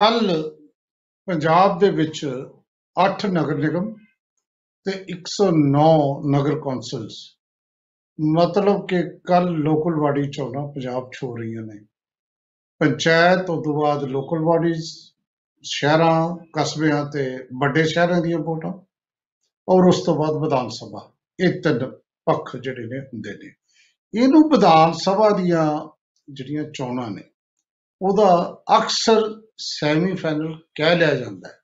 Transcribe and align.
ਕੱਲ 0.00 0.28
ਪੰਜਾਬ 1.28 1.78
ਦੇ 1.78 1.88
ਵਿੱਚ 1.90 2.20
8 2.96 3.28
ਨਗਰ 3.28 3.56
ਨਿਗਮ 3.56 3.92
ਤੇ 4.86 4.92
109 5.10 5.86
ਨਗਰ 6.30 6.58
ਕੌਂਸਲਸ। 6.58 7.16
ਮਤਲਬ 8.18 8.86
ਕਿ 8.86 9.02
ਕੱਲ 9.26 9.48
ਲੋਕਲ 9.54 10.00
ਬਾਡੀ 10.00 10.30
ਚੋਣਾਂ 10.30 10.66
ਪੰਜਾਬ 10.68 11.10
'ਚ 11.10 11.18
ਹੋ 11.24 11.36
ਰਹੀਆਂ 11.36 11.62
ਨੇ। 11.62 11.78
ਪੰਚਾਇਤ 12.80 13.46
ਤੋਂ 13.46 13.56
ਤੋਂ 13.64 13.74
ਬਾਅਦ 13.80 14.04
ਲੋਕਲ 14.04 14.44
ਬਾਡੀਜ਼ 14.44 14.84
ਸ਼ਹਿਰਾਂ, 15.64 16.36
ਕਸਬਿਆਂ 16.52 17.04
ਤੇ 17.04 17.24
ਵੱਡੇ 17.60 17.84
ਸ਼ਹਿਰਾਂ 17.84 18.20
ਦੀਆਂ 18.22 18.38
ਵੋਟਾਂ 18.38 18.72
ਔਰ 19.68 19.88
ਉਸ 19.88 20.02
ਤੋਂ 20.04 20.14
ਬਾਅਦ 20.16 20.36
ਵਿਧਾਨ 20.42 20.68
ਸਭਾ। 20.68 21.10
ਇਹ 21.38 21.60
ਤਿੰਨ 21.62 21.90
ਪੱਖ 22.26 22.56
ਜਿਹੜੇ 22.56 22.86
ਨੇ 22.86 23.00
ਹੁੰਦੇ 23.00 23.34
ਨੇ। 23.34 23.52
ਇਹਨੂੰ 24.14 24.48
ਵਿਧਾਨ 24.48 24.92
ਸਭਾ 24.92 25.30
ਦੀਆਂ 25.30 25.66
ਜਿਹੜੀਆਂ 26.28 26.64
ਚੋਣਾਂ 26.64 27.10
ਨੇ, 27.10 27.22
ਉਹਦਾ 28.02 28.62
ਅਕਸਰ 28.78 29.47
ਸੈਮੀ 29.58 30.14
ਫਾਈਨਲ 30.14 30.54
ਕਹਿ 30.74 30.96
ਲਿਆ 30.96 31.14
ਜਾਂਦਾ 31.14 31.48
ਹੈ। 31.48 31.54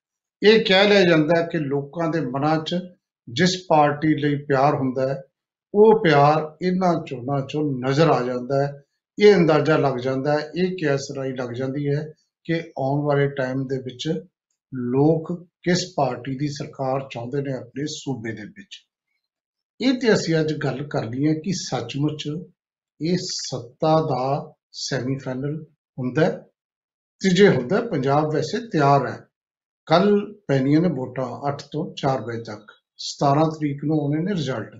ਇਹ 0.43 0.65
ਕਹਿ 0.65 0.89
ਲਿਆ 0.89 1.03
ਜਾਂਦਾ 1.03 1.41
ਹੈ 1.41 1.47
ਕਿ 1.47 1.59
ਲੋਕਾਂ 1.59 2.11
ਦੇ 2.11 2.21
ਮਨਾਂ 2.21 2.65
'ਚ 2.65 2.77
ਜਿਸ 3.29 3.57
ਪਾਰਟੀ 3.69 4.15
ਲਈ 4.15 4.37
ਪਿਆਰ 4.37 4.75
ਹੁੰਦਾ 4.75 5.09
ਹੈ, 5.09 5.23
ਉਹ 5.75 6.03
ਪਿਆਰ 6.05 6.67
ਇਹਨਾਂ 6.67 6.95
ਚੋਣਾਂ 7.05 7.41
'ਚੋਂ 7.41 7.89
ਨਜ਼ਰ 7.89 8.11
ਆ 8.11 8.23
ਜਾਂਦਾ 8.23 8.67
ਹੈ। 8.67 8.83
ਇਹ 9.19 9.35
ਅੰਦਾਜ਼ਾ 9.35 9.77
ਲੱਗ 9.77 9.99
ਜਾਂਦਾ 9.99 10.33
ਹੈ, 10.33 10.51
ਇਹ 10.57 10.77
ਕਿਆਸ 10.77 11.07
ਰਾਈ 11.17 11.33
ਲੱਗ 11.33 11.51
ਜਾਂਦੀ 11.51 11.89
ਹੈ 11.89 12.13
ਕਿ 12.45 12.55
ਆਉਣ 12.79 13.05
ਵਾਲੇ 13.07 13.29
ਟਾਈਮ 13.29 13.67
ਦੇ 13.67 13.79
ਵਿੱਚ 13.79 14.09
ਲੋਕ 14.75 15.49
ਕਿਸ 15.63 15.93
ਪਾਰਟੀ 15.97 16.39
ਦੀ 16.39 16.49
ਸਰਕਾਰ 16.49 17.09
ਚਾਹੁੰਦੇ 17.13 17.43
ਨੇ 17.43 17.53
ਆਪਣੇ 17.53 17.87
ਸੂਬੇ 17.87 18.33
ਦੇ 18.33 18.45
ਵਿੱਚ। 18.45 18.81
ਇਹ 19.81 19.95
ਤੇ 19.95 20.15
ਅਸੀਂ 20.15 20.41
ਅੱਜ 20.41 20.53
ਗੱਲ 20.55 20.89
ਕਰਨੀ 20.89 21.29
ਹੈ 21.29 21.35
ਕਿ 21.35 21.53
ਸੱਚਮੁੱਚ 21.53 22.29
ਇਹ 23.03 23.17
ਸੱਤਾ 23.21 24.01
ਦਾ 24.01 24.55
ਸੈਮੀ 24.73 25.19
ਫਾਈਨਲ 25.19 25.65
ਹੁੰਦਾ 25.99 26.47
ਹੈ 27.25 27.31
ਤੇ 27.31 27.37
ਜੇ 27.37 27.49
ਹੁੰਦਾ 27.49 27.77
ਹੈ, 27.77 27.81
ਪੰਜਾਬ 27.81 28.35
ਵੈਸੇ 28.35 28.59
ਤਿਆਰ 28.59 29.07
ਹੈ। 29.07 29.27
ਕੱਲ 29.87 30.35
ਪੈਣੀਆਂ 30.49 30.81
ਨੇ 30.81 30.89
ਵੋਟਾਂ 30.89 31.53
8 31.53 31.57
ਤੋਂ 31.73 31.95
4 31.95 32.21
ਵਜੇ 32.21 32.43
ਤੱਕ। 32.43 32.73
17 32.99 33.45
ਤਰੀਕ 33.45 33.85
ਨੂੰ 33.85 34.01
ਆਉਣੇ 34.01 34.23
ਨੇ 34.23 34.33
ਰਿਜ਼ਲਟ 34.33 34.71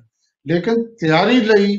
ਲੇਕਿਨ 0.47 0.95
ਤਿਆਰੀ 1.01 1.41
ਲਈ 1.41 1.77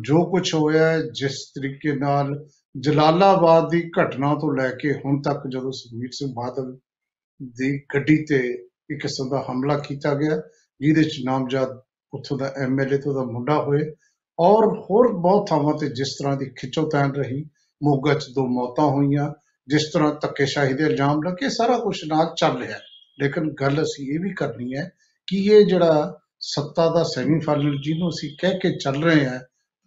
ਜੋ 0.00 0.30
ਕੁਝ 0.30 0.54
ਹੋਇਆ 0.54 0.88
ਹੈ, 0.88 1.02
ਜਿਸ 1.02 1.52
ਤਰੀਕੇ 1.54 1.92
ਨਾਲ 1.92 2.46
ਜਲਾਲਾਬਾਦ 2.78 3.70
ਦੀ 3.70 3.90
ਘਟਨਾ 4.00 4.34
ਤੋਂ 4.34 4.56
ਲੈ 4.56 4.70
ਕੇ 4.70 4.92
ਹੁਣ 4.92 5.22
ਤੱਕ 5.22 5.40
ਜਦੋਂ 5.48 5.72
ਸੁਖਬੀਰ 5.72 6.10
ਸਿੰਘ 6.12 6.32
ਬਾਦਲ 6.34 6.78
ਦੀ 7.42 7.80
ਗੱਡੀ 7.94 8.24
ਤੇ 8.24 8.38
ਇੱਕ 8.90 9.02
ਕਿਸਮ 9.02 9.28
ਦਾ 9.28 9.44
ਹਮਲਾ 9.50 9.78
ਕੀਤਾ 9.78 10.14
ਗਿਆ 10.14 10.42
ਜਿਹਦੇ 10.80 11.04
ਚ 11.04 11.16
ਨਾਮਜ਼ਦ 11.24 11.80
ਉੱਥੋਂ 12.14 12.38
ਦਾ 12.38 12.54
ਐਮਐਲਏ 12.56 12.98
ਤੋਂ 12.98 13.14
ਦਾ 13.14 13.22
ਮੁੰਡਾ 13.22 13.62
ਹੋਏ 13.62 13.80
ਔਰ 14.38 14.78
ਹੋਰ 14.78 15.12
ਬਹੁਤ 15.12 15.48
ਥਾਵਾਂ 15.48 15.78
ਤੇ 15.78 15.88
ਜਿਸ 15.88 16.16
ਤਰ੍ਹਾਂ 16.18 16.36
ਦੀ 16.36 16.46
ਖਿੱਚੋਤਾਣ 16.46 17.12
ਰਹੀ 17.12 17.44
ਮੋਗਾ 17.82 18.14
ਚ 18.14 18.24
ਦੋ 18.34 18.46
ਮੌਤਾਂ 18.46 18.84
ਹੋਈਆਂ 18.84 19.45
ਜਿਸ 19.68 19.90
ਤਰ੍ਹਾਂ 19.92 20.14
ਧੱਕੇਸ਼ਾਹੀ 20.20 20.74
ਦੇ 20.74 20.84
ਇਲਜ਼ਾਮ 20.84 21.22
ਲੱਗੇ 21.22 21.48
ਸਾਰਾ 21.48 21.78
ਕੁਝ 21.78 21.98
ਨਾਲ 22.06 22.34
ਚੱਲ 22.36 22.58
ਰਿਹਾ। 22.58 22.72
ਹੈ। 22.72 22.80
ਲੇਕਿਨ 23.20 23.52
ਗੱਲ 23.52 23.82
ਅਸੀਂ 23.82 24.12
ਇਹ 24.12 24.20
ਵੀ 24.20 24.34
ਕਰਨੀ 24.34 24.74
ਹੈ 24.74 24.92
ਕਿ 25.26 25.36
ਇਹ 25.36 25.66
ਜਿਹੜਾ 25.66 26.18
ਸੱਤਾ 26.40 26.94
ਦਾ 26.94 27.02
ਸੈਮੀ 27.02 27.40
ਫਾਈਨਲ 27.40 27.78
ਜਿਹਨੂੰ 27.82 28.08
ਅਸੀਂ 28.08 28.36
ਕਹਿ 28.40 28.58
ਕੇ 28.58 28.78
ਚੱਲ 28.78 29.02
ਰਹੇ 29.04 29.26
ਹਾਂ, 29.26 29.40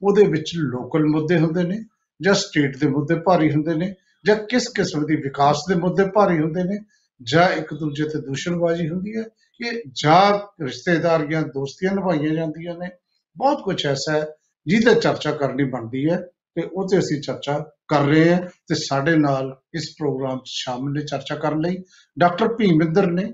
ਉਹਦੇ 0.04 0.24
ਵਿੱਚ 0.24 0.52
ਲੋਕਲ 0.56 1.06
ਮੁੱਦੇ 1.06 1.38
ਹੁੰਦੇ 1.38 1.64
ਨੇ 1.64 1.84
ਜਾਂ 2.22 2.34
ਸਟੇਟ 2.34 2.78
ਦੇ 2.78 2.88
ਮੁੱਦੇ 2.88 3.16
ਭਾਰੀ 3.16 3.52
ਹੁੰਦੇ 3.52 3.74
ਨੇ 3.74 3.96
ਜਾਂ 4.26 4.36
ਕਿਸ 4.36 4.68
ਕਿਸਮ 4.68 5.06
ਦੀ 5.06 5.16
ਵਿਕਾਸ 5.16 5.62
ਦੇ 5.70 5.76
ਮੁੱਦੇ 5.76 6.04
ਭਾਰੀ 6.06 6.40
ਹੁੰਦੇ 6.40 6.64
ਨੇ 6.64 6.80
ਜਾਂ 7.24 7.50
ਇੱਕ 7.50 7.74
ਦੂਜੇ 7.74 8.04
ਤੇ 8.04 8.22
ਦੂਸ਼ਣਬਾਜ਼ੀ 8.22 8.90
ਹੁੰਦੀ 8.90 9.16
ਹੈ। 9.18 9.24
ਕਿ 9.24 9.84
ਜਾਂ 9.94 10.48
ਰਿਸ਼ਤੇਦਾਰੀਆਂ 10.64 11.42
ਦੋਸਤੀਆਂ 11.42 11.92
ਨਿਭਾਈਆਂ 11.92 12.34
ਜਾਂਦੀਆਂ 12.34 12.76
ਨੇ। 12.78 12.90
ਬਹੁਤ 13.38 13.64
ਕੁਝ 13.64 13.86
ਐਸਾ 13.86 14.14
ਹੈ 14.14 14.28
ਜਿਹਦੇ 14.68 14.96
ਚਰਚਾ 14.96 15.32
ਕਰਨੀ 15.32 15.64
ਬਣਦੀ 15.64 16.10
ਹੈ। 16.10 16.28
ਤੇ 16.56 16.62
ਉਹ 16.74 16.88
ਤੇ 16.88 17.00
ਅਸੀਂ 17.00 17.22
ਚਰਚਾ 17.22 17.58
ਕਰ 17.88 18.06
ਰਹੇ 18.06 18.34
ਹਾਂ 18.34 18.42
ਤੇ 18.42 18.76
ਸਾਡੇ 18.76 19.16
ਨਾਲ 19.16 19.56
ਇਸ 19.74 19.96
ਪ੍ਰੋਗਰਾਮ 20.00 20.40
'ਚ 20.40 20.50
ਸ਼ਾਮਿਲ 20.50 20.94
ਨੇ 20.94 21.02
ਚਰਚਾ 21.02 21.36
ਕਰਨ 21.36 21.60
ਲਈ। 21.60 21.78
ਡਾਕਟਰ 22.20 22.56
ਭੀਮਿੰਦਰ 22.56 23.12
ਨੇ 23.12 23.34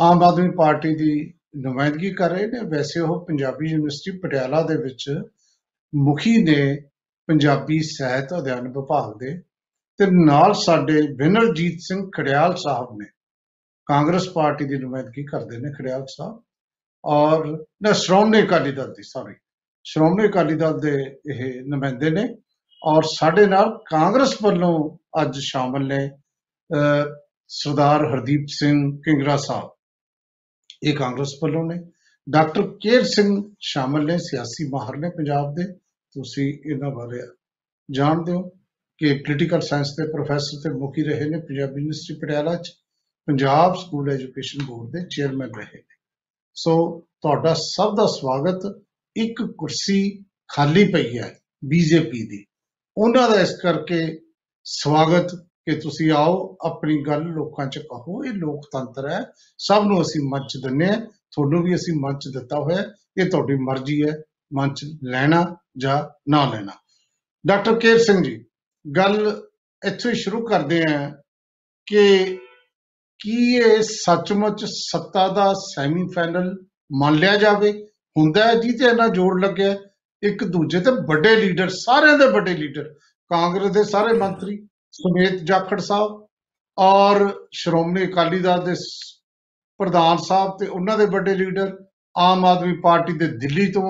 ਆਮ 0.00 0.22
ਆਦਮੀ 0.22 0.50
ਪਾਰਟੀ 0.50 0.94
ਦੀ 0.94 1.32
ਨੁਮਾਇੰਦਗੀ 1.56 2.14
ਕਰ 2.14 2.30
ਰਹੇ 2.30 2.46
ਨੇ। 2.46 2.60
ਵੈਸੇ 2.68 3.00
ਉਹ 3.00 3.26
ਪੰਜਾਬੀ 3.26 3.70
ਯੂਨੀਵਰਸਿਟੀ 3.70 4.18
ਪਟਿਆਲਾ 4.18 4.62
ਦੇ 4.62 4.76
ਵਿੱਚ 4.76 5.10
ਮੁਖੀ 5.94 6.42
ਨੇ 6.42 6.80
ਪੰਜਾਬੀ 7.28 7.80
ਸਾਹਿਤ 7.82 8.34
ਅਧਿਐਨ 8.38 8.68
ਵਿਭਾਗ 8.68 9.18
ਦੇ 9.18 9.40
ਤੇ 9.98 10.06
ਨਾਲ 10.24 10.52
ਸਾਡੇ 10.54 11.00
ਵਿਨਰਜੀਤ 11.16 11.80
ਸਿੰਘ 11.80 12.10
ਖੜਿਆਲ 12.16 12.54
ਸਾਹਿਬ 12.56 12.96
ਨੇ 12.98 13.06
ਕਾਂਗਰਸ 13.86 14.28
ਪਾਰਟੀ 14.28 14.64
ਦੀ 14.64 14.78
ਨੁਮਾਇੰਦਗੀ 14.78 15.24
ਕਰਦੇ 15.24 15.58
ਨੇ 15.58 15.72
ਖੜਿਆਲ 15.72 16.04
ਸਾਹਿਬ 16.08 16.40
ਔਰ 17.04 17.46
ਨਾ 17.82 17.92
ਸ਼੍ਰੋਮਣੀ 17.92 18.42
ਅਕਾਲੀ 18.42 18.72
ਦਲ 18.72 18.92
ਦੀ 18.92 19.02
ਸੌਰੀ 19.02 19.34
ਸ਼੍ਰੋਮਣੀ 19.84 20.28
ਅਕਾਲੀ 20.28 20.54
ਦਲ 20.54 20.80
ਦੇ 20.80 21.16
ਇਹ 21.34 21.62
ਨੁਮਾਇੰਦੇ 21.64 22.10
ਨੇ 22.10 22.34
ਔਰ 22.84 23.02
ਸਾਡੇ 23.02 23.46
ਨਾਲ 23.46 23.78
ਕਾਂਗਰਸ 23.90 24.36
ਵੱਲੋਂ 24.42 24.98
ਅੱਜ 25.22 25.36
ਸ਼ਾਮਲ 25.38 25.86
ਨੇ 25.86 26.10
ਅਹ, 26.74 27.22
ਸਰਦਾਰ 27.48 28.00
ਹਰਦੀਪ 28.00 28.46
ਸਿੰਘ 28.48 28.96
ਕਿੰਗਰਾ 28.96 29.36
ਸਾਹਿਬ। 29.36 29.70
ਇਹ 30.82 30.94
ਕਾਂਗਰਸ 30.94 31.34
ਵੱਲੋਂ 31.42 31.64
ਨੇ। 31.64 31.90
ਡਾਕਟਰ 32.30 32.62
ਕੇਰ 32.62 33.04
ਸਿੰਘ 33.04 33.54
ਸ਼ਾਮਲ 33.60 34.04
ਨੇ 34.06 34.18
ਸਿਆਸੀ 34.18 34.68
ਮਾਹਰ 34.68 34.96
ਨੇ 34.96 35.10
ਪੰਜਾਬ 35.10 35.54
ਦੇ। 35.54 35.64
ਤੁਸੀਂ 36.12 36.54
ਇਹਨਾਂ 36.70 36.90
ਬਾਰੇ 36.90 37.20
ਜਾਣਦੇ 37.90 38.32
ਹੋ 38.32 38.42
ਕਿ 38.98 39.14
ਪੋਲੀਟੀਕਲ 39.14 39.60
ਸਾਇੰਸ 39.60 39.90
ਦੇ 39.90 40.12
ਪ੍ਰੋਫੈਸਰ 40.12 40.60
ਤੇ 40.64 40.78
ਮੁਖੀ 40.78 41.02
ਰਹੇ 41.02 41.24
ਨੇ 41.24 41.38
ਪੰਜਾਬੀ 41.38 41.72
ਯੂਨੀਵਰਸਿਟੀ 41.72 42.20
ਪਟਿਆਲਾ 42.20 42.54
'ਚ। 42.54 42.68
ਪੰਜਾਬ 43.26 43.74
ਸਕੂਲ 43.74 44.10
ਐਜੂਕੇਸ਼ਨ 44.12 44.64
ਬੋਰਡ 44.64 44.90
ਦੇ 44.90 45.06
ਚੇਅਰਮੈਨ 45.16 45.50
ਰਹੇ 45.56 45.78
ਨੇ। 45.78 45.96
ਸੋ 46.54 47.00
ਤੁਹਾਡਾ 47.00 47.54
ਸਭ 47.54 47.96
ਦਾ 47.96 48.06
ਸਵਾਗਤ। 48.06 48.81
ਇੱਕ 49.16 49.42
ਕੁਰਸੀ 49.58 50.24
ਖਾਲੀ 50.48 50.92
ਪਈ 50.92 51.18
ਹੈ 51.18 51.38
ਬੀਜੇਪੀ 51.64 52.26
ਦੀ। 52.26 52.44
ਉਹਨਾਂ 52.96 53.30
ਦਾ 53.30 53.40
ਇਸ 53.40 53.50
ਕਰਕੇ 53.62 54.20
ਸਵਾਗਤ 54.64 55.34
ਕਿ 55.34 55.76
ਤੁਸੀਂ 55.76 56.10
ਆਓ, 56.10 56.56
ਆਪਣੀ 56.64 57.02
ਗੱਲ 57.06 57.22
ਲੋਕਾਂ 57.22 57.66
'ਚ 57.66 57.78
ਕਹੋ। 57.78 58.24
ਇਹ 58.24 58.30
ਲੋਕਤੰਤਰ 58.30 59.08
ਹੈ। 59.08 59.24
ਸਭ 59.58 59.82
ਨੂੰ 59.86 60.02
ਅਸੀਂ 60.02 60.20
ਮੰਚ 60.20 60.56
ਦਿੰਨੇ 60.56 60.88
ਆ 60.88 61.00
ਤੁਹਾਨੂੰ 61.30 61.62
ਵੀ 61.62 61.74
ਅਸੀਂ 61.74 61.94
ਮੰਚ 61.94 62.28
ਦਿੱਤਾ 62.28 62.58
ਹੋਇਆ 62.58 62.76
ਹੈ। 62.76 62.92
ਇਹ 63.18 63.30
ਤੁਹਾਡੀ 63.30 63.54
ਮਰਜ਼ੀ 63.54 64.02
ਹੈ। 64.02 64.22
ਮੰਚ 64.54 64.84
ਲੈਣਾ 65.04 65.56
ਜਾਂ 65.78 66.30
ਨਾ 66.30 66.50
ਲੈਣਾ। 66.50 66.72
ਡਾਕਟਰ 67.46 67.78
ਕੇਰ 67.78 67.98
ਸਿੰਘ 67.98 68.22
ਜੀ, 68.24 68.44
ਗੱਲ 68.96 69.42
ਇੱਥੋਂ 69.86 70.10
ਹੀ 70.10 70.16
ਸ਼ੁਰੂ 70.16 70.46
ਕਰਦੇ 70.46 70.84
ਹਾਂ 70.88 71.10
ਕਿ 71.86 72.38
ਕੀ 73.18 73.54
ਇਹ 73.54 73.82
ਸੱਚਮੁੱਚ 73.82 74.64
ਸੱਤਾ 74.64 75.28
ਦਾ 75.28 75.52
ਸੈਮੀ 75.54 76.06
ਫਾਈਨਲ 76.16 76.66
ਮੰਨ 76.92 77.14
ਲਿਆ 77.14 77.36
ਜਾਵੇ? 77.36 77.86
ਹੁੰਦਾ 78.16 78.44
ਹੈ 78.46 78.54
ਜਿਹਤੇ 78.54 78.84
ਇੰਨਾ 78.84 79.06
ਜੋਰ 79.08 79.40
ਲੱਗਿਆ 79.40 79.74
ਇੱਕ 80.22 80.44
ਦੂਜੇ 80.46 80.80
ਤੇ 80.80 80.90
ਵੱਡੇ 81.08 81.34
ਲੀਡਰ 81.36 81.68
ਸਾਰਿਆਂ 81.74 82.18
ਦੇ 82.18 82.26
ਵੱਡੇ 82.28 82.54
ਲੀਡਰ 82.54 82.92
ਕਾਂਗਰਸ 83.30 83.70
ਦੇ 83.72 83.82
ਸਾਰੇ 83.84 84.12
ਮੰਤਰੀ 84.14 84.56
ਸੁਮੇਤ 84.94 85.42
ਜਾਖੜ 85.44 85.80
ਸਾਹਿਬ 85.80 86.20
ਔਰ 86.78 87.28
ਸ਼੍ਰੋਮਣੀ 87.52 88.04
ਅਕਾਲੀ 88.04 88.38
ਦਲ 88.38 88.64
ਦੇ 88.64 88.74
ਸ- 88.74 89.20
ਪ੍ਰਧਾਨ 89.80 90.16
ਸਾਹਿਬ 90.18 90.56
ਤੇ 90.58 90.66
ਉਹਨਾਂ 90.66 90.96
ਦੇ 90.98 91.06
ਵੱਡੇ 91.06 91.34
ਲੀਡਰ 91.34 91.72
ਆਮ 92.16 92.44
ਆਦਮੀ 92.44 92.76
ਪਾਰਟੀ 92.80 93.12
ਦੇ 93.12 93.26
ਦਿੱਲੀ 93.38 93.66
ਤੋਂ 93.72 93.82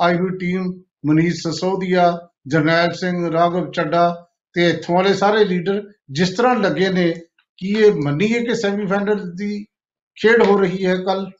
ਆਈ 0.00 0.16
ਹੋਈ 0.16 0.36
ਟੀਮ 0.38 0.72
ਮਨੀਸ਼ 1.06 1.40
ਸਸੋਦੀਆ 1.42 2.10
ਜਰਨੈਲ 2.48 2.92
ਸਿੰਘ 2.92 3.30
ਰਾਘਵ 3.32 3.70
ਚੱਡਾ 3.70 4.08
ਤੇ 4.54 4.68
ਇੱਥੋਂ 4.70 4.94
ਵਾਲੇ 4.94 5.12
ਸਾਰੇ 5.14 5.44
ਲੀਡਰ 5.44 5.82
ਜਿਸ 6.10 6.30
ਤਰ੍ਹਾਂ 6.30 6.54
ਲੱਗੇ 6.56 6.88
ਨੇ 6.88 7.12
ਕੀ 7.60 7.72
ਇਹ 7.78 7.92
ਮੰਨੀਏ 7.96 8.44
ਕਿ 8.44 8.54
ਸੈਮੀਫਾਈਨਲ 8.54 9.24
ਦੀ 9.34 9.64
ਖੇਡ 10.18 10.42
ਹੋ 10.42 10.56
ਰਹੀ 10.58 10.84
ਹੈ 10.86 10.96
ਕੱਲ 10.96 11.24
ਅ, 11.24 11.30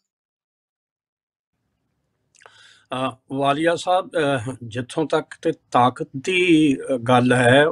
ਵਾਲੀਆ 3.33 3.75
ਸਾਹਿਬ 3.77 4.11
ਅ, 4.19 4.55
ਜਿੱਥੋਂ 4.63 5.07
ਤੱਕ 5.07 5.35
ਤੇ 5.43 5.53
ਤਾਕਤ 5.71 6.09
ਦੀ 6.17 6.75
ਅ, 6.75 6.97
ਗੱਲ 6.97 7.33
ਹੈ 7.33 7.65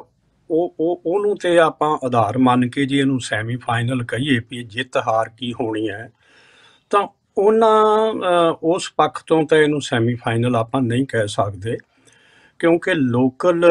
ਉਹ 0.51 0.75
ਉਹ 0.81 1.03
ਉਹਨੂੰ 1.07 1.37
ਤੇ 1.37 1.59
ਆਪਾਂ 1.59 1.99
ਆਧਾਰ 2.07 2.39
ਮੰਨ 2.39 2.69
ਕੇ 2.69 2.85
ਜੇ 2.87 2.99
ਇਹਨੂੰ 2.99 3.21
ਸੈਮੀ 3.21 3.57
ਫਾਈਨਲ 3.57 4.05
ਕਹੀਏ 4.05 4.39
ਵੀ 4.51 4.63
ਜਿੱਤ 4.65 4.97
ਹਾਰ 4.97 5.29
ਕੀ 5.29 5.53
ਹੋਣੀ 5.53 5.89
ਹੈ 5.89 6.11
ਤਾਂ 6.91 7.07
ਉਹਨਾਂ 7.39 8.13
ਅ, 8.13 8.57
ਉਸ 8.63 8.93
ਪੱਖ 8.97 9.23
ਤੋਂ 9.27 9.43
ਤਾਂ 9.47 9.59
ਇਹਨੂੰ 9.59 9.81
ਸੈਮੀ 9.81 10.15
ਫਾਈਨਲ 10.15 10.57
ਆਪਾਂ 10.57 10.83
ਨਹੀਂ 10.83 11.07
ਕਹਿ 11.07 11.29
ਸਕਦੇ 11.29 11.77
ਕਿਉਂਕਿ 12.61 12.95
ਲੋਕਲ 12.95 13.65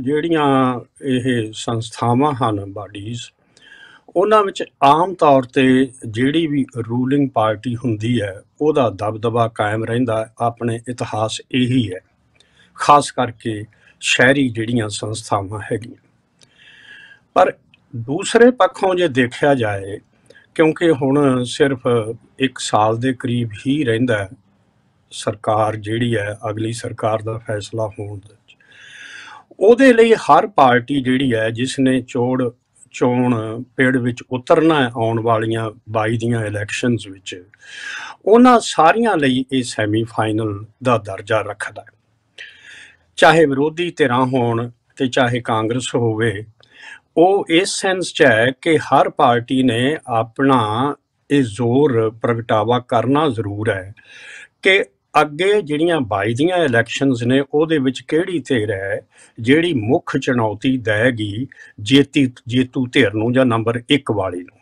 ਜਿਹੜੀਆਂ 0.00 0.44
ਇਹ 1.04 1.52
ਸੰਸਥਾਵਾਂ 1.52 2.32
ਹਨ 2.34 2.64
ਬਾਡੀਜ਼ 2.72 3.20
ਉਹਨਾਂ 4.18 4.42
ਵਿੱਚ 4.44 4.62
ਆਮ 4.82 5.14
ਤੌਰ 5.14 5.42
ਤੇ 5.44 5.64
ਜਿਹੜੀ 6.06 6.46
ਵੀ 6.46 6.64
ਰੂਲਿੰਗ 6.78 7.28
ਪਾਰਟੀ 7.30 7.74
ਹੁੰਦੀ 7.76 8.20
ਹੈ, 8.20 8.34
ਉਹਦਾ 8.60 8.88
ਦਬਦਬਾ 8.90 9.46
ਕਾਇਮ 9.48 9.84
ਰਹਿੰਦਾ 9.84 10.18
ਹੈ। 10.20 10.32
ਆਪਣੇ 10.40 10.78
ਇਤਿਹਾਸ 10.88 11.40
ਇਹੀ 11.52 11.90
ਹੈ 11.92 12.00
ਖਾਸ 12.76 13.10
ਕਰਕੇ 13.10 13.64
ਸ਼ਹਿਰੀ 14.00 14.48
ਜਿਹੜੀਆਂ 14.48 14.88
ਸੰਸਥਾਵਾਂ 14.88 15.60
ਹੈਗੀਆਂ 15.72 16.06
ਪਰ 17.36 17.52
ਦੂਸਰੇ 17.94 18.50
ਪੱਖੋਂ 18.50 18.94
ਜੇ 18.94 19.08
ਦੇਖਿਆ 19.08 19.54
ਜਾਏ, 19.54 19.98
ਕਿਉਂਕਿ 20.54 20.90
ਹੁਣ 20.92 21.44
ਸਿਰਫ 21.44 21.86
1 22.40 22.58
ਸਾਲ 22.58 22.96
ਦੇ 22.96 23.12
ਕਰੀਬ 23.12 23.50
ਹੀ 23.66 23.82
ਰਹਿੰਦਾ 23.84 24.18
ਹੈ, 24.18 24.28
ਸਰਕਾਰ 25.12 25.76
ਜਿਹੜੀ 25.76 26.14
ਹੈ, 26.16 26.36
ਅਗਲੀ 26.50 26.72
ਸਰਕਾਰ 26.72 27.22
ਦਾ 27.22 27.36
ਫੈਸਲਾ 27.38 27.86
ਹੋਣ 27.88 28.18
ਦੇ 28.18 28.32
ਵਿੱਚ। 28.32 28.56
ਉਹਦੇ 29.60 29.92
ਲਈ 29.92 30.14
ਹਰ 30.14 30.46
ਪਾਰਟੀ 30.46 31.00
ਜਿਹੜੀ 31.00 31.34
ਹੈ, 31.34 31.50
ਜਿਸ 31.50 31.78
ਨੇ 31.78 32.00
ਚੋੜ 32.00 32.50
ਚੋਣ 32.98 33.62
ਪੇੜ 33.76 33.96
ਵਿੱਚ 33.96 34.22
ਉਤਰਨਾ 34.30 34.82
ਹੈ 34.84 34.90
ਆਉਣ 34.96 35.20
ਵਾਲੀਆਂ 35.20 35.70
22 35.90 36.16
ਦੀਆਂ 36.16 36.44
ਇਲੈਕਸ਼ਨਸ 36.44 37.06
ਵਿੱਚ, 37.06 37.44
ਉਹਨਾਂ 38.26 38.60
ਸਾਰੀਆਂ 38.60 39.16
ਲਈ 39.16 39.44
ਇਹ 39.52 39.62
ਸੈਮੀ 39.62 40.02
ਫਾਈਨਲ 40.02 40.64
ਦਾ 40.82 40.98
ਦਰਜਾ 40.98 41.40
ਰੱਖਦਾ 41.40 41.82
ਹੈ। 41.82 41.96
ਚਾਹੇ 43.16 43.46
ਵਿਰੋਧੀ 43.46 43.90
ਧਿਰਾਂ 43.96 44.24
ਹੋਣ 44.26 44.70
ਤੇ 44.96 45.06
ਚਾਹੇ 45.06 45.40
ਕਾਂਗਰਸ 45.40 45.94
ਹੋਵੇ, 45.94 46.44
ਉਹ 47.16 47.46
ਇਸ 47.50 47.68
ਸੈਂਸ 47.68 48.12
'ਚ 48.12 48.22
ਹੈ 48.22 48.52
ਕਿ 48.62 48.78
ਹਰ 48.78 49.08
ਪਾਰਟੀ 49.08 49.62
ਨੇ 49.62 49.96
ਆਪਣਾ 50.06 50.94
ਇਹ 51.30 51.42
ਜ਼ੋਰ 51.42 52.10
ਪ੍ਰਗਟਾਵਾ 52.22 52.78
ਕਰਨਾ 52.78 53.28
ਜ਼ਰੂਰ 53.28 53.70
ਹੈ 53.70 53.94
ਕਿ 54.62 54.84
ਅੱਗੇ 55.20 55.62
ਜਿਹੜੀਆਂ 55.62 56.00
22 56.00 56.34
ਦੀਆਂ 56.34 56.56
ਇਲੈਕਸ਼ਨਸ 56.56 57.22
ਨੇ 57.22 57.40
ਉਹਦੇ 57.54 57.78
ਵਿੱਚ 57.78 58.00
ਕਿਹੜੀ 58.00 58.38
ਧਿਰ 58.38 58.70
ਹੈ 58.70 59.00
ਜਿਹੜੀ 59.38 59.74
ਮੁੱਖ 59.74 60.16
ਚੁਣੌਤੀ 60.16 60.78
ਦੇਗੀ 60.78 61.46
ਜੇਤੀ 61.80 62.32
ਜੇਤੂ 62.46 62.86
ਧਿਰ 62.86 63.14
ਨੂੰ 63.14 63.32
ਜਾਂ 63.32 63.44
ਨੰਬਰ 63.46 63.82
1 63.92 64.12
ਵਾਲੀ 64.14 64.40
ਨੂੰ? 64.40 64.58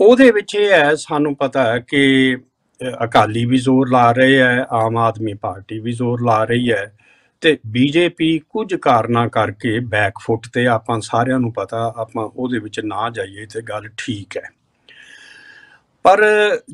ਉਹਦੇ 0.00 0.30
ਵਿੱਚ 0.30 0.54
ਇਹ 0.54 0.72
ਹੈ 0.72 0.94
ਸਾਨੂੰ 0.94 1.36
ਪਤਾ 1.36 1.72
ਹੈ 1.72 1.78
ਕਿ 1.78 2.36
ਅ, 2.80 3.04
ਅਕਾਲੀ 3.04 3.44
ਵੀ 3.44 3.58
ਜ਼ੋਰ 3.58 3.88
ਲਾ 3.88 4.12
ਰਹੇ 4.12 4.38
ਹੈ 4.38 4.66
ਆਮ 4.70 4.96
ਆਦਮੀ 4.96 5.34
ਪਾਰਟੀ 5.34 5.78
ਵੀ 5.78 5.92
ਜ਼ੋਰ 5.92 6.22
ਲਾ 6.22 6.44
ਰਹੀ 6.44 6.72
ਹੈ 6.72 6.96
ਤੇ 7.40 7.58
ਬੀਜੇਪੀ 7.66 8.40
ਕੁਝ 8.48 8.74
ਕਾਰਨਾਂ 8.74 9.28
ਕਰਕੇ 9.28 9.80
ਬੈਕਫੁੱਟ 9.80 10.46
ਤੇ 10.52 10.66
ਆਪਾਂ 10.66 11.00
ਸਾਰਿਆਂ 11.00 11.40
ਨੂੰ 11.40 11.52
ਪਤਾ 11.52 11.94
ਆਪਾਂ 11.96 12.24
ਉਹਦੇ 12.24 12.58
ਵਿੱਚ 12.58 12.80
ਨਾ 12.80 13.10
ਜਾਈਏ 13.10 13.46
ਤੇ 13.46 13.62
ਗੱਲ 13.62 13.88
ਠੀਕ 13.96 14.36
ਹੈ। 14.36 14.59
ਪਰ 16.04 16.20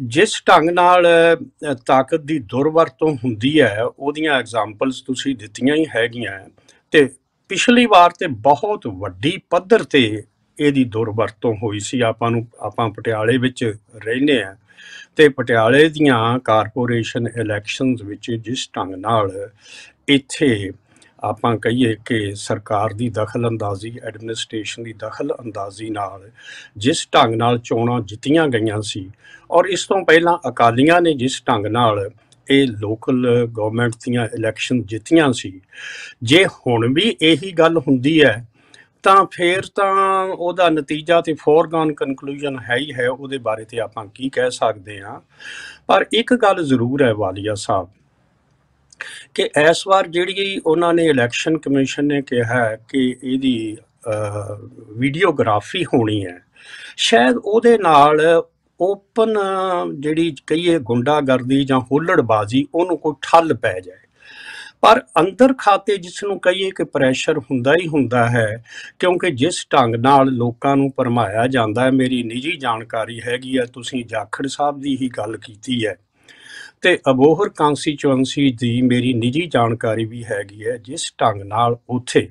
ਜਿਸ 0.06 0.42
ਢੰਗ 0.48 0.70
ਨਾਲ 0.70 1.06
ਅ, 1.06 1.74
ਤਾਕਤ 1.86 2.20
ਦੀ 2.20 2.38
ਦੁਰਵਰਤੋਂ 2.38 3.14
ਹੁੰਦੀ 3.14 3.60
ਹੈ 3.60 3.82
ਉਹਦੀਆਂ 3.84 4.34
ਐਗਜ਼ਾਮਪਲਸ 4.34 5.00
ਤੁਸੀਂ 5.00 5.34
ਦਿੱਤੀਆਂ 5.36 5.74
ਹੀ 5.76 5.84
ਹੈਗੀਆਂ 5.96 6.38
ਤੇ 6.92 7.08
ਪਿਛਲੀ 7.50 7.86
ਵਾਰ 7.86 8.10
ਤੇ 8.10 8.26
ਬਹੁਤ 8.42 8.86
ਵੱਡੀ 8.96 9.36
ਪੱਧਰ 9.50 9.82
ਤੇ 9.84 10.02
ਇਹਦੀ 10.58 10.84
ਦੁਰਵਰਤੋਂ 10.84 11.54
ਹੋਈ 11.54 11.78
ਸੀ। 11.80 12.00
ਆਪਾਂ 12.00 12.30
ਨੂੰ 12.30 12.46
ਆਪਾਂ 12.60 12.88
ਪਟਿਆਲੇ 12.90 13.36
ਵਿੱਚ 13.38 13.64
ਰਹਿੰਦੇ 14.04 14.42
ਆ 14.42 14.54
ਤੇ 15.16 15.28
ਪਟਿਆਲੇ 15.28 15.88
ਦੀਆਂ 15.88 16.38
ਕਾਰਪੋਰੇਸ਼ਨ 16.38 17.26
ਇਲੈਕਸ਼ਨਸ 17.36 18.02
ਵਿੱਚ 18.02 18.30
ਜਿਸ 18.30 18.68
ਢੰਗ 18.76 18.94
ਨਾਲ 18.94 19.30
ਇੱਥੇ 20.08 20.70
ਆਪਾਂ 21.26 21.56
ਕਹੀਏ 21.56 21.96
ਕਿ 22.04 22.34
ਸਰਕਾਰ 22.34 22.92
ਦੀ 22.92 23.08
ਦਖਲ 23.08 23.48
ਅੰਦਾਜ਼ੀ 23.48 23.98
ਐਡਮਿਨਿਸਟ੍ਰੇਸ਼ਨ 24.04 24.82
ਦੀ 24.82 24.92
ਦਖਲ 24.92 25.32
ਅੰਦਾਜ਼ੀ 25.32 25.90
ਨਾਲ 25.90 26.30
ਜਿਸ 26.76 27.08
ਢੰਗ 27.14 27.34
ਨਾਲ 27.34 27.58
ਚੋਣਾਂ 27.58 28.00
ਜਿੱਤੀਆਂ 28.00 28.48
ਗਈਆਂ 28.48 28.80
ਸੀ 28.82 29.08
ਔਰ 29.50 29.66
ਇਸ 29.66 29.86
ਤੋਂ 29.86 30.04
ਪਹਿਲਾਂ 30.04 30.38
ਅਕਾਲੀਆਂ 30.48 31.00
ਨੇ 31.00 31.14
ਜਿਸ 31.14 31.42
ਢੰਗ 31.48 31.66
ਨਾਲ 31.66 32.10
ਇਹ 32.50 32.66
ਲੋਕਲ 32.68 33.46
ਗਵਰਨਮੈਂਟ 33.46 33.92
ਦੀਆਂ 34.04 34.26
ਇਲੈਕਸ਼ਨ 34.34 34.82
ਜਿੱਤੀਆਂ 34.82 35.32
ਸੀ, 35.32 35.60
ਜੇ 36.22 36.44
ਹੁਣ 36.46 36.92
ਵੀ 36.94 37.16
ਇਹੀ 37.22 37.52
ਗੱਲ 37.52 37.78
ਹੁੰਦੀ 37.78 38.22
ਹੈ, 38.22 38.46
ਤਾਂ 39.02 39.24
ਫਿਰ 39.32 39.62
ਤਾਂ 39.74 39.92
ਉਹਦਾ 40.24 40.68
ਨਤੀਜਾ 40.68 41.20
ਤੇ 41.20 41.34
ਫੋਰਗਨ 41.34 41.92
ਕਨਕਲੂਜਨ 41.92 42.58
ਹੈ 42.70 42.76
ਹੀ 42.76 42.92
ਹੈ, 42.92 43.08
ਉਹਦੇ 43.08 43.38
ਬਾਰੇ 43.38 43.64
ਤੇ 43.64 43.80
ਆਪਾਂ 43.80 44.06
ਕੀ 44.06 44.28
ਕਹਿ 44.28 44.50
ਸਕਦੇ 44.50 45.00
ਹਾਂ। 45.00 45.20
ਪਰ 45.86 46.06
ਇੱਕ 46.12 46.34
ਗੱਲ 46.34 46.64
ਜ਼ਰੂਰ 46.64 47.02
ਹੈ, 47.02 47.12
ਵਾਲੀਆ 47.12 47.54
ਸਾਹਿਬ 47.54 47.88
ਕਿ 49.34 49.48
ਇਸ 49.60 49.86
ਵਾਰ 49.86 50.06
ਜਿਹੜੀ 50.06 50.60
ਉਹਨਾਂ 50.66 50.92
ਨੇ 50.94 51.04
ਇਲੈਕਸ਼ਨ 51.04 51.58
ਕਮਿਸ਼ਨ 51.58 52.04
ਨੇ 52.04 52.20
ਕਿਹਾ 52.22 52.54
ਹੈ 52.54 52.76
ਕਿ 52.88 53.04
ਇਹਦੀ 53.22 53.76
ਵੀਡੀਓਗ੍ਰਾਫੀ 54.98 55.84
ਹੋਣੀ 55.84 56.24
ਹੈ। 56.26 56.38
ਸ਼ਾਇਦ 56.96 57.36
ਉਹਦੇ 57.36 57.76
ਨਾਲ 57.78 58.20
ਓਪਨ 58.80 59.36
ਜਿਹੜੀ 60.00 60.34
ਕਹੀਏ 60.46 60.78
ਗੁੰਡਾਗਰਦੀ 60.78 61.64
ਜਾਂ 61.64 61.78
ਹੁੱਲੜਬਾਜ਼ੀ, 61.80 62.66
ਉਹਨੂੰ 62.74 62.98
ਕੋਈ 62.98 63.14
ਠੱਲ 63.22 63.54
ਪੈ 63.54 63.78
ਜਾਏ। 63.80 64.04
ਪਰ 64.80 65.00
ਅੰਦਰ 65.20 65.52
ਖਾਤੇ 65.58 65.96
ਜਿਸ 65.96 66.22
ਨੂੰ 66.24 66.38
ਕਹੀਏ 66.40 66.70
ਕਿ 66.70 66.84
ਪ੍ਰੈਸ਼ਰ 66.84 67.38
ਹੁੰਦਾ 67.40 67.72
ਹੀ 67.72 67.86
ਹੁੰਦਾ 67.88 68.26
ਹੈ, 68.30 68.64
ਕਿਉਂਕਿ 68.98 69.30
ਜਿਸ 69.30 69.66
ਢੰਗ 69.72 69.94
ਨਾਲ 69.94 70.28
ਲੋਕਾਂ 70.28 70.76
ਨੂੰ 70.76 70.90
ਪਰਮਾਇਆ 70.90 71.46
ਜਾਂਦਾ 71.46 71.84
ਹੈ, 71.84 71.90
ਮੇਰੀ 71.90 72.22
ਨਿੱਜੀ 72.22 72.56
ਜਾਣਕਾਰੀ 72.56 73.20
ਹੈਗੀ 73.20 73.58
ਹੈ, 73.58 73.64
ਤੁਸੀਂ 73.64 74.04
ਜਾਖੜ 74.04 74.46
ਸਾਹਿਬ 74.46 74.80
ਦੀ 74.80 74.96
ਹੀ 75.02 75.08
ਗੱਲ 75.08 75.36
ਕੀਤੀ 75.36 75.86
ਹੈ। 75.86 75.96
ਤੇ 76.82 76.98
ਅਬੋਹਰ 77.10 77.48
ਕਾਂਸਟੀਚੁਐਂਸੀ 77.48 78.50
ਦੀ 78.52 78.82
ਮੇਰੀ 78.82 79.12
ਨਿੱਜੀ 79.14 79.46
ਜਾਣਕਾਰੀ 79.46 80.04
ਵੀ 80.04 80.24
ਹੈਗੀ 80.24 80.66
ਹੈ, 80.66 80.76
ਜਿਸ 80.76 81.12
ਢੰਗ 81.20 81.42
ਨਾਲ 81.42 81.76
ਉੱਥੇ 81.88 82.28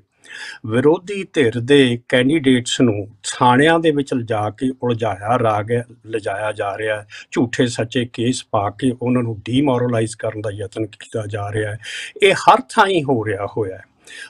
ਵਿਰੋਧੀ 0.66 1.26
ਧਿਰ 1.34 1.60
ਦੇ 1.60 2.00
ਕੈਂਡੀਡੇਟਸ 2.10 2.82
ਨੂੰ 2.82 3.08
ਥਾਣਿਆਂ 3.24 3.80
ਦੇ 3.80 3.92
ਵਿੱਚ 3.92 4.14
ਲਿਜਾ 4.14 4.50
ਕੇ 4.50 4.72
ਉਲਝਾਇਆ 4.84 5.38
ਰਾ 5.40 5.62
ਗਿਆ 5.62 5.84
ਲਿਜਾਇਆ 6.06 6.52
ਜਾ 6.52 6.78
ਰਿਹਾ 6.78 6.98
ਹੈ। 7.02 7.08
ਝੂਠੇ 7.32 7.68
ਸੱਚੇ 7.68 8.06
ਕੇਸ 8.14 8.46
ਪਾ 8.52 8.70
ਕੇ 8.70 8.92
ਉਹਨਾਂ 9.02 9.24
ਨੂੰ 9.24 9.42
ਡੀਮੋਰਲਾਈਜ਼ 9.46 10.16
ਕਰਨ 10.18 10.42
ਦਾ 10.42 10.50
ਯਤਨ 10.52 10.86
ਕੀਤਾ 10.86 11.26
ਜਾ 11.26 11.52
ਰਿਹਾ 11.52 11.72
ਹੈ। 11.72 11.78
ਇਹ 12.24 12.34
ਹਰ 12.34 12.62
ਥਾਂ 12.70 12.88
ਹੀ 12.88 13.04
ਹੋ 13.04 13.26
ਰਿਹਾ 13.26 13.48
ਹੋਇਆ 13.58 13.76
ਹੈ। 13.76 13.84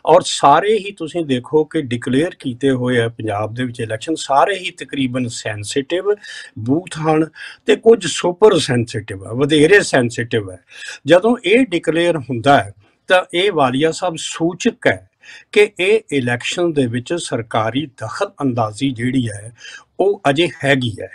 ਔਰ 0.06 0.22
ਸਾਰੇ 0.26 0.78
ਹੀ 0.78 0.92
ਤੁਸੀਂ 0.92 1.26
ਦੇਖੋ 1.26 1.64
ਕਿ 1.64 1.82
ਡਿਕਲੇਅਰ 1.82 2.36
ਕੀਤੇ 2.40 2.72
ਹੋਏ 2.72 3.00
ਆ 3.00 3.08
ਪੰਜਾਬ 3.10 3.54
ਦੇ 3.54 3.64
ਵਿੱਚ 3.64 3.80
ਇਲੈਕਸ਼ਨ 3.80 4.16
ਸਾਰੇ 4.16 4.56
ਹੀ 4.56 4.72
ਤਕਰੀਬਨ 4.72 5.28
ਸੈਂਸਿਟਿਵ 5.28 6.14
ਬੂਥ 6.60 6.98
ਹਨ 6.98 7.26
ਤੇ 7.66 7.76
ਕੁਝ 7.76 8.06
ਸੁਪਰ 8.08 8.58
ਸੈਂਸਿਟਿਵ 8.60 9.24
ਆ 9.26 9.34
ਵਧੇਰੇ 9.34 9.80
ਸੈਂਸਿਟਿਵ 9.80 10.52
ਹੈ 10.52 10.58
ਜਦੋਂ 11.06 11.38
ਇਹ 11.46 11.66
ਡਿਕਲੇਅਰ 11.66 12.18
ਹੁੰਦਾ 12.18 12.64
ਹੈ 12.64 12.74
ਤਾਂ 13.08 13.24
ਇਹ 13.34 13.52
ਵਾਲੀਆ 13.52 13.92
ਸਾਹਿਬ 13.92 14.16
ਸੂਚਕ 14.18 14.88
ਹੈ 14.88 15.10
ਕਿ 15.52 15.70
ਇਹ 15.80 16.00
ਇਲੈਕਸ਼ਨ 16.12 16.74
ਦੇ 16.74 16.86
ਵਿੱਚ 16.88 17.14
ਸਰਕਾਰੀ 17.14 17.86
ਦਖਲ 17.86 18.32
ਅੰਦਾਜ਼ੀ 18.42 18.90
ਜਿਹੜੀ 18.90 19.30
ਹੈ 19.30 19.52
ਉਹ 20.00 20.22
ਅਜੇ 20.30 20.48
ਹੈਗੀ 20.64 20.92
ਹੈ। 21.02 21.10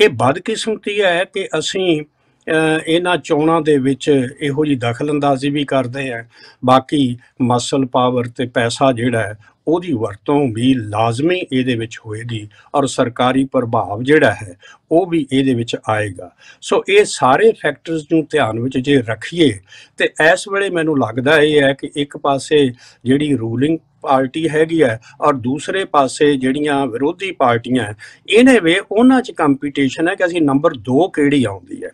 ਇਹ 0.00 0.08
ਬਦਕਿਸਮਤੀ 0.08 1.00
ਹੈ 1.02 1.24
ਕਿ 1.24 1.48
ਅਸੀਂ 1.58 2.00
ਅ, 2.02 2.04
ਇਹਨਾਂ 2.48 3.16
ਚੋਣਾਂ 3.18 3.60
ਦੇ 3.60 3.76
ਵਿੱਚ 3.78 4.08
ਇਹੋ 4.08 4.64
ਜੀ 4.64 4.74
ਦਖਲ 4.76 5.10
ਅੰਦਾਜ਼ੀ 5.10 5.50
ਵੀ 5.50 5.64
ਕਰਦੇ 5.64 6.10
ਆ। 6.12 6.24
ਬਾਕੀ 6.64 7.16
ਮਸਲ 7.42 7.86
ਪਾਵਰ 7.86 8.28
ਤੇ 8.36 8.46
ਪੈਸਾ 8.54 8.92
ਜਿਹੜਾ 8.92 9.22
ਹੈ 9.22 9.36
ਉਹਦੀ 9.66 9.92
ਵਰਤੋਂ 9.92 10.40
ਵੀ 10.54 10.72
ਲਾਜ਼ਮੀ 10.74 11.36
ਇਹਦੇ 11.52 11.74
ਵਿੱਚ 11.74 11.98
ਹੋਏਗੀ 12.06 12.46
ਔਰ 12.74 12.86
ਸਰਕਾਰੀ 12.86 13.44
ਪ੍ਰਭਾਵ 13.44 14.02
ਜਿਹੜਾ 14.02 14.30
ਹੈ 14.32 14.54
ਉਹ 14.90 15.06
ਵੀ 15.06 15.26
ਇਹਦੇ 15.32 15.54
ਵਿੱਚ 15.54 15.76
ਆਏਗਾ। 15.88 16.30
ਸੋ 16.60 16.82
ਇਹ 16.88 17.04
ਸਾਰੇ 17.04 17.50
ਫੈਕਟਰਸ 17.52 18.06
ਨੂੰ 18.12 18.24
ਧਿਆਨ 18.30 18.60
ਵਿੱਚ 18.60 18.78
ਜੇ 18.78 18.96
ਰੱਖੀਏ 19.08 19.52
ਤੇ 19.98 20.08
ਇਸ 20.32 20.48
ਵੇਲੇ 20.48 20.70
ਮੈਨੂੰ 20.70 20.98
ਲੱਗਦਾ 20.98 21.38
ਇਹ 21.38 21.60
ਹੈ 21.62 21.72
ਕਿ 21.72 21.90
ਇੱਕ 21.96 22.16
ਪਾਸੇ 22.16 22.66
ਜਿਹੜੀ 23.04 23.34
ਰੂਲਿੰਗ 23.36 23.78
ਪਾਰਟੀ 24.02 24.48
ਹੈਗੀ 24.48 24.82
ਹੈ 24.82 24.98
ਔਰ 25.20 25.34
ਦੂਸਰੇ 25.36 25.84
ਪਾਸੇ 25.84 26.34
ਜਿਹੜੀਆਂ 26.36 26.86
ਵਿਰੋਧੀ 26.86 27.30
ਪਾਰਟੀਆਂ 27.32 27.84
ਹੈ, 27.84 27.94
ਇਹਨੇ 28.28 28.58
ਵੇ 28.60 28.80
ਉਹਨਾਂ 28.92 29.20
'ਚ 29.22 29.32
ਕੰਪੀਟੀਸ਼ਨ 29.36 30.08
ਹੈ 30.08 30.14
ਕਿ 30.14 30.24
ਅਸੀਂ 30.24 30.42
ਨੰਬਰ 30.42 30.74
2 30.90 31.08
ਕਿਹੜੀ 31.14 31.44
ਆਉਂਦੀ 31.44 31.82
ਹੈ। 31.84 31.90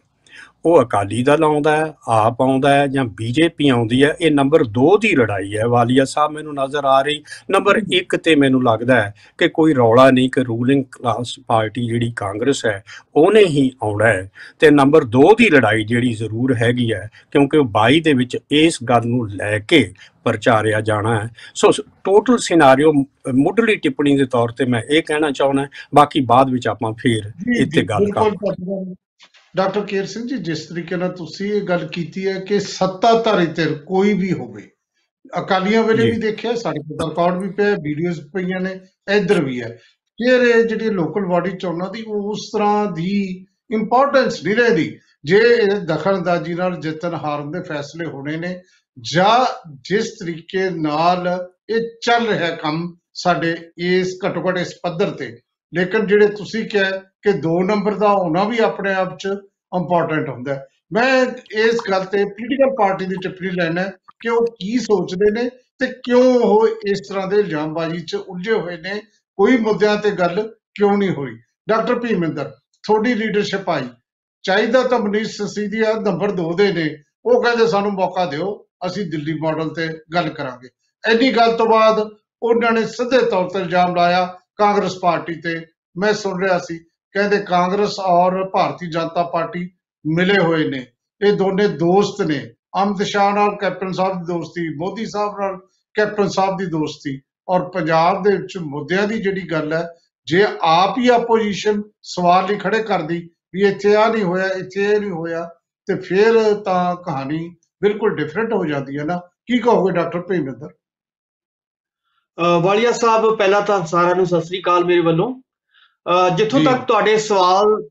ਉਹ 0.67 0.83
ਅਕਾਲੀ 0.83 1.23
ਦਲ 1.23 1.45
ਆਉਂਦਾ 1.45 1.95
ਆਪ 2.09 2.41
ਆਉਂਦਾ 2.43 2.87
ਜਾਂ 2.87 3.05
ਬੀਜੇਪੀ 3.05 3.69
ਆਉਂਦੀ 3.69 4.03
ਹੈ 4.05 4.15
ਇਹ 4.21 4.31
ਨੰਬਰ 4.31 4.63
2 4.79 4.87
ਦੀ 5.01 5.15
ਲੜਾਈ 5.17 5.57
ਹੈ। 5.57 5.67
ਵਾਲੀਆ 5.67 6.05
ਸਾਹਿਬ 6.05 6.33
ਮੈਨੂੰ 6.33 6.55
ਨਜ਼ਰ 6.55 6.85
ਆ 6.85 7.01
ਰਹੀ 7.03 7.23
ਨੰਬਰ 7.51 7.81
1 7.97 8.17
ਤੇ 8.25 8.35
ਮੈਨੂੰ 8.35 8.63
ਲੱਗਦਾ 8.65 9.03
ਹੈ 9.03 9.15
ਕਿ 9.39 9.49
ਕੋਈ 9.49 9.75
ਰੌਲਾ 9.75 10.11
ਨਹੀਂ 10.11 10.31
ਕਿ 10.31 10.45
ਰੂਲਿੰਗ 10.45 10.85
ਕਲਾਸ 10.93 11.35
ਪਾਰਟੀ 11.47 11.87
ਜਿਹੜੀ 11.87 12.13
ਕਾਂਗਰਸ 12.17 12.67
ਹੈ 12.67 12.83
ਉਹਨੇ 13.17 13.45
ਹੀ 13.45 13.71
ਆਉਣਾ 13.83 14.07
ਹੈ। 14.07 14.31
ਤੇ 14.59 14.71
ਨੰਬਰ 14.71 15.05
2 15.19 15.29
ਦੀ 15.39 15.51
ਲੜਾਈ 15.51 15.85
ਜਿਹੜੀ 15.85 16.13
ਜ਼ਰੂਰ 16.13 16.55
ਹੈਗੀ 16.55 16.93
ਹੈ 16.93 17.09
ਕਿਉਂਕਿ 17.31 17.59
22 17.79 18.01
ਦੇ 18.01 18.13
ਵਿੱਚ 18.13 18.39
ਇਸ 18.51 18.79
ਗੱਲ 18.89 19.07
ਨੂੰ 19.07 19.29
ਲੈ 19.31 19.59
ਕੇ 19.59 19.93
ਪ੍ਰਚਾਰਿਆ 20.25 20.81
ਜਾਣਾ 20.81 21.21
ਹੈ। 21.21 21.31
ਸੋ 21.55 21.71
ਟੋਟਲ 22.05 22.39
ਸਿਨੈਰੀਓ 22.39 22.93
ਮੁੱਢਲੀ 23.35 23.77
ਟਿੱਪਣੀ 23.77 24.17
ਦੇ 24.17 24.27
ਤੌਰ 24.27 24.49
ਤੇ 24.49 24.65
ਮੈਂ 24.65 24.83
ਇਹ 24.91 25.03
ਕਹਿਣਾ 25.03 25.31
ਚਾਹੁੰਦਾ 25.31 25.67
ਬਾਕੀ 25.95 26.21
ਬਾਅਦ 26.21 26.51
ਵਿੱਚ 26.51 26.69
ਆਪਾਂ 26.69 26.93
ਫੇਰ 26.93 27.31
ਇੱਥੇ 27.61 27.83
ਗੱਲ 27.83 28.07
ਕਰਾਂਗੇ। 28.11 28.95
ਡਾਕਟਰ 29.55 29.81
ਕੇਰ 29.87 30.07
ਸਿੰਘ 30.07 30.27
ਜੀ 30.27 30.37
ਜਿਸ 30.37 30.67
ਤਰੀਕੇ 30.67 30.97
ਨਾਲ 30.97 31.13
ਤੁਸੀਂ 31.17 31.53
ਇਹ 31.53 31.63
ਗੱਲ 31.63 31.87
ਕੀਤੀ 31.89 32.27
ਹੈ 32.27 32.39
ਕਿ 32.41 32.61
ਸੱਤਾਧਾਰੀ 32.61 33.47
ਧਿਰ 33.47 33.75
ਕੋਈ 33.87 34.13
ਵੀ 34.13 34.33
ਹੋਵੇ 34.33 34.71
ਅਕਾਲੀਆਂ 35.39 35.83
ਵੇਲੇ। 35.83 36.11
ਵੀ 36.11 36.17
ਦੇਖਿਆ 36.19 36.55
ਸਾਡੇ 36.55 36.81
ਕੋਲ 36.81 37.09
ਰਿਕਾਰਡ 37.11 37.43
ਵੀ 37.43 37.51
ਪਿਆ 37.51 37.75
ਵੀਡੀਓਜ਼ 37.75 38.21
ਪਈਆਂ 38.35 38.61
ਨੇ 38.61 38.81
ਇੱਧਰ 39.15 39.45
ਵੀ 39.45 39.61
ਹੈ 39.63 39.69
ਫਿਰ 40.19 40.43
ਇਹ 40.43 40.65
ਜਿਹੜੀ 40.65 40.91
ਲੋਕਲ 40.91 41.27
ਬਾਡੀ 41.27 41.51
ਚੋਣਾਂ 41.51 41.91
ਦੀ 41.91 42.05
ਉਸ 42.09 42.51
ਤਰ੍ਹਾਂ 42.53 42.93
ਦੀ 42.93 43.47
ਇੰਪੋਰਟੈਂਸ 43.71 44.45
ਨਹੀਂ 44.45 44.57
ਰਹਦੀ 44.57 44.99
ਜੇ 45.25 45.41
ਦਖਲਅੰਦਾਜ਼ੀ 45.87 46.55
ਨਾਲ 46.55 46.81
ਜਿੱਤਣ 46.81 47.15
ਹਾਰਨ 47.15 47.51
ਦੇ 47.51 47.63
ਫੈਸਲੇ 47.63 48.07
ਹੋਣੇ 48.07 48.37
ਨੇ 48.37 48.61
ਜਾਂ 48.97 49.47
ਜਿਸ 49.83 50.11
ਤਰੀਕੇ 50.11 50.69
ਨਾਲ 50.71 51.29
ਇਹ 51.71 51.89
ਚੱਲ 52.03 52.27
ਰਿਹਾ 52.27 52.51
ਕੰਮ 52.51 52.97
ਸਾਡੇ 53.15 53.57
ਇਸ 53.77 54.19
ਘੱਟੋ 54.27 54.49
ਘੱਟ 54.49 54.59
ਇਸ 54.59 54.75
ਪੱਧਰ 54.83 55.11
ਤੇ 55.11 55.37
ਲੇਕਿਨ 55.77 56.07
ਜਿਹੜੇ 56.07 56.27
ਤੁਸੀਂ 56.27 56.69
ਕਿਹਾ 56.69 56.91
ਕਿ 56.91 57.33
2 57.33 57.63
ਨੰਬਰ 57.65 57.95
ਦਾ 57.95 58.09
ਹੋਣਾ 58.09 58.45
ਵੀ 58.45 58.59
ਆਪਣੇ 58.59 58.95
ਆਪ 58.95 59.19
'ਚ 59.19 59.27
ਇੰਪੋਰਟੈਂਟ 59.77 60.29
ਹੁੰਦਾ 60.29 60.55
ਹੈ। 60.55 60.67
ਮੈਂ 60.93 61.27
ਇਸ 61.57 61.79
ਗੱਲ 61.91 62.05
ਤੇ 62.05 62.25
ਪੋਲੀਟੀਕਲ 62.25 62.75
ਪਾਰਟੀ 62.79 63.05
ਦੀ 63.05 63.17
ਟਿੱਪਣੀ 63.23 63.51
ਲੈਣਾ 63.51 63.81
ਹੈ 63.81 63.93
ਕਿ 64.21 64.29
ਉਹ 64.29 64.47
ਕੀ 64.47 64.79
ਸੋਚਦੇ 64.79 65.43
ਨੇ 65.43 65.49
ਤੇ 65.49 65.87
ਕਿਉਂ 65.87 66.35
ਉਹ 66.35 66.69
ਇਸ 66.69 67.09
ਤਰ੍ਹਾਂ 67.09 67.27
ਦੇ 67.27 67.37
ਇਲਜ਼ਾਮਬਾਜ਼ੀ 67.37 68.01
'ਚ 68.01 68.15
ਉਲਝੇ 68.15 68.53
ਹੋਏ 68.53 68.77
ਨੇ। 68.77 69.03
ਕੋਈ 69.37 69.57
ਮੁੱਦਿਆਂ 69.57 69.97
ਤੇ 69.97 70.11
ਗੱਲ 70.11 70.55
ਕਿਉਂ 70.75 70.99
ਨਹੀਂ 70.99 71.11
ਹੋਈ। 71.11 71.39
ਡਾਕਟਰ 71.69 71.99
ਭੀਮਿੰਦਰ, 71.99 72.45
ਤੁਹਾਡੀ 72.83 73.15
ਲੀਡਰਸ਼ਿਪ 73.15 73.71
ਆਈ। 73.71 73.89
ਚਾਹੀਦਾ 74.43 74.83
ਤਾਂ 74.83 74.99
ਮਨੀਸ਼ 74.99 75.31
ਸਿਸੋਦੀਆ 75.31 75.93
ਨੰਬਰ 75.93 76.31
2 76.31 76.53
ਦੇ 76.57 76.73
ਨੇ। 76.73 76.99
ਉਹ 77.25 77.43
ਕਹਿੰਦੇ 77.43 77.67
ਸਾਨੂੰ 77.67 77.93
ਮੌਕਾ 77.93 78.27
ਦਿਓ, 78.27 78.67
ਅਸੀਂ 78.87 79.07
ਦਿੱਲੀ 79.07 79.35
ਮਾਡਲ 79.41 79.69
ਤੇ 79.69 79.89
ਗੱਲ 80.15 80.29
ਕਰਾਂਗੇ। 80.29 80.69
ਐਨੀ 81.05 81.31
ਗੱਲ 81.33 81.57
ਤੋਂ 81.57 81.67
ਬਾਅਦ 81.67 82.11
ਉਹਨਾਂ 82.43 82.73
ਨੇ 82.73 82.85
ਸਿੱਧੇ 82.85 83.19
ਤੌਰ 83.19 83.49
ਤੇ 83.49 83.61
ਇਲਜ਼ਾਮ 83.61 83.97
ਲਾਇਆ 83.97 84.39
ਕਾਂਗਰਸ 84.57 84.99
ਪਾਰਟੀ 85.03 85.35
ਤੇ। 85.35 85.67
ਮੈਂ 85.99 86.13
ਸੁਣ 86.13 86.43
ਰਿਹਾ 86.43 86.59
ਸੀ 86.59 86.79
ਕਹਿੰਦੇ 87.15 87.39
ਕਾਂਗਰਸ 87.39 87.99
ਔਰ 87.99 88.51
ਭਾਰਤੀ 88.51 88.91
ਜਨਤਾ 88.91 89.23
ਪਾਰਟੀ 89.23 89.71
ਮਿਲੇ 90.07 90.39
ਹੋਏ 90.39 90.69
ਨੇ। 90.69 90.87
ਇਹ 91.21 91.33
ਦੋਨੇ 91.33 91.69
ਦੋਸਤ 91.69 92.23
ਨੇ। 92.23 92.51
ਅਮਿਤ 92.83 93.03
ਸ਼ਾਹ 93.03 93.35
ਨਾਲ 93.35 93.57
ਕੈਪਟਨ 93.57 93.93
ਸਾਹਿਬ 93.93 94.13
ਦੀ 94.13 94.33
ਦੋਸਤੀ 94.33 94.69
ਮੋਦੀ 94.69 95.07
ਸਾਹਿਬ 95.07 95.41
ਨਾਲ 95.41 95.57
ਕੈਪਟਨ 95.95 96.29
ਸਾਹਿਬ 96.29 96.57
ਦੀ 96.59 96.67
ਦੋਸਤੀ। 96.67 97.21
ਔਰ 97.49 97.71
ਪੰਜਾਬ 97.71 98.23
ਦੇ 98.23 98.37
ਵਿੱਚ 98.37 98.59
ਮੁੱਦਿਆਂ 98.59 99.09
ਦੀ 99.09 99.19
ਜਿਹੜੀ 99.19 99.51
ਗੱਲ 99.51 99.73
ਹੈ 99.73 99.89
ਜੇ 100.27 100.47
ਆਪ 100.63 100.99
ਹੀ 100.99 101.09
ਆਪੋਜੀਸ਼ਨ 101.09 101.83
ਸਵਾਲ 102.03 102.51
ਹੀ 102.51 102.57
ਖੜੇ 102.57 102.83
ਕਰਦੀ 102.83 103.31
ਵੀ 103.55 103.63
ਇੱਥੇ 103.63 103.97
ਆ 103.97 104.09
ਨਹੀਂ 104.09 104.25
ਹੋਇਆ 104.25 104.47
ਇੱਥੇ 104.47 104.85
ਇਹ 104.85 105.01
ਨਹੀਂ 105.01 105.11
ਹੋਇਆ 105.11 105.49
ਤੇ 105.87 105.95
ਫਿਰ 105.95 106.55
ਤਾਂ 106.55 106.97
ਕਹਾਣੀ 106.97 107.55
ਬਿਲਕੁਲ 107.83 108.17
ਡਿਫਰੈਂਟ 108.17 108.53
ਹੋ 108.53 108.65
ਜਾਂਦੀ 108.65 108.99
ਹੈ 108.99 109.05
ਨਾ। 109.05 109.17
ਕੀ 109.47 109.59
ਕਹੋਗੇ 109.59 109.93
ਡਾਕਟਰ 109.93 110.21
ਭੀਮਿੰਦਰ 110.21 110.67
ਅ, 110.67 110.73
ਵਾਲੀਆ 112.41 112.93
ਸਾਹਿਬ 112.93 113.37
ਪਹਿਲਾਂ 113.37 113.61
ਤਾਂ 113.63 113.87
ਸਾਰਿਆਂ 113.87 114.15
ਨੂੰ 114.15 114.27
ਸਤਿ 114.27 114.41
ਸ੍ਰੀ 114.41 114.61
ਅਕਾਲ 114.61 114.85
ਮੇਰੇ 114.85 115.01
ਵੱਲੋਂ। 115.01 115.35
ਜਿੱਥੋਂ। 116.37 116.61
ਤੱਕ 116.65 116.83
ਤੁਹਾਡੇ 116.85 117.17
ਸਵਾਲ 117.19 117.83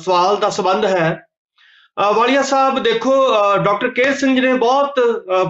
ਸਵਾਲ 0.00 0.36
ਦਾ 0.36 0.48
ਸੰਬੰਧ 0.50 0.84
ਹੈ 0.84 1.26
ਵਾਲੀਆ 2.14 2.42
ਸਾਹਿਬ 2.42 2.78
ਦੇਖੋ 2.78 3.12
ਡਾਕਟਰ 3.56 3.88
ਕੇ 3.88 4.14
ਸਿੰਘ 4.14 4.34
ਜੀ 4.34 4.40
ਨੇ 4.40 4.52
ਬਹੁਤ 4.52 5.00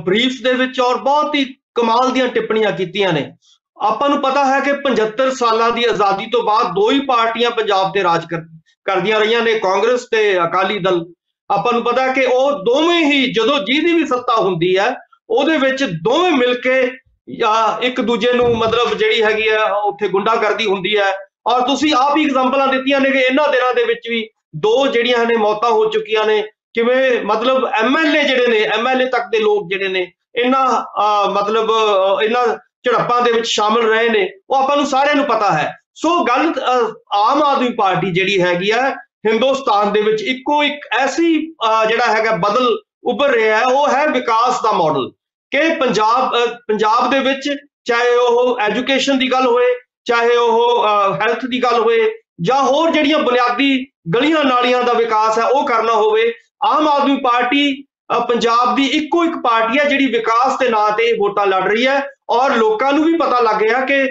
ਬਰੀਫ 0.04 0.42
ਦੇ 0.44 0.52
ਵਿੱਚ 0.52 0.80
ਔਰ 0.80 0.96
ਬਹੁਤ 0.98 1.34
ਹੀ 1.34 1.44
ਕਮਾਲ 1.74 2.10
ਦੀਆਂ 2.10 2.28
ਟਿੱਪਣੀਆਂ 2.28 2.72
ਕੀਤੀਆਂ 2.72 3.12
ਨੇ। 3.12 3.36
ਆਪਾਂ 3.82 4.08
ਨੂੰ 4.08 4.20
ਪਤਾ 4.22 4.44
ਹੈ 4.44 4.60
ਕਿ 4.60 4.72
75 4.72 5.30
ਸਾਲਾਂ 5.30 5.70
ਦੀ 5.70 5.84
ਆਜ਼ਾਦੀ 5.84 6.26
ਤੋਂ 6.26 6.42
ਬਾਅਦ 6.42 6.66
ਦੋ 6.66 6.90
ਹੀ 6.90 7.00
ਪਾਰਟੀਆਂ 7.00 7.50
ਪੰਜਾਬ 7.50 7.92
ਤੇ 7.94 8.02
ਰਾਜ 8.02 8.24
ਕਰ- 8.30 8.58
ਕਰਦੀਆਂ 8.84 9.20
ਰਹੀਆਂ 9.20 9.40
ਨੇ 9.42 9.58
ਕਾਂਗਰਸ 9.58 10.06
ਤੇ 10.10 10.44
ਅਕਾਲੀ 10.44 10.78
ਦਲ। 10.78 11.04
ਆਪਾਂ 11.50 11.72
ਨੂੰ 11.72 11.82
ਪਤਾ 11.84 12.06
ਕਿ 12.12 12.24
ਉਹ 12.24 12.52
ਦੋਵੇਂ 12.52 13.04
ਹੀ 13.04 13.32
ਜਦੋਂ 13.32 13.58
ਜਿਹਦੀ 13.58 13.94
ਵੀ 13.94 14.06
ਸੱਤਾ 14.06 14.40
ਹੁੰਦੀ 14.40 14.76
ਹੈ 14.78 14.94
ਉਹਦੇ 15.30 15.56
ਵਿੱਚ 15.58 15.84
ਦੋਵੇਂ 15.84 16.32
ਮਿਲ 16.32 16.54
ਕੇ 16.60 16.90
ਜਾਂ 17.28 17.82
ਇੱਕ 17.82 18.00
ਦੂਜੇ 18.00 18.32
ਨੂੰ 18.32 18.56
ਮਤਲਬ 18.58 18.94
ਜਿਹੜੀ 18.94 19.22
ਹੈਗੀ 19.22 19.48
ਆ 19.48 19.64
ਉੱਥੇ 19.64 20.08
ਗੁੰਡਾਗਰਦੀ 20.08 20.66
ਹੁੰਦੀ 20.66 20.98
ਹੈ। 20.98 21.12
ਔਰ 21.46 21.60
ਤੁਸੀਂ 21.60 21.94
ਆਪ 21.94 22.16
ਹੀ 22.16 22.24
ਐਗਜ਼ਾਮਪਲਾਂ 22.24 22.66
ਦਿੱਤੀਆਂ 22.68 23.00
ਨੇ 23.00 23.10
ਕਿ 23.10 23.18
ਇਹਨਾਂ 23.18 23.48
ਦਿਨਾਂ 23.48 23.74
ਦੇ 23.74 23.84
ਵਿੱਚ 23.84 24.08
ਵੀ 24.08 24.28
ਦੋ 24.56 24.86
ਜਿਹੜੀਆਂ 24.86 25.26
ਨੇ 25.26 25.36
ਮੌਤਾਂ 25.36 25.70
ਹੋ 25.70 25.84
ਚੁੱਕੀਆਂ 25.90 26.24
ਨੇ। 26.24 26.42
ਕਿਵੇਂ 26.74 27.22
ਮਤਲਬ 27.24 27.64
ਐਮਐਲਏ 27.66 28.22
ਜਿਹੜੇ 28.22 28.46
ਨੇ 28.46 28.58
ਐਮਐਲਏ 28.58 29.06
ਤੱਕ 29.06 29.22
ਦੇ 29.32 29.38
ਲੋਕ 29.38 29.68
ਜਿਹੜੇ 29.70 29.88
ਨੇ 29.88 30.12
ਇਹਨਾਂ 30.34 30.66
ਅਹ, 31.02 31.30
ਮਤਲਬ 31.30 31.70
ਅਹ, 31.70 32.22
ਇਹਨਾਂ 32.22 32.46
ਝੜਪਾਂ 32.86 33.22
ਦੇ 33.22 33.32
ਵਿੱਚ 33.32 33.46
ਸ਼ਾਮਲ 33.46 33.82
ਰਹੇ 33.82 34.08
ਨੇ। 34.08 34.28
ਉਹ 34.50 34.56
ਆਪਾਂ 34.56 34.76
ਨੂੰ 34.76 34.86
ਸਾਰਿਆਂ 34.86 35.14
ਨੂੰ 35.14 35.24
ਪਤਾ 35.24 35.52
ਹੈ। 35.52 35.76
ਸੋ 35.94 36.24
ਗੱਲ 36.24 36.52
ਅਹ, 36.52 37.16
ਆਮ 37.16 37.42
ਆਦਮੀ 37.42 37.70
ਪਾਰਟੀ 37.72 38.12
ਜਿਹੜੀ 38.12 38.40
ਹੈਗੀ 38.42 38.70
ਆ 38.70 38.90
ਹਿੰਦੁਸਤਾਨ 39.26 39.92
ਦੇ 39.92 40.00
ਵਿੱਚ 40.02 40.22
ਇੱਕੋ 40.22 40.64
ਇੱਕ 40.64 40.86
ਐਸੀ 40.98 41.52
ਅਹ, 41.52 41.84
ਜਿਹੜਾ 41.84 42.06
ਹੈਗਾ 42.06 42.30
ਬਦਲ 42.36 42.78
ਉੱਭਰ 43.04 43.30
ਰਿਹਾ 43.30 43.58
ਹੈ 43.58 43.64
ਉਹ 43.64 43.88
ਹੈ 43.88 44.06
ਵਿਕਾਸ 44.06 44.62
ਦਾ 44.62 44.72
ਮਾਡਲ 44.72 45.10
ਕਿ 45.52 45.68
ਪੰਜਾਬ 45.74 46.34
ਪੰਜਾਬ 46.68 47.10
ਦੇ 47.10 47.18
ਵਿੱਚ 47.20 47.48
ਚਾਹੇ 47.84 48.14
ਉਹ 48.16 48.60
ਐਜੂਕੇਸ਼ਨ 48.60 49.18
ਦੀ 49.18 49.30
ਗੱਲ 49.32 49.46
ਹੋਏ 49.46 49.74
ਚਾਹੇ 50.04 50.36
ਉਹ 50.36 50.86
ਹੈਲਥ 51.14 51.44
ਦੀ 51.46 51.62
ਗੱਲ 51.62 51.80
ਹੋਏ 51.80 52.10
ਜਾਂ 52.40 52.62
ਹੋਰ 52.62 52.90
ਜਿਹੜੀਆਂ 52.90 53.18
ਬੁਨਿਆਦੀ 53.18 53.86
ਗਲੀਆਂ 54.14 54.44
ਨਾਲੀਆਂ 54.44 54.82
ਦਾ 54.82 54.92
ਵਿਕਾਸ 54.92 55.38
ਹੈ 55.38 55.44
ਉਹ 55.44 55.66
ਕਰਨਾ 55.66 55.92
ਹੋਵੇ 55.92 56.32
ਆਮ 56.64 56.88
ਆਦਮੀ 56.88 57.16
ਪਾਰਟੀ 57.16 57.84
ਪੰਜਾਬ 58.28 58.74
ਦੀ 58.76 58.86
ਇੱਕੋ 58.92 59.24
ਇੱਕ 59.24 59.36
ਪਾਰਟੀ 59.36 59.78
ਹੈ 59.78 59.84
ਜਿਹੜੀ 59.84 60.06
ਵਿਕਾਸ 60.06 60.58
ਦੇ 60.58 60.68
ਨਾਂ 60.68 60.90
ਤੇ 60.92 61.12
ਵੋਟਾਂ 61.12 61.46
ਲੜ 61.46 61.62
ਰਹੀ 61.62 61.86
ਹੈ 61.86 62.00
ਔਰ 62.30 62.56
ਲੋਕਾਂ 62.56 62.92
ਨੂੰ 62.92 63.04
ਵੀ 63.04 63.16
ਪਤਾ 63.18 63.40
ਲੱਗ 63.40 63.60
ਗਿਆ 63.60 63.80
ਕਿ 63.80 64.02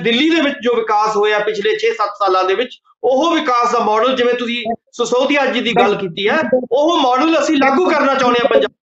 ਦਿੱਲੀ 0.00 0.28
ਦੇ 0.30 0.40
ਵਿੱਚ 0.40 0.56
ਜੋ 0.62 0.74
ਵਿਕਾਸ 0.74 1.16
ਹੋਇਆ 1.16 1.38
ਪਿਛਲੇ 1.38 1.74
6-7 1.78 2.18
ਸਾਲਾਂ 2.18 2.44
ਦੇ 2.44 2.54
ਵਿੱਚ 2.54 2.78
ਉਹ 3.02 3.34
ਵਿਕਾਸ 3.34 3.72
ਦਾ 3.72 3.78
ਮਾਡਲ 3.80 4.16
ਜਿਵੇਂ 4.16 4.34
ਤੁਸੀਂ 4.34 4.62
ਸਸੋਦੀਆ 4.92 5.46
ਜੀ 5.46 5.60
ਦੀ 5.60 5.72
ਗੱਲ 5.72 5.94
ਕੀਤੀ 5.96 6.28
ਹੈ 6.28 6.38
ਉਹ 6.72 6.96
ਮਾਡਲ 6.98 7.38
ਅਸੀਂ 7.38 7.56
ਲਾਗੂ 7.56 7.88
ਕਰਨਾ 7.90 8.14
ਚਾਹੁੰਦੇ 8.14 8.40
ਹਾਂ 8.42 8.48
ਪੰਜਾਬ 8.48 8.79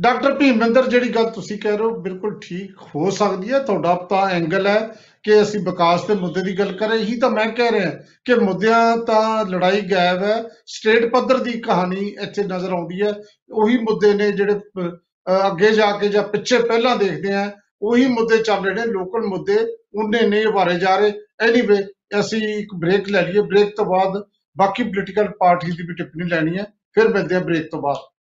ਡਾਕਟਰ 0.00 0.34
ਭੀਮਿੰਦਰ 0.34 0.86
ਜਿਹੜੀ 0.86 1.08
ਗੱਲ 1.08 1.30
ਤੁਸੀਂ 1.30 1.58
ਕਹਿ 1.58 1.76
ਰਹੇ 1.76 1.84
ਹੋ 1.84 1.90
ਬਿਲਕੁਲ 1.90 2.40
ਠੀਕ 2.40 2.76
ਹੋ 2.94 3.10
ਸਕਦੀ 3.10 3.52
ਹੈ। 3.52 3.58
ਤੁਹਾਡਾ 3.58 3.94
ਤਾਂ 3.94 4.30
ਐਂਗਲ 4.30 4.66
ਹੈ 4.66 4.96
ਕਿ 5.22 5.42
ਅਸੀਂ 5.42 5.60
ਵਿਕਾਸ 5.60 6.06
ਦੇ 6.06 6.14
ਮੁੱਦੇ 6.14 6.42
ਦੀ 6.42 6.58
ਗੱਲ 6.58 6.72
ਕਰ 6.72 6.88
ਰਹੇ 6.88 6.98
ਇਹੀ 6.98 7.18
ਤਾਂ 7.18 7.30
ਮੈਂ 7.30 7.46
ਕਹਿ 7.46 7.72
ਰਿਹਾ 7.72 7.90
ਕਿ 8.24 8.34
ਮੁੱਦਿਆਂ 8.34 8.96
ਤਾਂ 8.96 9.44
ਲੜਾਈ 9.44 9.80
ਗਾਇਬ 9.80 10.22
ਹੈ। 10.22 10.44
ਸਟੇਟ 10.66 11.12
ਪੱਧਰ 11.12 11.38
ਦੀ 11.38 11.52
ਕਹਾਣੀ 11.52 12.16
ਇੱਥੇ 12.22 12.42
ਨਜ਼ਰ 12.42 12.72
ਆਉਂਦੀ 12.72 13.02
ਹੈ। 13.02 13.12
ਉਹੀ 13.52 13.78
ਮੁੱਦੇ 13.78 14.14
ਨੇ 14.14 14.32
ਜਿਹੜੇ 14.32 14.54
ਅ, 14.54 14.58
ਅ, 14.58 15.46
ਅੱਗੇ 15.46 15.70
ਜਾ 15.70 15.92
ਕੇ 15.92 16.08
ਜਾਂ 16.08 16.22
ਪਿੱਛੇ 16.22 16.58
ਪਹਿਲਾਂ 16.58 16.96
ਦੇਖਦੇ 16.96 17.32
ਆ 17.32 17.52
ਉਹੀ 17.82 18.06
ਮੁੱਦੇ 18.06 18.38
ਚੱਲ 18.38 18.64
ਰਹੇ 18.64 18.74
ਨੇ। 18.74 18.92
ਲੋਕਲ 18.92 19.26
ਮੁੱਦੇ 19.26 19.56
ਉਹਨੇ 19.94 20.28
ਨਹੀਂ 20.28 20.46
ਉਭਾਰੇ 20.46 20.74
ਜਾ 20.74 20.96
ਰਹੇ। 20.96 21.12
ਐਨੀਵੇ 21.40 21.84
ਅਸੀਂ 22.20 22.58
ਇੱਕ 22.58 22.74
ਬ੍ਰੇਕ 22.74 23.08
ਲੈ 23.08 23.22
ਲਈਏ। 23.22 23.40
ਬ੍ਰੇਕ 23.40 23.76
ਤੋਂ 23.76 23.84
ਬਾਅਦ 23.84 24.22
ਬਾਕੀ 24.58 24.82
ਪੋਲੀਟੀਕਲ 24.82 25.28
ਪਾਰਟੀ 25.28 25.66
ਦੀ 25.66 25.82
ਵੀ 25.86 25.94
ਟਿੱਪਣੀ 25.94 26.28
ਲੈਣੀ 26.28 26.58
ਹੈ। 26.58 26.64
ਫਿਰ 26.64 27.08
ਮਿਲਦੇ 27.08 27.34
ਆ 27.34 27.38
ਬ੍ਰੇਕ 27.38 27.70
ਤੋਂ 27.70 27.82
ਬਾਅਦ। 27.82 28.13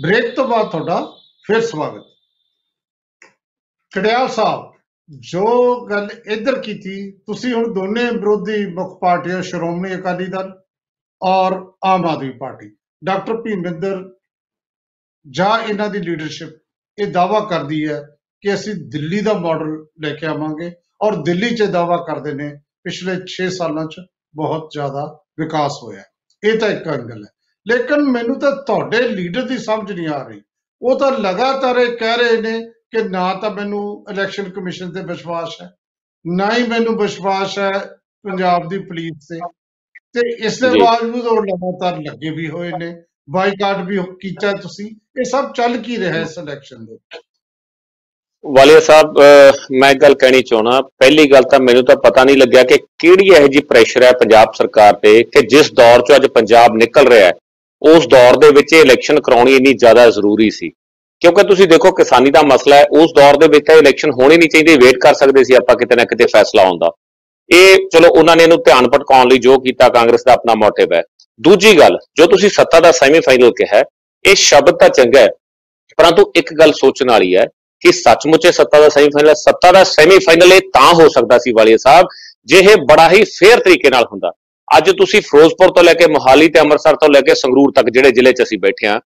ਬ੍ਰੇਕ 0.00 0.36
ਤੋਂ 0.36 0.48
ਬਾਅਦ 0.48 0.70
ਤੁਹਾਡਾ 0.70 1.16
ਫਿਰ 1.46 1.60
ਸਵਾਗਤ। 1.60 2.04
ਕੜਿਆਲ 3.94 4.28
ਸਾਹਿਬ, 4.28 4.72
ਜੋ 5.18 5.44
ਗੱਲ 5.86 6.08
ਇੱਧਰ 6.26 6.60
ਕੀਤੀ, 6.60 7.12
ਤੁਸੀਂ 7.12 7.54
ਹੁਣ 7.54 7.74
ਦੋਨੇ 7.74 8.04
ਵਿਰੋਧੀ 8.04 8.66
ਮੁੱਖ 8.66 9.00
ਪਾਰਟੀਆਂ 9.00 9.42
ਸ਼੍ਰੋਮਣੀ 9.42 9.94
ਅਕਾਲੀ 9.94 10.26
ਦਲ 10.26 10.62
ਔਰ 11.22 11.72
ਆਮ 11.84 12.06
ਆਦਮੀ 12.06 12.30
ਪਾਰਟੀ। 12.30 12.76
ਡਾਕਟਰ 13.04 13.42
ਭੀਮਿੰਦਰ 13.42 14.16
ਜਾਂ 15.30 15.62
ਇਹਨਾਂ 15.62 15.88
ਦੀ 15.88 15.98
ਲੀਡਰਸ਼ਿਪ 15.98 16.48
ਇਹ 16.98 17.06
ਦਾਵਾ 17.06 17.40
ਕਰਦੀ 17.40 17.88
ਹੈ 17.88 18.02
ਕਿ 18.40 18.54
ਅਸੀਂ 18.54 18.74
ਦਿੱਲੀ 18.74 19.20
ਦਾ 19.20 19.32
ਮਾਡਲ 19.32 19.86
ਲੈ 20.02 20.14
ਕੇ 20.14 20.26
ਆਵਾਂਗੇ 20.26 20.72
ਔਰ 21.02 21.22
ਦਿੱਲੀ 21.22 21.56
'ਚ 21.56 21.62
ਦਾਵਾ 21.62 21.96
ਕਰਦੇ 21.96 22.34
ਨੇ, 22.34 22.56
ਪਿਛਲੇ 22.84 23.16
6 23.26 23.50
ਸਾਲਾਂ 23.50 23.86
'ਚ 23.86 23.94
ਬਹੁਤ 24.36 24.70
ਜ਼ਿਆਦਾ 24.72 25.24
ਵਿਕਾਸ 25.38 25.72
ਹੋਇਆ। 25.82 26.00
ਹੈ। 26.00 26.06
ਇਹ 26.44 26.58
ਤਾਂ 26.58 26.68
ਇੱਕ 26.68 26.86
ਐਂਗਲ 26.86 27.24
ਹੈ। 27.24 27.35
ਲੇਕਿਨ 27.66 28.02
ਮੈਨੂੰ 28.10 28.38
ਤਾਂ 28.40 28.50
ਤੁਹਾਡੇ 28.66 29.00
ਲੀਡਰ 29.08 29.42
ਦੀ 29.42 29.58
ਸਮਝ 29.58 29.92
ਨਹੀਂ 29.92 30.08
ਆ 30.08 30.22
ਰਹੀ। 30.22 30.40
ਉਹ 30.82 30.98
ਤਾਂ 30.98 31.10
ਲਗਾਤਾਰ 31.12 31.78
ਇਹ 31.78 31.96
ਕਹਿ 31.96 32.16
ਰਹੇ 32.16 32.40
ਨੇ 32.40 32.58
ਕਿ 32.90 33.02
ਨਾ 33.08 33.32
ਤਾਂ 33.34 33.50
ਮੈਨੂੰ 33.50 33.82
ਇਲੈਕਸ਼ਨ 34.10 34.50
ਕਮਿਸ਼ਨ 34.50 34.92
ਤੇ 34.92 35.00
ਵਿਸ਼ਵਾਸ 35.02 35.56
ਹੈ 35.62 35.68
ਨਾ 36.24 36.50
ਹੀ 36.52 36.66
ਮੈਨੂੰ 36.66 36.96
ਵਿਸ਼ਵਾਸ 36.98 37.58
ਹੈ 37.58 37.72
ਪੰਜਾਬ 38.24 38.68
ਦੀ 38.68 38.78
ਪੁਲਿਸ 38.78 39.26
ਤੇ। 39.28 39.38
ਤੇ 40.14 40.28
ਇਸ 40.46 40.58
ਦੇ। 40.60 40.68
ਬਾਵਜੂਦ 40.80 41.26
ਉਹ 41.26 41.42
ਲਗਾਤਾਰ 41.44 41.98
ਲੱਗੇ 42.02 42.30
ਵੀ 42.30 42.48
ਹੋਏ 42.48 42.70
ਨੇ 42.78 42.94
ਬਾਈਕਾਟ 43.30 43.84
ਵੀ 43.86 43.98
ਕੀਤਾ 44.20 44.52
ਤੁਸੀਂ 44.52 44.86
ਇਹ 45.20 45.24
ਸਭ 45.24 45.52
ਚੱਲ 45.52 45.76
ਕੀ 45.76 45.96
ਰਿਹਾ 45.98 46.20
ਇਸ 46.20 46.36
ਇਲੈਕਸ਼ਨ 46.38 46.84
ਦੇ 46.84 46.98
ਵਾਲੀਆ 48.44 48.80
ਸਾਹਿਬ 48.80 49.18
ਮੈਂ 49.80 49.92
ਗੱਲ 49.94 50.14
ਕਹਿਣੀ 50.14 50.42
ਚਾਹਣਾ 50.42 50.80
ਪਹਿਲੀ 50.98 51.30
ਗੱਲ 51.32 51.42
ਤਾਂ 51.42 51.58
ਮੈਨੂੰ 51.60 51.84
ਤਾਂ 51.84 51.96
ਪਤਾ 51.96 52.24
ਨਹੀਂ 52.24 52.36
ਲੱਗਿਆ 52.36 52.62
ਕਿ 52.62 52.78
ਕਿਹੜੀ 52.98 53.26
ਇਹੋ 53.28 53.46
ਜੀ 53.46 53.60
ਪ੍ਰੈਸ਼ਰ 53.62 54.02
ਹੈ 54.02 54.12
ਪੰਜਾਬ 54.12 54.52
ਸਰਕਾਰ 54.52 54.92
ਤੇ 54.94 55.22
ਕਿ 55.24 55.42
ਜਿਸ 55.46 55.72
ਦੌਰ 55.72 56.00
'ਚੋਂ 56.00 56.16
ਅੱਜ 56.16 56.26
ਪੰਜਾਬ 56.26 56.76
ਨਿਕਲ 56.76 57.08
ਰਿਹਾ 57.08 57.26
ਹੈ। 57.26 57.32
ਉਸ 57.82 58.06
ਦੌਰ 58.06 58.36
ਦੇ 58.36 58.50
ਵਿੱਚ 58.50 58.72
ਇਹ 58.72 58.80
ਇਲੈਕਸ਼ਨ 58.80 59.20
ਕਰਾਉਣੀ 59.20 59.54
ਇੰਨੀ 59.56 59.72
ਜ਼ਿਆਦਾ 59.74 60.08
ਜ਼ਰੂਰੀ 60.10 60.50
ਸੀ। 60.50 60.70
ਕਿਉਂਕਿ 61.22 61.42
ਤੁਸੀਂ 61.42 61.66
ਦੇਖੋ 61.68 61.90
ਕਿਸਾਨੀ 61.92 62.30
ਦਾ 62.30 62.42
ਮਸਲਾ 62.42 62.76
ਹੈ 62.76 62.84
ਉਸ 63.00 63.12
ਦੌਰ 63.16 63.36
ਦੇ 63.36 63.46
ਵਿੱਚ 63.48 63.66
ਤਾਂ 63.66 63.76
ਇਲੈਕਸ਼ਨ 63.76 64.10
ਹੋਣੀ 64.12 64.36
ਨਹੀਂ 64.36 64.48
ਚਾਹੀਦੀ 64.48 64.76
ਵੇਟ 64.76 64.98
ਕਰ 65.02 65.14
ਸਕਦੇ 65.14 65.44
ਸੀ 65.44 65.54
ਆਪਾਂ 65.54 65.76
ਕਿਤੇ 65.76 65.96
ਨਾ 65.96 66.04
ਕਿਤੇ 66.04 66.26
ਫੈਸਲਾ 66.32 66.62
ਆਉਣ 66.62 66.78
ਦਾ। 66.78 66.90
ਇਹ 67.50 67.88
ਚਲੋ 67.92 68.08
ਉਹਨਾਂ 68.08 68.36
ਨੇ 68.36 68.42
ਇਹਨੂੰ 68.42 68.58
ਧਿਆਨ 68.62 68.88
ਭਟਕਾਉਣ 68.90 69.28
ਲਈ 69.28 69.38
ਜੋ 69.38 69.58
ਕੀਤਾ 69.60 69.88
ਕਾਂਗਰਸ 69.88 70.24
ਦਾ 70.26 70.32
ਆਪਣਾ 70.32 70.54
ਮੋਟਿਵ 70.54 70.92
ਹੈ। 70.94 71.02
ਦੂਜੀ 71.40 71.78
ਗੱਲ 71.78 71.98
ਜੋ 72.16 72.26
ਤੁਸੀਂ 72.26 72.50
ਸੱਤਾ 72.50 72.80
ਦਾ 72.80 72.92
ਸੈਮੀਫਾਈਨਲ 72.92 73.50
ਕਿਹਾ 73.52 73.76
ਹੈ, 73.76 73.82
ਇਹ 74.24 74.34
ਸ਼ਬਦ 74.34 74.78
ਤਾਂ 74.78 74.88
ਚੰਗਾ 74.88 75.20
ਹੈ 75.20 75.28
ਪਰੰਤੂ 75.98 76.30
ਇੱਕ 76.36 76.52
ਗੱਲ 76.54 76.72
ਸੋਚਣ 76.72 77.10
ਵਾਲੀ 77.10 77.34
ਹੈ 77.36 77.44
ਕਿ 77.82 77.92
ਸੱਚਮੁੱਚ 77.92 78.44
ਇਹ 78.46 78.52
ਸੱਤਾ 78.52 78.80
ਦਾ 78.80 78.88
ਸੈਮੀਫਾਈਨਲ 78.88 79.34
ਸੱਤਾ 79.34 79.72
ਦਾ 79.72 79.82
ਸੈਮੀਫਾਈਨਲ 79.84 80.52
ਇਹ 80.52 80.60
ਤਾਂ 80.72 80.92
ਹੋ 80.94 81.08
ਸਕਦਾ 81.08 81.38
ਸੀ 81.38 81.52
ਵਾਲੀਆ 81.52 81.76
ਸਾਹਿਬ 81.76 82.06
ਜੇ 82.44 82.58
ਇਹ 82.58 82.76
ਬੜਾ 82.90 83.08
ਹੀ 83.10 83.22
ਫੇਅਰ 83.24 83.60
ਤਰੀਕੇ 83.60 83.90
ਨਾਲ 83.90 84.04
ਹੁੰਦਾ। 84.12 84.30
ਅੱਜ 84.68 84.90
ਤੁਸੀਂ 84.98 85.20
ਫਿਰੋਜ਼ਪੁਰ 85.22 85.70
ਤੋਂ 85.74 85.82
ਲੈ 85.84 85.92
ਕੇ 85.94 86.06
ਮੋਹਾਲੀ 86.12 86.48
ਤੇ 86.48 86.60
ਅੰਮ੍ਰਿਤਸਰ 86.60 86.96
ਤੋਂ 86.96 87.08
ਲੈ 87.08 87.20
ਕੇ 87.20 87.34
ਸੰਗਰੂਰ 87.34 87.72
ਤੱਕ 87.72 87.90
ਜਿਹੜੇ 87.90 88.10
ਜ਼ਿਲ੍ਹੇ 88.12 88.32
'ਚ 88.32 88.42
ਅਸੀਂ 88.42 88.58
ਬੈਠੇ 88.58 88.86
ਹਾਂ, 88.86 89.00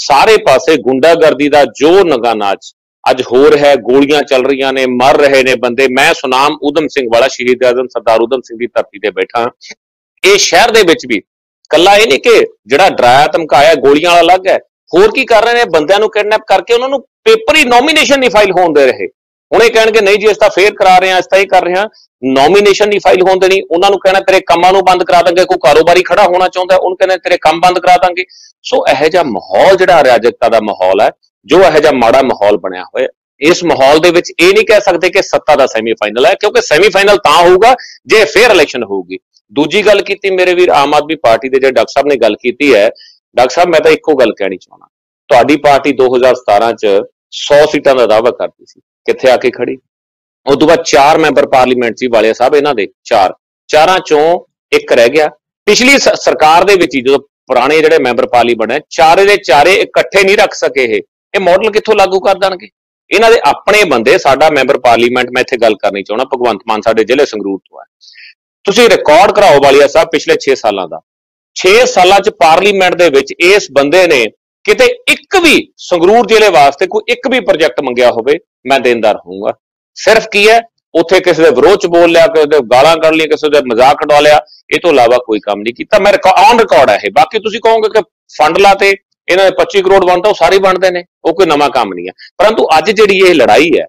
ਸਾਰੇ 0.00 0.36
ਪਾਸੇ 0.46 0.76
ਗੁੰਡਾਗਰਦੀ 0.82 1.48
ਦਾ 1.48 1.64
ਜੋ 1.80 1.92
ਨਗਾ 2.04 2.34
ਨਾਚ 2.34 2.72
ਅੱਜ 3.04 3.22
ਹੋ 3.22 3.50
ਰਿਹਾ 3.50 3.68
ਹੈ, 3.68 3.76
ਗੋਲੀਆਂ 3.76 4.22
ਚੱਲ 4.22 4.44
ਰਹੀਆਂ 4.46 4.72
ਨੇ, 4.72 4.84
ਮਰ 4.86 5.16
ਰਹੇ 5.18 5.42
ਨੇ 5.42 5.54
ਬੰਦੇ। 5.56 5.86
ਮੈਂ 5.90 6.12
ਸੁਨਾਮ 6.14 6.56
ਉਦਮ 6.62 6.86
ਸਿੰਘ 6.88 7.06
ਵਾਲਾ, 7.12 7.28
ਸ਼ਹੀਦ 7.28 7.64
ਆਜ਼ਮ 7.64 7.86
ਸਰਦਾਰ 7.88 8.20
ਉਦਮ 8.20 8.40
ਸਿੰਘ 8.40 8.58
ਦੀ 8.58 8.66
ਧਰਤੀ 8.66 8.98
ਤੇ 8.98 9.10
ਬੈਠਾ 9.10 9.50
ਇਹ 10.22 10.36
ਸ਼ਹਿਰ 10.38 10.70
ਦੇ 10.70 10.82
ਵਿੱਚ 10.88 11.06
ਵੀ 11.06 11.20
ਕੱਲਾ 11.70 11.96
ਇਹ 11.96 12.06
ਨਹੀਂ 12.08 12.18
ਕਿ 12.20 12.44
ਜਿਹੜਾ 12.66 12.88
ਡਰਾਇਆ, 12.90 13.26
ਧਮਕਾਇਆ, 13.26 13.74
ਗੋਲੀਆਂ 13.76 14.10
ਵਾਲਾ 14.10 14.20
ਅਲੱਗ 14.22 14.46
ਹੈ। 14.48 14.58
ਹੋਰ 14.90 15.10
ਕੀ 15.14 15.24
ਕਰ 15.24 15.44
ਰਹੇ 15.44 15.54
ਨੇ? 15.54 15.64
ਬੰਦਿਆਂ 15.72 15.98
ਨੂੰ 16.00 16.10
ਕਿਡਨੈਪ 16.10 16.40
ਕਰਕੇ 16.48 16.74
ਉਹਨਾਂ 16.74 16.88
ਨੂੰ 16.88 17.00
ਪੇਪਰ 17.24 17.56
ਹੀ 17.56 17.64
ਨੋਮੀਨੇਸ਼ਨ 17.64 18.20
ਨਹੀਂ 18.20 18.30
ਫਾਈਲ 18.30 18.52
ਹੋਣ 18.52 18.72
ਦੇ 18.72 18.86
ਰਹੇ। 18.86 19.06
ਹੁਣ 19.52 19.62
ਇਹ 19.62 19.70
ਕਹਿਣਗੇ, 19.70 20.00
ਨਹੀਂ 20.00 20.18
ਜੀ 20.18 20.26
ਇਸ 20.26 20.38
ਤਾਂ 20.38 20.48
ਫੇਰ 20.50 20.74
ਕਰਾ 20.74 20.98
ਰਹੇ 20.98 21.10
ਹਾਂ 21.10 21.18
ਇਸ 21.18 21.26
ਤਾਂ 21.26 21.38
ਇਹ 21.38 21.46
ਕਰ 21.46 21.64
ਰਹੇ 21.64 21.74
ਹਾਂ। 21.74 21.86
ਨੋਮੀਨੇਸ਼ਨ 22.22 22.88
ਨਹੀਂ 22.88 23.00
ਫਾਈਲ 23.00 23.22
ਹੋਣ 23.22 23.38
ਦੇਣੀ। 23.38 23.60
ਉਹਨਾਂ 23.70 23.90
ਨੂੰ 23.90 23.98
ਕਹਿਣਾ, 24.00 24.20
ਤੇਰੇ 24.20 24.40
ਕੰਮਾਂ 24.40 24.72
ਨੂੰ 24.72 24.82
ਬੰਦ 24.84 25.04
ਕਰਾ 25.04 25.22
ਦਾਂਗੇ, 25.22 25.44
ਕੋਈ 25.44 25.58
ਕਾਰੋਬਾਰੀ 25.62 26.02
ਖੜਾ 26.02 26.24
ਹੋਣਾ 26.24 26.48
ਚਾਹੁੰਦਾ, 26.48 26.76
ਉਹਨੂੰ 26.76 26.96
ਕਹਿੰਦੇ, 26.96 27.16
ਤੇਰੇ 27.16 27.36
ਕੰਮ 27.36 27.60
ਬੰਦ 27.60 27.78
ਕਰਾ 27.78 27.96
ਦਾਂਗੇ। 27.96 28.24
ਸੋ 28.62 28.84
ਇਹੋ 28.90 29.08
ਜਿਹਾ 29.08 29.22
ਮਾਹੌਲ 29.22 29.76
ਜਿਹੜਾ 29.76 30.00
ਅਰਾਜਕਤਾ 30.00 30.48
ਦਾ 30.48 30.60
ਮਾਹੌਲ 30.60 31.00
ਹੈ, 31.00 31.10
ਜੋ 31.46 31.62
ਇਹੋ 31.62 31.80
ਜਿਹਾ 31.80 31.92
ਮਾੜਾ 31.92 32.22
ਮਾਹੌਲ 32.22 32.56
ਬਣਿਆ 32.56 32.84
ਹੋਇਆ, 32.84 33.08
ਇਸ 33.40 33.64
ਮਾਹੌਲ 33.64 33.98
ਦੇ 33.98 34.10
ਵਿੱਚ 34.10 34.32
ਇਹ 34.38 34.52
ਨਹੀਂ 34.54 34.64
ਕਹਿ 34.64 34.80
ਸਕਦੇ 34.80 35.08
ਕਿ 35.10 35.22
ਸੱਤਾ 35.22 35.56
ਦਾ 35.56 35.66
ਸੈਮੀਫਾਈਨਲ 35.66 36.26
ਹੈ, 36.26 36.34
ਕਿਉਂਕਿ 36.34 36.60
ਸੈਮੀਫਾਈਨਲ 36.60 37.16
ਤਾਂ 37.16 37.36
ਹੋਊਗਾ, 37.42 37.74
ਜੇ 38.06 38.24
ਫੇਅਰ 38.24 38.50
ਇਲੈਕਸ਼ਨ 38.50 38.84
ਹੋਊਗੀ। 38.84 39.18
ਦੂਜੀ 39.52 39.82
ਗੱਲ 39.86 40.02
ਕੀਤੀ 40.02 40.30
ਮੇਰੇ 40.30 40.54
ਵੀਰ, 40.54 40.70
ਆਮ 40.70 40.94
ਆਦਮੀ 40.94 41.16
ਪਾਰਟੀ 41.16 41.48
ਦੇ 41.48 41.58
ਜਿਹੜੇ 41.58 41.72
ਡਾਕਟਰ 41.72 41.92
ਸਾਹਿਬ 41.92 42.08
ਨੇ 42.08 42.16
ਗੱਲ 42.16 42.36
ਕੀਤੀ 42.36 42.74
ਹੈ, 42.74 42.88
ਡਾਕਟਰ 43.36 43.54
ਸਾਹਿਬ, 43.54 43.68
ਮੈਂ 43.68 43.80
ਤਾਂ 43.80 43.92
ਇੱਕੋ 43.92 44.14
ਗੱਲ 44.14 44.32
ਕਹਿਣੀ 44.32 44.56
ਚਾਹੁੰਦਾ। 44.56 44.86
ਤੁਹਾਡੀ 45.28 45.56
ਪਾਰਟੀ 45.56 45.92
2017 45.92 46.72
ਚ 46.72 46.86
100 47.30 47.66
ਸੀਟਾਂ 47.66 47.94
ਦਾ 47.94 48.06
ਦਾਅਵਾ 48.06 48.30
ਕਰਦੀ 48.30 48.64
ਸੀ। 48.66 48.80
ਕਿੱਥੇ 49.12 49.30
ਆ 49.30 49.36
ਕੇ 49.36 49.50
ਖੜੀ? 49.50 49.76
ਉਸ 50.46 50.56
ਤੋਂ 50.56 50.68
ਬਾਅਦ 50.68 50.84
ਚਾਰ 50.84 51.18
ਮੈਂਬਰ 51.18 51.48
ਪਾਰਲੀਮੈਂਟ 51.48 51.98
ਸੀ 51.98 52.06
ਵਾਲਿਆ 52.06 52.32
ਸਾਹਿਬ 52.32 52.54
ਇਹਨਾਂ 52.54 52.74
ਦੇ, 52.74 52.88
ਚਾਰ। 53.04 53.34
ਚਾਰਾਂ 53.68 53.98
ਚੋਂ 54.06 54.40
ਇੱਕ 54.72 54.92
ਰਹਿ 54.92 55.08
ਗਿਆ। 55.08 55.28
ਪਿਛਲੀ 55.66 55.98
ਸ- 55.98 56.08
ਸਰਕਾਰ 56.08 56.64
ਦੇ 56.64 56.74
ਵਿੱਚ 56.74 56.96
ਹੀ 56.96 57.00
ਜਦੋਂ 57.00 57.18
ਪੁਰਾਣੇ 57.18 57.80
ਜਿਹੜੇ 57.80 57.98
ਮੈਂਬਰ 57.98 58.26
ਪਾਰਲੀ 58.26 58.54
ਬਣੇ, 58.54 58.80
ਚਾਰੇ 58.90 59.24
ਦੇ 59.24 59.36
ਚਾਰੇ 59.36 59.74
ਇਕੱਠੇ 59.74 60.24
ਨਹੀਂ 60.24 60.36
ਰੱਖ 60.36 60.54
ਸਕੇ 60.54 60.84
ਇਹ। 60.84 61.02
ਇਹ 61.34 61.40
ਮਾਡਲ 61.40 61.70
ਕਿੱਥੋਂ 61.70 61.94
ਲਾਗੂ 61.94 62.20
ਕਰ 62.20 62.34
ਦੇਣਗੇ? 62.34 62.68
ਇਹਨਾਂ 63.10 63.30
ਦੇ 63.30 63.40
ਆਪਣੇ 63.44 63.84
ਬੰਦੇ 63.84 64.18
ਸਾਡਾ 64.18 64.50
ਮੈਂਬਰ 64.50 64.78
ਪਾਰਲੀਮੈਂਟ, 64.78 65.28
ਮੈਂ 65.34 65.42
ਇੱਥੇ 65.42 65.56
ਗੱਲ 65.56 65.74
ਕਰਨੀ 65.74 66.02
ਚਾਹੁੰਦਾ, 66.02 66.24
ਭਗਵੰਤ 66.24 66.60
ਮਾਨ 66.68 66.80
ਸਾਡੇ 66.80 67.04
ਜ਼ਿਲ੍ਹੇ 67.04 67.26
ਸੰਗਰੂਰ 67.26 67.58
ਤੋਂ 67.58 67.80
ਹੈ। 67.80 67.84
ਤੁਸੀਂ 68.64 68.90
ਰਿਕਾਰਡ 68.90 69.32
ਕਰਾਓ 69.32 69.60
ਵਾਲੀਆ 69.64 69.86
ਸਾਹਿਬ 69.86 70.08
ਪਿਛਲੇ 70.08 70.36
6 70.40 70.56
ਸਾਲਾਂ 70.56 70.88
ਦਾ। 70.88 71.00
6 71.54 71.86
ਸਾਲਾਂ 71.86 72.20
ਚ 72.20 72.30
ਪਾਰਲੀਮੈਂਟ 72.30 72.94
ਦੇ 72.94 73.08
ਵਿੱਚ 73.08 73.34
ਇਸ 73.40 73.68
ਬੰਦੇ 73.72 74.06
ਨੇ 74.06 74.26
ਕਿਤੇ 74.64 74.84
ਇੱਕ 75.08 75.36
ਵੀ 75.36 75.72
ਸੰਗਰੂਰ 75.76 76.26
ਜ਼ਿਲ੍ਹੇ 76.26 76.48
ਵਾਸਤੇ 76.48 76.86
ਕੋਈ 76.86 77.12
ਇੱਕ 77.12 77.28
ਵੀ 77.28 77.40
ਪ੍ਰੋਜੈਕਟ 77.40 77.80
ਮੰਗਿਆ 77.80 78.10
ਹੋਵੇ, 78.10 78.38
ਮੈਂ 78.66 78.80
ਦੇਣਦਾਰ 78.80 79.16
ਹੋਊਂਗਾ। 79.16 79.52
ਸਿਰਫ 79.94 80.26
ਕੀ 80.32 80.48
ਹੈ, 80.48 80.60
ਉੱਥੇ 80.94 81.20
ਕਿਸੇ 81.20 81.42
ਦੇ 81.42 81.50
ਵਿਰੋਧ 81.50 81.78
ਚ 81.78 81.86
ਬੋਲ 81.86 82.10
ਲਿਆ, 82.10 82.26
ਕਿਸੇ 82.26 82.46
ਦੇ 82.46 82.58
ਗਾਲਾਂ 82.72 82.96
ਕੱਢ 82.96 83.14
ਲਈਆਂ, 83.14 83.28
ਕਿਸੇ 83.28 83.48
ਦੇ 83.50 83.60
ਮਜ਼ਾਕ 83.66 83.96
ਕਢਵਾ 83.96 84.20
ਲਿਆ, 84.20 84.40
ਇਹ 84.74 84.80
ਤੋਂ 84.80 84.90
ਇਲਾਵਾ 84.90 85.18
ਕੋਈ 85.18 85.40
ਕੰਮ 85.40 85.60
ਨਹੀਂ 85.60 85.74
ਕੀਤਾ। 85.74 85.98
ਮੈਂ 85.98 86.12
ਔਨ 86.28 86.60
ਰਿਕਾਰਡ 86.60 86.90
ਹੈ 86.90 86.98
ਇਹ। 87.04 87.10
ਬਾਕੀ 87.10 87.38
ਤੁਸੀਂ 87.38 87.60
ਕਹੋਗੇ 87.60 87.88
ਕਿ 87.88 88.02
ਫੰਡ 88.38 88.58
ਲਾਤੇ, 88.58 88.90
ਇਹਨਾਂ 89.28 89.44
ਦੇ 89.44 89.50
25 89.50 89.82
ਕਰੋੜ 89.82 90.04
ਬਣਦਾ 90.04 90.28
ਉਹ 90.28 90.34
ਸਾਰੇ 90.34 90.58
ਬਣਦੇ 90.58 90.90
ਨੇ, 90.90 91.04
ਉਹ 91.24 91.34
ਕੋਈ 91.34 91.46
ਨਵਾਂ 91.46 91.70
ਕੰਮ 91.70 91.94
ਨਹੀਂ 91.94 92.08
ਹੈ। 92.08 92.12
ਪਰੰਤੂ 92.38 92.66
ਅੱਜ 92.78 92.90
ਜਿਹੜੀ 92.90 93.18
ਇਹ 93.18 93.34
ਲੜਾਈ 93.34 93.70
ਹੈ, 93.78 93.86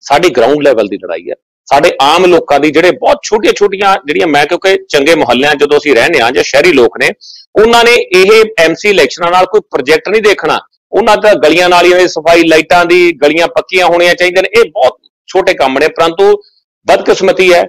ਸਾਡੀ 0.00 0.28
ਗਰਾਊਂਡ 0.28 0.62
ਲੈਵਲ 0.62 0.88
ਦੀ 0.88 0.96
ਲੜਾਈ 0.96 1.30
ਹੈ। 1.30 1.34
ਸਾਡੇ 1.72 1.90
ਆਮ 2.02 2.24
ਲੋਕਾਂ 2.26 2.58
ਦੀ 2.60 2.70
ਜਿਹੜੇ 2.70 2.90
ਬਹੁਤ 2.90 3.18
ਛੋਟੀਆਂ 3.24 3.52
ਛੋਟੀਆਂ 3.52 3.94
ਜਿਹੜੀਆਂ 4.06 4.26
ਮੈਂ 4.26 4.44
ਕਿਉਂਕਿ 4.46 4.76
ਚੰਗੇ 4.88 5.14
ਮੁਹੱਲਿਆਂ 5.14 5.54
ਜਦੋਂ 5.54 5.78
ਅਸੀਂ 5.78 5.94
ਰਹਿੰਦੇ 5.94 6.20
ਹਾਂ 6.20 6.30
ਜਾਂ 6.32 6.42
ਸ਼ਹਿਰੀ 6.42 6.72
ਲੋਕ 6.72 6.98
ਨੇ 7.00 7.08
ਉਹਨਾਂ 7.54 7.82
ਨੇ 7.84 7.94
ਇਹ 8.16 8.30
ਐਮਸੀ 8.60 8.88
ਇਲੈਕਸ਼ਨਾਂ 8.90 9.30
ਨਾਲ 9.30 9.46
ਕੋਈ 9.46 9.60
ਪ੍ਰੋਜੈਕਟ 9.70 10.08
ਨਹੀਂ 10.08 10.22
ਦੇਖਣਾ। 10.22 10.58
ਉਹਨਾਂ 10.92 11.16
ਦਾ 11.16 11.32
ਗਲੀਆਂ 11.34 11.68
ਨਾਲੀਆਂ 11.68 11.98
ਦੀ 11.98 12.08
ਸਫ਼ਾਈ 12.08 12.42
ਲਾਈਟਾਂ 12.42 12.84
ਦੀ 12.84 13.00
ਗਲੀਆਂ 13.22 13.48
ਪੱਕੀਆਂ 13.48 13.86
ਹੋਣੀਆਂ 13.86 14.14
ਚਾਹੀਦੀਆਂ 14.14 14.42
ਨੇ। 14.42 14.48
ਇਹ 14.60 14.70
ਬਹੁਤ 14.74 14.98
ਛੋਟੇ 15.28 15.54
ਕੰਮ 15.54 15.78
ਨੇ 15.78 15.88
ਪਰੰਤੂ 15.88 16.32
ਬਦਕਿਸਮਤੀ 16.86 17.52
ਹੈ 17.52 17.62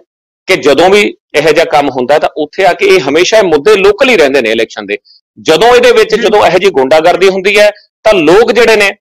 ਕਿ 0.47 0.55
ਜਦੋਂ 0.55 0.89
ਵੀ 0.89 1.01
ਇਹੋ 1.37 1.51
ਜਿਹਾ 1.51 1.65
ਕੰਮ 1.65 1.89
ਹੁੰਦਾ 1.89 2.17
ਤਾਂ 2.19 2.29
ਉੱਥੇ 2.37 2.65
ਆ 2.65 2.73
ਕੇ 2.73 2.85
ਇਹ 2.85 2.99
ਹਮੇਸ਼ਾ 2.99 3.37
ਇਹ 3.37 3.43
ਮੁੱਦੇ 3.43 3.75
ਲੋਕਲ 3.75 4.09
ਹੀ 4.09 4.17
ਰਹਿੰਦੇ 4.17 4.41
ਨੇ 4.41 4.51
ਇਲੈਕਸ਼ਨ 4.51 4.85
ਦੇ। 4.85 4.97
ਜਦੋਂ 5.37 5.75
ਇਹਦੇ 5.75 5.91
ਵਿੱਚ 5.91 6.15
ਜਦੋਂ 6.15 6.45
ਇਹੋ 6.45 6.57
ਜਿਹੀ 6.57 6.71
ਗੁੰਡਾਗਰਦੀ 6.71 7.29
ਹੁੰਦੀ 7.29 7.59
ਹੈ 7.59 7.69
ਤਾਂ 8.05 8.13
ਲੋਕ 8.13 8.51
ਜਿਹੜੇ 8.51 8.75
ਨੇ 8.75 8.91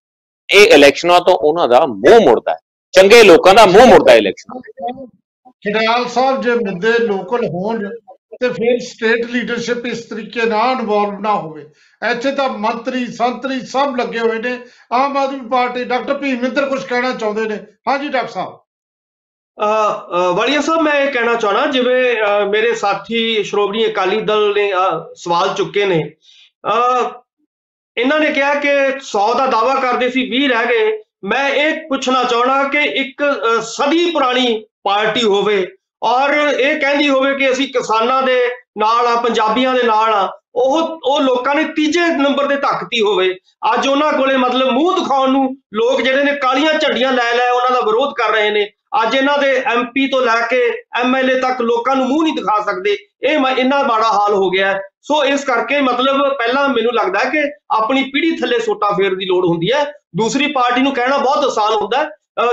ਇਹ 0.49 0.75
ਇਲੈਕਸ਼ਨਾਂ 0.75 1.21
ਤੋਂ 1.21 1.35
ਉਹਨਾਂ 1.35 1.69
ਦਾ 1.69 1.87
ਮੂੰਹ 1.87 2.21
ਮੁੜਦਾ 2.21 2.53
ਹੈ। 2.53 2.59
ਚੰਗੇ 2.93 3.23
ਲੋਕਾਂ 3.23 3.55
ਦਾ 3.55 3.67
ਮੂੰਹ 3.67 3.87
ਮੁੜਦਾ 3.87 4.15
ਇਲੈਕਸ਼ਨਾਂ 4.15 5.07
ਖਿਡਾਲ 5.51 6.09
ਸਾਹਿਬ 6.09 6.43
ਜੇ 6.43 6.55
ਮੁੱਦੇ 6.55 6.93
ਲੋਕਲ 6.99 7.45
ਹੋਣ 7.45 7.89
ਤੇ 8.41 8.49
ਫਿਰ 8.49 8.79
ਸਟੇਟ 8.79 9.27
ਲੀਡਰਸ਼ਿਪ 9.27 9.87
ਇਸ 9.87 10.05
ਤਰੀਕੇ 10.05 10.43
ਨਾਲ 10.43 10.71
ਇਨਵੋਲਵ 10.71 11.21
ਨਾ 11.21 11.35
ਹੋਵੇ। 11.35 11.63
ਇੱਥੇ 12.11 12.33
ਤਾਂ 12.33 12.49
ਮੰਤਰੀ 12.49 13.07
ਸੰਤਰੀ 13.07 13.61
ਸਭ 13.61 13.95
ਲੱਗੇ 13.99 14.19
ਹੋਏ 14.19 14.39
ਨੇ। 14.39 14.59
ਆਮ 14.93 15.17
ਆਦਮੀ 15.17 15.49
ਪਾਰਟੀ 15.49 15.85
ਡਾਕਟਰ 15.85 16.15
ਭੀਮਿੰਦਰ 16.15 16.69
ਕੁਝ 16.69 16.83
ਕਹਿਣਾ 16.85 17.11
ਚਾਹੁੰਦੇ 17.13 17.43
ਨੇ। 17.43 17.59
ਹਾਂਜੀ 17.89 18.09
ਡਾਕਟਰ 18.09 18.31
ਸਾਹਿਬ। 18.33 18.59
ਅ 19.59 20.33
ਵਾਲੀਆ 20.35 20.61
ਸਾਹਿਬ 20.61 20.81
ਮੈਂ 20.81 20.95
ਇਹ 20.95 21.13
ਕਹਿਣਾ 21.13 21.35
ਚਾਹਣਾ 21.35 21.67
ਜਿਵੇਂ 21.67 22.17
ਮੇਰੇ 22.47 22.75
ਸਾਥੀ 22.75 23.45
ਸ਼੍ਰੋਮਣੀ 23.45 23.87
ਅਕਾਲੀ 23.87 24.21
ਦਲ 24.21 24.53
ਨੇ 24.55 24.73
ਸਵਾਲ 25.15 25.55
ਚੁੱਕੇ 25.55 25.85
ਨੇ। 25.85 26.15
ਅ, 26.69 27.11
ਇਹਨਾਂ 27.97 28.21
ਨੇ 28.21 28.31
ਕਿਹਾ 28.31 28.55
ਕਿ 28.55 28.71
100 29.01 29.35
ਦਾ 29.35 29.47
ਦਾਵਾ 29.47 29.75
ਕਰਦੇ 29.75 30.11
ਸੀ 30.11 30.31
20 30.31 30.49
ਰਹਿ 30.49 30.67
ਗਏ। 30.67 30.99
ਮੈਂ 31.25 31.49
ਇਹ 31.49 31.89
ਪੁੱਛਣਾ 31.89 32.25
ਚਾਹਣਾ 32.25 32.65
ਕਿ 32.65 32.79
ਇੱਕ 32.79 33.23
ਅ, 33.23 33.61
ਸਦੀ 33.61 34.11
ਪੁਰਾਣੀ 34.11 34.65
ਪਾਰਟੀ 34.85 35.23
ਹੋਵੇ 35.23 35.69
ਔਰ 36.03 36.31
ਇਹ 36.35 36.81
ਕਹਿੰਦੀ 36.81 37.09
ਹੋਵੇ 37.09 37.35
ਕਿ 37.35 37.53
ਅਸੀਂ 37.53 37.69
ਕਿਸਾਨਾਂ 37.69 38.23
ਦੇ 38.23 38.47
ਨਾਲ 38.79 39.07
ਆ 39.07 39.17
ਪੰਜਾਬੀਆਂ 39.17 39.75
ਦੇ 39.75 39.83
ਨਾਲ 39.83 40.15
ਆ 40.15 40.39
ਉਹ 40.55 41.01
ਉਹ 41.05 41.21
ਲੋਕਾਂ 41.21 41.55
ਨੇ 41.55 41.65
ਤੀਜੇ 41.65 42.01
ਨੰਬਰ 42.01 42.47
ਤੇ 42.47 42.57
ਧੱਕਤੀ 42.57 43.01
ਹੋਵੇ। 43.01 43.37
ਅੱਜ 43.75 43.89
ਉਹਨਾਂ 43.89 44.13
ਕੋਲੇ 44.13 44.37
ਮਤਲਬ 44.37 44.71
ਮੂੰਹ 44.71 44.99
ਦਿਖਾਉਣ 44.99 45.31
ਨੂੰ 45.31 45.57
ਲੋਕ 45.75 46.01
ਜਿਹੜੇ 46.03 46.25
ਨੇ 46.25 46.33
ਕਾਲੀਆਂ 46.33 46.75
ਝੰਡੀਆਂ 46.75 47.13
ਲੈ 47.13 47.35
ਲੈ 47.35 47.51
ਉਹਨਾਂ 47.51 47.71
ਦਾ 47.71 47.81
ਵਿਰੋਧ 47.81 48.15
ਕਰ 48.15 48.31
ਰਹੇ 48.33 48.51
ਨੇ। 48.51 48.71
ਅੱਜ 49.03 49.15
ਇਹਨਾਂ 49.15 49.39
ਦੇ 49.39 49.63
ਐਮਪੀ 49.67 50.09
ਤੋਂ 50.09 50.23
ਲੈ 50.23 50.47
ਕੇ 50.51 50.71
ਐਮਐਲਏ 51.01 51.41
ਤੱਕ 51.41 51.61
ਲੋਕਾਂ 51.61 51.97
ਨੂੰ 51.97 52.07
ਮੂੰਹ 52.09 52.23
ਨਹੀਂ 52.23 52.35
ਦਿਖਾ 52.35 52.63
ਸਕਦੇ। 52.63 52.97
ਇਹ 53.23 53.39
ਮ- 53.39 53.59
ਇੰਨਾ 53.59 53.83
ਮਾੜਾ 53.83 54.09
ਹਾਲ 54.09 54.35
ਹੋ 54.35 54.51
ਗਿਆ। 54.51 54.69
ਹੈ। 54.73 54.81
ਸੋ 55.03 55.25
ਇਸ 55.25 55.45
ਕਰਕੇ 55.45 55.81
ਮਤਲਬ 55.81 56.33
ਪਹਿਲਾਂ 56.39 56.69
ਮੈਨੂੰ 56.69 56.93
ਲੱਗਦਾ 56.95 57.19
ਹੈ 57.19 57.25
ਕਿ 57.25 57.53
ਆਪਣੀ 57.71 58.03
ਪੀੜ੍ਹੀ 58.03 58.31
ਥੱਲੇ 58.31 58.59
ਸੋਟਾ 58.59 58.91
ਫੇਰ 58.91 59.15
ਦੀ 59.15 59.27
ਲੋੜ 59.27 59.45
ਹੁੰਦੀ 59.47 59.73
ਹੈ। 59.73 59.93
ਦੂਸਰੀ 60.15 60.47
ਪਾਰਟੀ 60.53 60.81
ਨੂੰ 60.83 60.93
ਕਹਿਣਾ 60.95 61.17
ਬਹੁਤ 61.19 61.45
ਆਸਾਨ 61.45 61.75
ਹੁੰਦਾ 61.75 62.05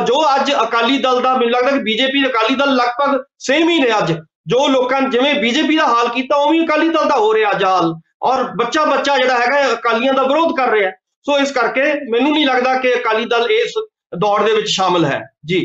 ਜੋ 0.06 0.22
ਅੱਜ 0.36 0.52
ਅਕਾਲੀ 0.63 0.98
ਦਲ 1.02 1.22
ਦਾ 1.22 1.34
ਮੈਨੂੰ 1.34 1.52
ਲੱਗਦਾ 1.52 1.72
ਕਿ 1.72 1.80
ਬੀਜੇਪੀ 1.84 2.26
ਅਕਾਲੀ 2.28 2.56
ਦਲ 2.56 2.76
ਲਗਭਗ 2.76 3.19
ਸੇਮ 3.39 3.69
ਹੀ 3.69 3.80
ਨੇ 3.80 3.89
ਅੱਜ। 3.98 4.12
ਜੋ 4.48 4.67
ਲੋਕਾਂ 4.67 5.02
ਜਿਵੇਂ 5.02 5.34
ਬੀਜੇਪੀ 5.41 5.76
ਦਾ 5.78 5.86
ਹਾਲ 5.88 6.08
ਕੀਤਾ 6.13 6.36
ਉਵੇਂ 6.36 6.62
ਅਕਾਲੀ 6.65 6.89
ਦਲ 6.89 7.08
ਦਾ 7.10 7.17
ਹੋ 7.17 7.34
ਰਿਹਾ 7.34 7.52
ਅੱਜ 7.52 7.63
ਹਾਲ। 7.63 7.93
ਔਰ 8.24 8.43
ਬੱਚਾ 8.58 8.84
ਬੱਚਾ 8.86 9.17
ਜਿਹੜਾ 9.17 9.38
ਹੈਗਾ 9.39 9.62
ਅਕਾਲੀਆਂ 9.74 10.13
ਦਾ 10.13 10.24
ਵਿਰੋਧ 10.24 10.56
ਕਰ 10.58 10.72
ਰਿਹਾ। 10.72 10.91
ਸੋ 11.26 11.38
ਇਸ 11.39 11.52
ਕਰਕੇ 11.52 11.84
ਮੈਨੂੰ 12.12 12.32
ਨਹੀਂ 12.32 12.45
ਲੱਗਦਾ 12.48 12.74
ਕਿ 12.80 12.93
ਅਕਾਲੀ 12.95 13.26
ਦਲ 13.26 13.52
ਇਸ 13.52 13.74
ਦੌੜ 14.19 14.41
ਦੇ 14.43 14.54
ਵਿੱਚ 14.56 14.67
ਸ਼ਾਮਲ 14.69 15.06
ਹੈ। 15.06 15.22
ਜੀ। 15.45 15.60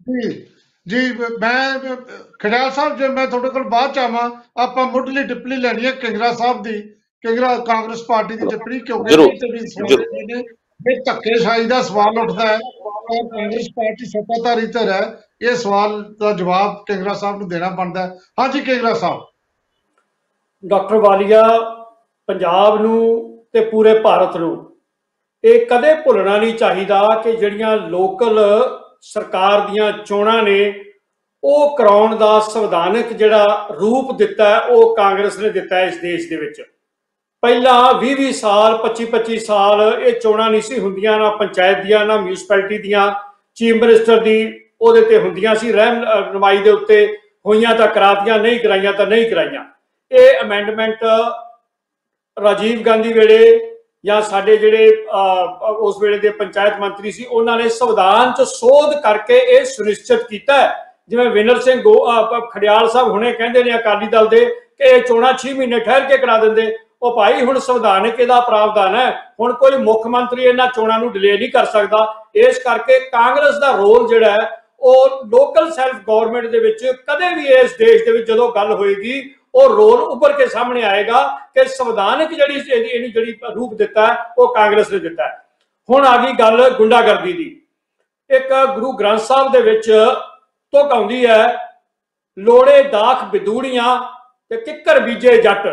ਜੀ 0.00 0.30
ਜੀ 0.86 1.00
ਮੈਂ 1.40 1.78
ਖਿਡਾਲ 2.40 2.70
ਸਾਹਿਬ 2.70 2.96
ਜੇ 2.98 3.08
ਮੈਂ 3.08 3.26
ਤੁਹਾਡੇ 3.26 3.48
ਕੋਲ 3.48 3.62
ਬਾਅਦ 3.70 3.92
ਚ 3.94 3.98
ਆਵਾਂ 3.98 4.30
ਆਪਾਂ 4.62 4.86
ਮੁੱਢਲੀ 4.86 5.22
ਟਿੱਪਣੀ 5.28 5.56
ਲੈਣੀ 5.56 5.86
ਹੈ 5.86 5.90
ਕਿੰਗਰਾ 6.02 6.32
ਸਾਹਿਬ 6.34 6.62
ਦੀ। 6.62 6.80
ਕਿੰਗਰਾ 7.24 7.56
ਕਾਂਗਰਸ 7.66 8.02
ਪਾਰਟੀ 8.08 8.36
ਦੀ 8.36 8.46
ਟਿੱਪਣੀ 8.50 8.78
ਕਿਉਂਕਿ 8.80 9.14
ਜ਼ਰੂਰ, 10.80 10.92
ਇਹਦੇ 10.92 11.02
ਤੇ 11.02 11.16
ਵੀ 11.16 11.32
ਸੁਣਦੇ 11.32 11.46
ਨੇ 11.46 11.56
ਇਹ 11.56 11.56
ਧੱਕੇਸ਼ਾਹੀ 11.56 11.66
ਦਾ 11.66 11.82
ਸਵਾਲ 11.82 12.18
ਉੱਠਦਾ 12.18 12.46
ਹੈ। 12.46 12.56
ਔਰ 12.56 13.28
ਕਾਂਗਰਸ 13.28 13.68
ਪਾਰਟੀ 13.76 14.04
ਸੱਤਾਧਾਰੀ 14.04 14.66
ਧਿਰ 14.66 14.90
ਹੈ। 14.90 15.22
ਇਹ 15.42 15.56
ਸਵਾਲ 15.56 16.02
ਦਾ 16.20 16.32
ਜਵਾਬ 16.32 16.84
ਕਿੰਗਰਾ 16.86 17.14
ਸਾਹਿਬ 17.14 17.38
ਨੂੰ 17.38 17.48
ਦੇਣਾ 17.48 17.70
ਬਣਦਾ 17.70 18.06
ਹੈ। 18.06 18.16
ਹਾਂਜੀ 18.40 18.60
ਕਿੰਗਰਾ 18.60 18.94
ਸਾਹਿਬ। 18.94 19.20
ਡਾਕਟਰ 20.64 20.96
ਵਾਲੀਆ 20.96 21.42
ਪੰਜਾਬ 22.28 22.80
ਨੂੰ 22.82 23.44
ਤੇ 23.52 23.60
ਪੂਰੇ 23.60 23.98
ਭਾਰਤ 23.98 24.36
ਨੂੰ 24.36 24.76
ਇਹ 25.44 25.66
ਕਦੇ 25.66 25.94
ਭੁੱਲਣਾ 25.94 26.36
ਨਹੀਂ 26.36 26.54
ਚਾਹੀਦਾ 26.54 27.20
ਕਿ 27.24 27.32
ਜਿਹੜੀਆਂ 27.36 27.76
ਲੋਕਲ 27.76 28.40
ਸਰਕਾਰ 29.02 29.68
ਦੀਆਂ 29.68 29.92
ਚੋਣਾਂ 29.92 30.42
ਨੇ 30.42 30.82
ਉਹ 31.42 31.76
ਕਰਾਉਣ 31.76 32.16
ਦਾ 32.16 32.38
ਸੰਵਿਧਾਨਕ 32.40 33.12
ਜਿਹੜਾ 33.12 33.68
ਰੂਪ 33.80 34.16
ਦਿੱਤਾ 34.18 34.48
ਹੈ, 34.50 34.58
ਉਹ 34.58 34.96
ਕਾਂਗਰਸ 34.96 35.38
ਨੇ 35.38 35.50
ਦਿੱਤਾ 35.50 35.76
ਹੈ 35.76 35.86
ਇਸ 35.86 35.96
ਦੇਸ਼ 35.96 36.28
ਦੇ 36.30 36.36
ਵਿੱਚ। 36.36 36.62
ਪਹਿਲਾਂ 37.42 37.94
20-20 37.94 38.32
ਸਾਲ 38.32 38.76
25-25 38.76 39.38
ਸਾਲ 39.38 39.80
ਇਹ 40.02 40.20
ਚੋਣਾਂ 40.20 40.50
ਨਹੀਂ 40.50 40.62
ਸੀ 40.62 40.78
ਹੁੰਦੀਆਂ 40.78 41.18
ਨਾ 41.18 41.30
ਪੰਚਾਇਤ 41.30 41.78
ਦੀਆਂ 41.78 42.04
ਨਾ 42.06 42.16
ਮਿਊਨਿਸਪੈਲਿਟੀ 42.16 42.78
ਦੀਆਂ। 42.78 43.12
ਚੀਫ 43.54 43.76
ਮਿਨਿਸਟਰ 43.76 44.20
ਦੀ 44.20 44.60
ਉਹਦੇ 44.80 45.00
ਤੇ 45.00 45.18
ਹੁੰਦੀਆਂ 45.18 45.54
ਸੀ 45.54 45.72
ਰਹਿਮ 45.72 46.04
ਨਮਾਈ 46.32 46.58
ਦੇ 46.58 46.70
ਉੱਤੇ 46.70 47.18
ਹੋਈਆਂ 47.46 47.74
ਤਾਂ 47.74 47.86
ਕਰਾਤੀਆਂ 47.88 48.38
ਨਹੀਂ 48.38 48.60
ਕਰਾਈਆਂ 48.60 48.92
ਤਾਂ 48.92 49.06
ਨਹੀਂ 49.06 49.30
ਕਰਾਈਆਂ। 49.30 49.64
ਇਹ 50.12 50.40
ਅਮੈਂਡਮੈਂਟ 50.42 51.04
ਰਾਜੀਵ 52.42 52.82
ਗਾਂਧੀ 52.82 53.12
ਵੇਲੇ 53.12 53.38
ਜਾਂ 54.04 54.22
ਸਾਡੇ 54.22 54.56
ਜਿਹੜੇ 54.56 55.06
ਅਹ, 55.14 55.62
ਉਸ 55.62 55.96
ਵੇਲੇ 56.02 56.18
ਦੇ 56.18 56.30
ਪੰਚਾਇਤ 56.30 56.78
ਮੰਤਰੀ 56.80 57.12
ਸੀ 57.12 57.24
ਉਹਨਾਂ 57.24 57.56
ਨੇ 57.56 57.68
ਸੰਵਿਧਾਨ 57.68 58.32
'ਚ 58.32 58.42
ਸੋਧ 58.42 58.94
ਕਰਕੇ 59.02 59.38
ਇਹ 59.38 59.64
ਸੁਨਿਸ਼ਚਿਤ 59.64 60.26
ਕੀਤਾ 60.26 60.60
ਹੈ। 60.60 60.74
ਜਿਵੇਂ 61.08 61.30
ਵਿਨਰ 61.30 61.60
ਸਿੰਘ 61.60 61.80
ਗੋ 61.82 61.94
ਅਹ, 62.10 62.40
ਖੜਿਆਲ 62.40 62.88
ਸਾਹਿਬ 62.88 63.08
ਹੁਣੇ 63.08 63.32
ਕਹਿੰਦੇ 63.32 63.64
ਨੇ 63.64 63.76
ਅਕਾਲੀ 63.76 64.06
ਦਲ 64.06 64.28
ਦੇ 64.28 64.44
ਕਿ 64.44 64.84
ਇਹ 64.84 65.02
ਚੋਣਾਂ 65.02 65.32
6 65.38 65.54
ਮਹੀਨੇ 65.54 65.80
ਠਹਿਰ 65.80 66.00
ਕੇ 66.00 66.18
ਕਰਾ 66.18 66.38
ਦਿੰਦੇ। 66.38 66.76
ਉਹ 67.02 67.16
ਭਾਈ 67.16 67.44
ਹੁਣ 67.44 67.58
ਸੰਵਿਧਾਨਕ 67.58 68.20
ਇਹਦਾ 68.20 68.40
ਪ੍ਰਾਵਧਾਨ 68.40 68.94
ਹੈ। 68.94 69.10
ਹੁਣ 69.40 69.52
ਕੋਈ 69.52 69.76
ਮੁੱਖ 69.78 70.06
ਮੰਤਰੀ 70.06 70.44
ਇਹਨਾਂ 70.44 70.66
ਚੋਣਾਂ 70.66 70.98
ਨੂੰ 70.98 71.12
ਡਿਲੇ 71.12 71.36
ਨਹੀਂ 71.38 71.50
ਕਰ 71.52 71.64
ਸਕਦਾ। 71.64 72.06
ਇਸ 72.34 72.58
ਕਰਕੇ 72.58 72.98
ਕਾਂਗਰਸ 73.10 73.58
ਦਾ 73.58 73.70
ਰੋਲ 73.70 74.06
ਜਿਹੜਾ 74.08 74.30
ਹੈ 74.30 74.62
ਉਹ 74.80 75.24
ਲੋਕਲ 75.26 75.70
ਸੈਲਫ 75.72 75.96
ਗਵਰਨਮੈਂਟ 76.08 76.46
ਦੇ 76.46 76.58
ਵਿੱਚ 76.58 76.84
ਕਦੇ 77.08 77.34
ਵੀ 77.34 77.46
ਇਸ 77.54 77.76
ਦੇਸ਼ 77.76 78.04
ਦੇ 78.04 78.12
ਵਿੱਚ 78.12 78.26
ਜਦੋਂ 78.26 78.48
ਗੱਲ 78.54 78.72
ਹੋਏਗੀ 78.72 79.22
ਉਹ 79.54 79.68
ਰੋਲ 79.68 80.00
ਉੱਭਰ 80.00 80.32
ਕੇ 80.32 80.46
ਸਾਹਮਣੇ 80.46 80.82
ਆਏਗਾ 80.82 81.22
ਕਿ 81.54 81.64
ਸੰਵਿਧਾਨਕ 81.68 82.32
ਜਿਹੜੀ 82.32 82.54
ਇਹਦੀ 82.54 82.88
ਇਹਨੂੰ 82.88 83.10
ਜਿਹੜੀ 83.10 83.38
ਰੂਪ 83.54 83.74
ਦਿੱਤਾ 83.74 84.06
ਹੈ, 84.06 84.16
ਉਹ 84.38 84.54
ਕਾਂਗਰਸ 84.54 84.90
ਨੇ 84.92 84.98
ਦਿੱਤਾ 84.98 85.26
ਹੈ। 85.26 85.44
ਹੁਣ 85.88 86.06
ਆ 86.06 86.16
ਗਈ 86.16 86.32
ਗੱਲ 86.32 86.68
ਗੁੰਡਾਗਰਦੀ 86.70 87.32
ਦੀ। 87.32 87.48
ਇੱਕ 88.30 88.52
ਗੁਰੂ 88.74 88.92
ਗ੍ਰੰਥ 88.92 89.20
ਸਾਹਿਬ 89.20 89.52
ਦੇ 89.52 89.60
ਵਿੱਚ 89.60 89.90
ਤੁਕ 90.72 90.92
ਆਉਂਦੀ 90.92 91.26
ਹੈ 91.26 91.56
ਲੋੜੇ 92.36 92.82
ਦਾਖ 92.82 93.24
ਬਿਦੂੜੀਆਂ 93.24 93.98
ਤੇ 94.50 94.56
ਕਿੱਕਰ 94.56 95.00
ਬੀਜੇ 95.00 95.36
ਜੱਟ। 95.42 95.66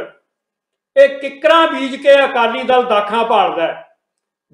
ਇਹ 0.95 1.17
ਕਿੱਕਰਾਂ 1.19 1.67
ਬੀਜ 1.67 1.95
ਕੇ 1.95 2.13
ਅਕਾਲੀ 2.25 2.63
ਦਲ 2.63 2.84
ਦਾਖਾਂ 2.84 3.23
ਭਾਲਦਾ 3.25 3.67
ਹੈ। 3.67 3.86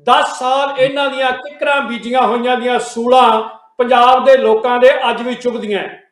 10 0.07 0.37
ਸਾਲ 0.39 0.79
ਇਹਨਾਂ 0.79 1.09
ਦੀਆਂ 1.09 1.31
ਕਿੱਕਰਾਂ 1.31 1.81
ਬੀਜੀਆਂ 1.81 2.21
ਹੋਈਆਂ 2.21 2.57
ਦੀਆਂ 2.57 2.79
ਸੂਲਾਂ 2.79 3.41
ਪੰਜਾਬ 3.77 4.25
ਦੇ 4.25 4.37
ਲੋਕਾਂ 4.37 4.77
ਦੇ 4.79 4.89
ਅੱਜ 5.09 5.21
ਵੀ 5.21 5.33
ਚੁਭਦੀਆਂ 5.35 5.79
ਹੈ। 5.79 6.03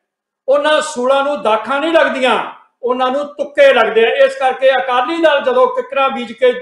ਉਹਨਾਂ 0.48 0.80
ਸੂਲਾਂ 0.80 1.22
ਨੂੰ 1.24 1.42
ਦਾਖਾਂ 1.42 1.80
ਨਹੀਂ 1.80 1.92
ਲੱਗਦੀਆਂ, 1.92 2.38
ਉਹਨਾਂ 2.82 3.10
ਨੂੰ 3.10 3.24
ਤੁੱਕੇ 3.28 3.72
ਲੱਗਦੇ 3.74 4.06
ਆ 4.06 4.10
ਇਸ 4.24 4.38
ਕਰਕੇ 4.38 4.70
ਅਕਾਲੀ 4.76 5.16
ਦਲ 5.22 5.40
ਜਦੋਂ 5.40 5.66
ਕਿੱਕਰਾਂ 5.66 6.08
ਬੀਜ 6.10 6.32
ਕੇ 6.32 6.52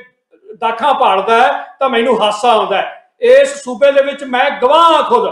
ਦਾਖਾਂ 0.61 0.95
ਭਾਲਦਾ 0.95 1.41
ਹੈ, 1.43 1.77
ਤਾਂ 1.81 1.89
ਮੈਨੂੰ 1.91 2.21
ਹਾਸਾ 2.23 2.53
ਆਉਂਦਾ 2.53 2.77
ਹੈ। 2.77 3.13
ਇਸ 3.21 3.63
ਸੂਬੇ 3.63 3.93
ਦੇ 3.93 4.03
ਵਿੱਚ 4.03 4.25
ਮੈਂ 4.25 4.51
ਗਵਾਹ 4.63 4.93
ਹਾਂ 4.93 5.03
ਖੁਦ। 5.03 5.29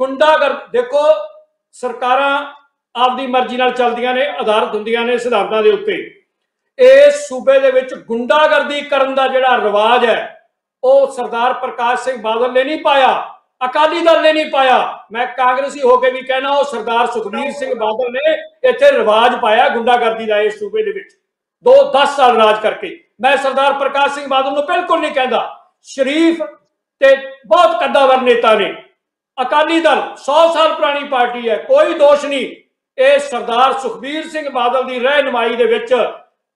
ਗੁੰਡਾਗਰ 0.00 0.54
ਦੇਖੋ, 0.72 1.02
ਸਰਕਾਰਾਂ 1.72 2.44
ਆਪਦੀ 2.94 3.26
ਮਰਜ਼ੀ 3.26 3.56
ਨਾਲ 3.56 3.70
ਚੱਲਦੀਆਂ 3.70 4.14
ਨੇ, 4.14 4.26
ਆਧਾਰਿਤ 4.28 4.74
ਹੁੰਦੀਆਂ 4.74 5.04
ਨੇ 5.04 5.18
ਸਿਧਾਂਤਾਂ 5.18 5.62
ਦੇ 5.62 5.70
ਉੱਤੇ। 5.70 6.21
ਇਸ 6.78 7.26
ਸੂਬੇ 7.28 7.58
ਦੇ 7.58 7.70
ਵਿੱਚ 7.70 7.94
ਗੁੰਡਾਗਰਦੀ 7.96 8.80
ਕਰਨ 8.80 9.14
ਦਾ 9.14 9.26
ਜਿਹੜਾ 9.28 9.56
ਰਿਵਾਜ 9.56 10.04
ਹੈ, 10.04 10.48
ਉਹ 10.82 11.10
ਸਰਦਾਰ 11.12 11.52
ਪ੍ਰਕਾਸ਼ 11.52 12.00
ਸਿੰਘ 12.00 12.20
ਬਾਦਲ 12.22 12.52
ਨੇ 12.52 12.64
ਨਹੀਂ 12.64 12.80
ਪਾਇਆ, 12.82 13.12
ਅਕਾਲੀ 13.64 14.00
ਦਲ 14.00 14.22
ਨੇ 14.22 14.32
ਨਹੀਂ 14.32 14.50
ਪਾਇਆ। 14.50 15.06
ਮੈਂ 15.12 15.26
ਕਾਂਗਰਸੀ 15.26 15.82
ਹੋ 15.82 15.96
ਕੇ 15.96 16.10
ਵੀ 16.10 16.20
ਕਹਿਣਾ, 16.20 16.50
ਉਹ 16.50 16.64
ਸਰਦਾਰ 16.64 17.06
ਸੁਖਬੀਰ 17.06 17.50
ਸਿੰਘ 17.50 17.74
ਬਾਦਲ 17.74 18.12
ਨੇ 18.12 18.32
ਇੱਥੇ 18.68 18.90
ਰਿਵਾਜ 18.92 19.36
ਪਾਇਆ 19.40 19.68
ਗੁੰਡਾਗਰਦੀ 19.68 20.26
ਦਾ 20.26 20.40
ਇਸ 20.40 20.58
ਸੂਬੇ 20.58 20.82
ਦੇ 20.82 20.92
ਵਿੱਚ। 20.92 21.14
ਦੋ 21.64 21.74
10 21.92 22.16
ਸਾਲ 22.16 22.36
ਰਾਜ 22.36 22.60
ਕਰਕੇ। 22.60 22.98
ਮੈਂ 23.20 23.36
ਸਰਦਾਰ 23.36 23.72
ਪ੍ਰਕਾਸ਼ 23.72 24.14
ਸਿੰਘ 24.14 24.26
ਬਾਦਲ 24.28 24.52
ਨੂੰ 24.52 24.64
ਬਿਲਕੁਲ 24.66 25.00
ਨਹੀਂ 25.00 25.12
ਕਹਿੰਦਾ। 25.12 25.42
ਸ਼ਰੀਫ 25.86 26.42
ਤੇ 27.00 27.14
ਬਹੁਤ 27.46 27.78
ਕੱਦਾਵਰ 27.80 28.20
ਨੇਤਾ 28.22 28.54
ਨੇ। 28.54 28.74
ਅਕਾਲੀ 29.38 29.80
ਦਲ 29.80 30.02
100 30.16 30.48
ਸਾਲ 30.54 30.74
ਪੁਰਾਣੀ 30.74 31.04
ਪਾਰਟੀ 31.08 31.48
ਹੈ, 31.48 31.56
ਕੋਈ 31.58 31.94
ਦੋਸ਼ 31.94 32.24
ਨਹੀਂ। 32.24 32.50
ਇਹ 32.98 33.18
ਸਰਦਾਰ 33.18 33.72
ਸੁਖਬੀਰ 33.72 34.28
ਸਿੰਘ 34.28 34.48
ਬਾਦਲ 34.50 34.84
ਦੀ 34.84 34.98
ਰਹਿਨਮਾਈ 35.00 35.56
ਦੇ 35.56 35.64
ਵਿੱਚ 35.66 35.94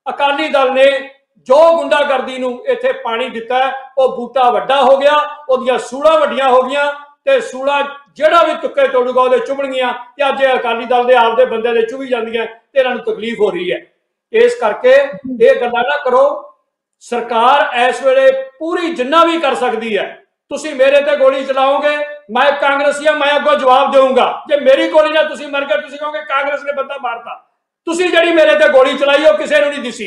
ਅਕਾਲੀ 0.07 0.49
ਦਲ 0.49 0.73
ਨੇ 0.73 0.87
ਜੋ 1.49 1.57
ਗੁੰਡਾਗਰਦੀ 1.77 2.39
ਨੂੰ 2.39 2.51
ਇੱਥੇ 2.67 2.93
ਪਾਣੀ 2.95 3.29
ਦਿੱਤਾ 3.29 3.59
ਹੈ, 3.59 3.73
ਉਹ 3.99 4.17
ਬੂਟਾ 4.17 4.51
ਵੱਡਾ 4.51 4.81
ਹੋ 4.83 4.97
ਗਿਆ 4.99 5.17
ਉਹਦੀਆਂ 5.49 5.79
ਸੂਲਾਂ 5.81 6.19
ਵੱਡੀਆਂ 6.21 6.49
ਹੋ 6.51 6.63
ਗਈਆਂ 6.63 6.93
ਤੇ 7.25 7.41
ਸੂਲਾਂ 7.41 7.83
ਜਿਹੜਾ 8.17 8.43
ਵੀ 8.43 8.55
ਤੁੱਕੇ 8.63 8.87
ਤੋੜੂਗਾ 8.89 9.23
ਉਹਦੇ 9.23 9.39
ਚੁਭਣਗੀਆਂ 9.39 9.93
ਤੇ 10.17 10.29
ਅੱਜ 10.29 10.43
ਇਹ 10.43 10.55
ਅਕਾਲੀ 10.57 10.85
ਦਲ 10.85 11.05
ਦੇ 11.07 11.15
ਆਪਦੇ 11.15 11.45
ਬੰਦੇ 11.45 11.73
ਦੇ 11.73 11.83
ਚੁਭੀ 11.83 12.07
ਜਾਂਦੀਆਂ 12.09 12.47
ਤੇ 12.47 12.79
ਇਹਨਾਂ 12.79 12.95
ਨੂੰ 12.95 13.05
ਤਕਲੀਫ 13.05 13.41
ਹੋ 13.41 13.51
ਰਹੀ 13.51 13.73
ਹੈ। 13.73 13.81
ਇਸ 14.33 14.55
ਕਰਕੇ 14.61 14.93
ਇਹ 14.93 15.61
ਗੱਲਾਂ 15.61 15.83
ਨਾ 15.83 15.97
ਕਰੋ 16.05 16.53
ਸਰਕਾਰ 17.05 17.89
ਇਸ 17.89 18.03
ਵੇਲੇ 18.03 18.31
ਪੂਰੀ 18.59 18.93
ਜਿੰਨਾ 18.95 19.25
ਵੀ 19.25 19.39
ਕਰ 19.41 19.55
ਸਕਦੀ 19.55 19.97
ਹੈ 19.99 20.07
ਤੁਸੀਂ 20.51 20.75
ਮੇਰੇ 20.75 21.01
ਤੇ 21.01 21.17
ਗੋਲੀ 21.17 21.45
ਚਲਾਓਗੇ 21.45 21.97
ਮੈਂ 22.31 22.51
ਕਾਂਗਰਸੀ 22.61 23.07
ਹਾਂ 23.07 23.15
ਮੈਂ 23.15 23.35
ਅੱਗੋਂ 23.37 23.55
ਜਵਾਬ 23.55 23.93
ਦੇਵਾਂਗਾ 23.93 24.27
ਜੇ 24.49 24.61
ਮੇਰੀ 24.61 24.89
ਗੋਲੀ 24.91 25.13
ਨਾਲ 25.13 25.29
ਤੁਸੀਂ 25.29 25.49
ਮਰ 25.49 25.65
ਗਏ 25.65 25.81
ਤੁਸੀਂ 25.81 25.99
ਕਹੋਗੇ 25.99 26.21
ਕਾਂਗਰਸ 26.25 26.63
ਨੇ 26.65 26.73
ਬੰਦਾ 26.73 26.99
ਮਾਰਤਾ। 27.03 27.43
ਤੁਸੀਂ 27.87 28.09
ਜਿਹੜੀ 28.11 28.33
ਮੇਰੇ 28.35 28.55
ਤੇ 28.59 28.69
ਗੋਲੀ 28.73 28.97
ਚਲਾਈ 28.99 29.25
ਉਹ 29.27 29.37
ਕਿਸੇ 29.39 29.61
ਨੂੰ 29.61 29.69
ਨਹੀਂ 29.71 29.83
ਦਿਸੀ। 29.83 30.07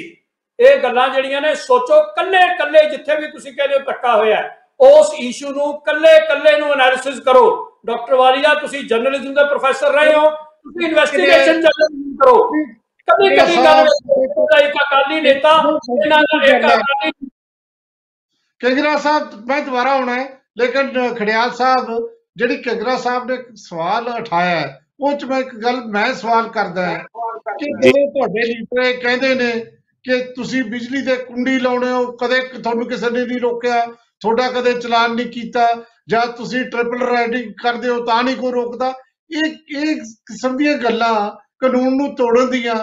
ਇਹ 0.60 0.78
ਗੱਲਾਂ 0.84 1.08
ਜਿਹੜੀਆਂ 1.10 1.42
ਨੇ 1.42 1.54
ਸੋਚੋ 1.56 2.02
ਕੱਲੇ 2.16 2.40
ਕੱਲੇ 2.58 2.84
ਜਿੱਥੇ 2.90 3.16
ਵੀ 3.16 3.28
ਤੁਸੀਂ 3.28 3.54
ਕਹਿੰਦੇ 3.54 3.76
ਹੋ 3.76 3.84
ਧੱਕਾ 3.86 4.16
ਹੋਇਆ 4.16 4.50
ਉਸ 4.80 5.14
ਇਸ਼ੂ 5.20 5.52
ਨੂੰ 5.52 5.74
ਕੱਲੇ 5.82 6.20
ਕੱਲੇ 6.28 6.56
ਨੂੰ 6.58 6.72
ਐਨਾਲਿਸਿਸ 6.72 7.20
ਕਰੋ। 7.20 7.46
ਡਾਕਟਰ 7.86 8.16
ਵਾਲੀਆ 8.16 8.54
ਤੁਸੀਂ 8.56 8.84
ਜਰਨਲਿਜ਼ਮ 8.88 9.34
ਦੇ 9.34 9.44
ਪ੍ਰੋਫੈਸਰ 9.50 9.94
ਰਹੇ 9.94 10.14
ਹੋ 10.14 10.30
ਤੁਸੀਂ 10.30 10.88
ਇਨਵੈਸਟੀਗੇਸ਼ਨ 10.88 11.62
ਜਰਨਲਿਜ਼ਮ 11.62 12.16
ਕਰੋ। 12.18 12.36
ਕਦੀ 13.08 13.30
ਕਦੀ 13.38 13.56
ਗੱਲ 13.56 13.86
ਦਾ 14.52 14.60
ਇੱਕ 14.60 14.76
ਅਕਾਲੀ 14.84 15.22
ਨੇਤਾ 15.22 15.52
ਇਹਨਾਂ 16.04 16.22
ਦਾ 16.24 16.44
ਇੱਕ 16.46 16.66
ਅਕਾਲੀ 16.66 17.12
ਕੰਗਰਾ 18.62 18.96
ਸਾਹਿਬ 18.98 19.48
ਮੈਂ 19.48 19.62
ਦੁਬਾਰਾ 19.62 19.92
ਆਉਣਾ 19.92 20.16
ਹੈ 20.16 20.28
ਲੇਕਿਨ 20.58 21.14
ਖੜਿਆਲ 21.16 21.52
ਸਾਹਿਬ 21.52 22.10
ਜਿਹੜੀ 22.38 22.58
ਕੰਗਰਾ 22.64 22.96
ਸਾਹਿਬ 22.98 23.30
ਨੇ 23.32 23.38
ਸਵਾਲ 23.58 24.08
ਉਠਾਇਆ 24.10 24.60
ਹੈ 24.60 24.80
ਉਹ 25.02 25.14
ਚ 25.14 25.26
ਮੈਂ 25.26 25.40
ਇੱਕ 25.40 25.56
ਗੱਲ 25.56 25.86
ਮੈਂ 25.86 26.14
ਸਵਾਲ 26.14 26.48
ਕਰਦਾ 26.50 26.94
ਕਿ 27.60 27.66
ਜਿਹੜੇ 27.82 28.08
ਤੁਹਾਡੇ 28.08 28.48
ਲੀਡਰ 28.48 28.82
ਇਹ 28.82 28.98
ਕਹਿੰਦੇ 28.98 29.36
ਨੇ 29.36 29.52
ਕਿ 30.04 30.34
ਤੁਸੀਂ 30.34 30.64
ਬਿਜਲੀ 30.64 31.02
ਦੇ 31.02 31.16
ਕੁੰਡੀ 31.16 31.60
ਲਾਉਣੇ 31.60 31.92
ਹੋ 31.92 32.12
ਕਦੇ 32.12 32.40
ਤੁਹਾਨੂੰ 32.40 32.88
ਕਿਸੇ 32.88 33.10
ਨੇ 33.10 33.26
ਨਹੀਂ 33.26 33.40
ਰੋਕਿਆ 33.40 33.86
ਤੁਹਾਡਾ 34.20 34.50
ਕਦੇ 34.52 34.74
ਚਲਾਨ 34.74 35.16
ਨਹੀਂ 35.16 35.26
ਕੀਤਾ 35.26 35.68
ਜਾਂ 36.10 36.26
ਤੁਸੀਂ 36.28 36.66
ਟ੍ਰਿਪਲ 36.66 37.08
ਰਾਈਡਿੰਗ 37.08 37.52
ਕਰਦੇ 37.64 37.90
ਹੋ 37.90 38.06
ਤਾਂ 38.06 38.24
ਨਹੀਂ 38.24 38.36
ਕੋਈ 38.36 38.52
ਰੋਕਦਾ? 38.52 38.94
ਇਹ 39.32 39.52
ਇਹ 39.78 39.96
ਕਿਸਮ 39.96 40.58
ਦੀਆਂ 40.58 40.78
ਗੱਲਾਂ 40.78 41.32
ਕਾਨੂੰਨ 41.60 41.96
ਨੂੰ 41.96 42.16
ਤੋੜਨ 42.16 42.50
ਦੀਆਂ 42.52 42.76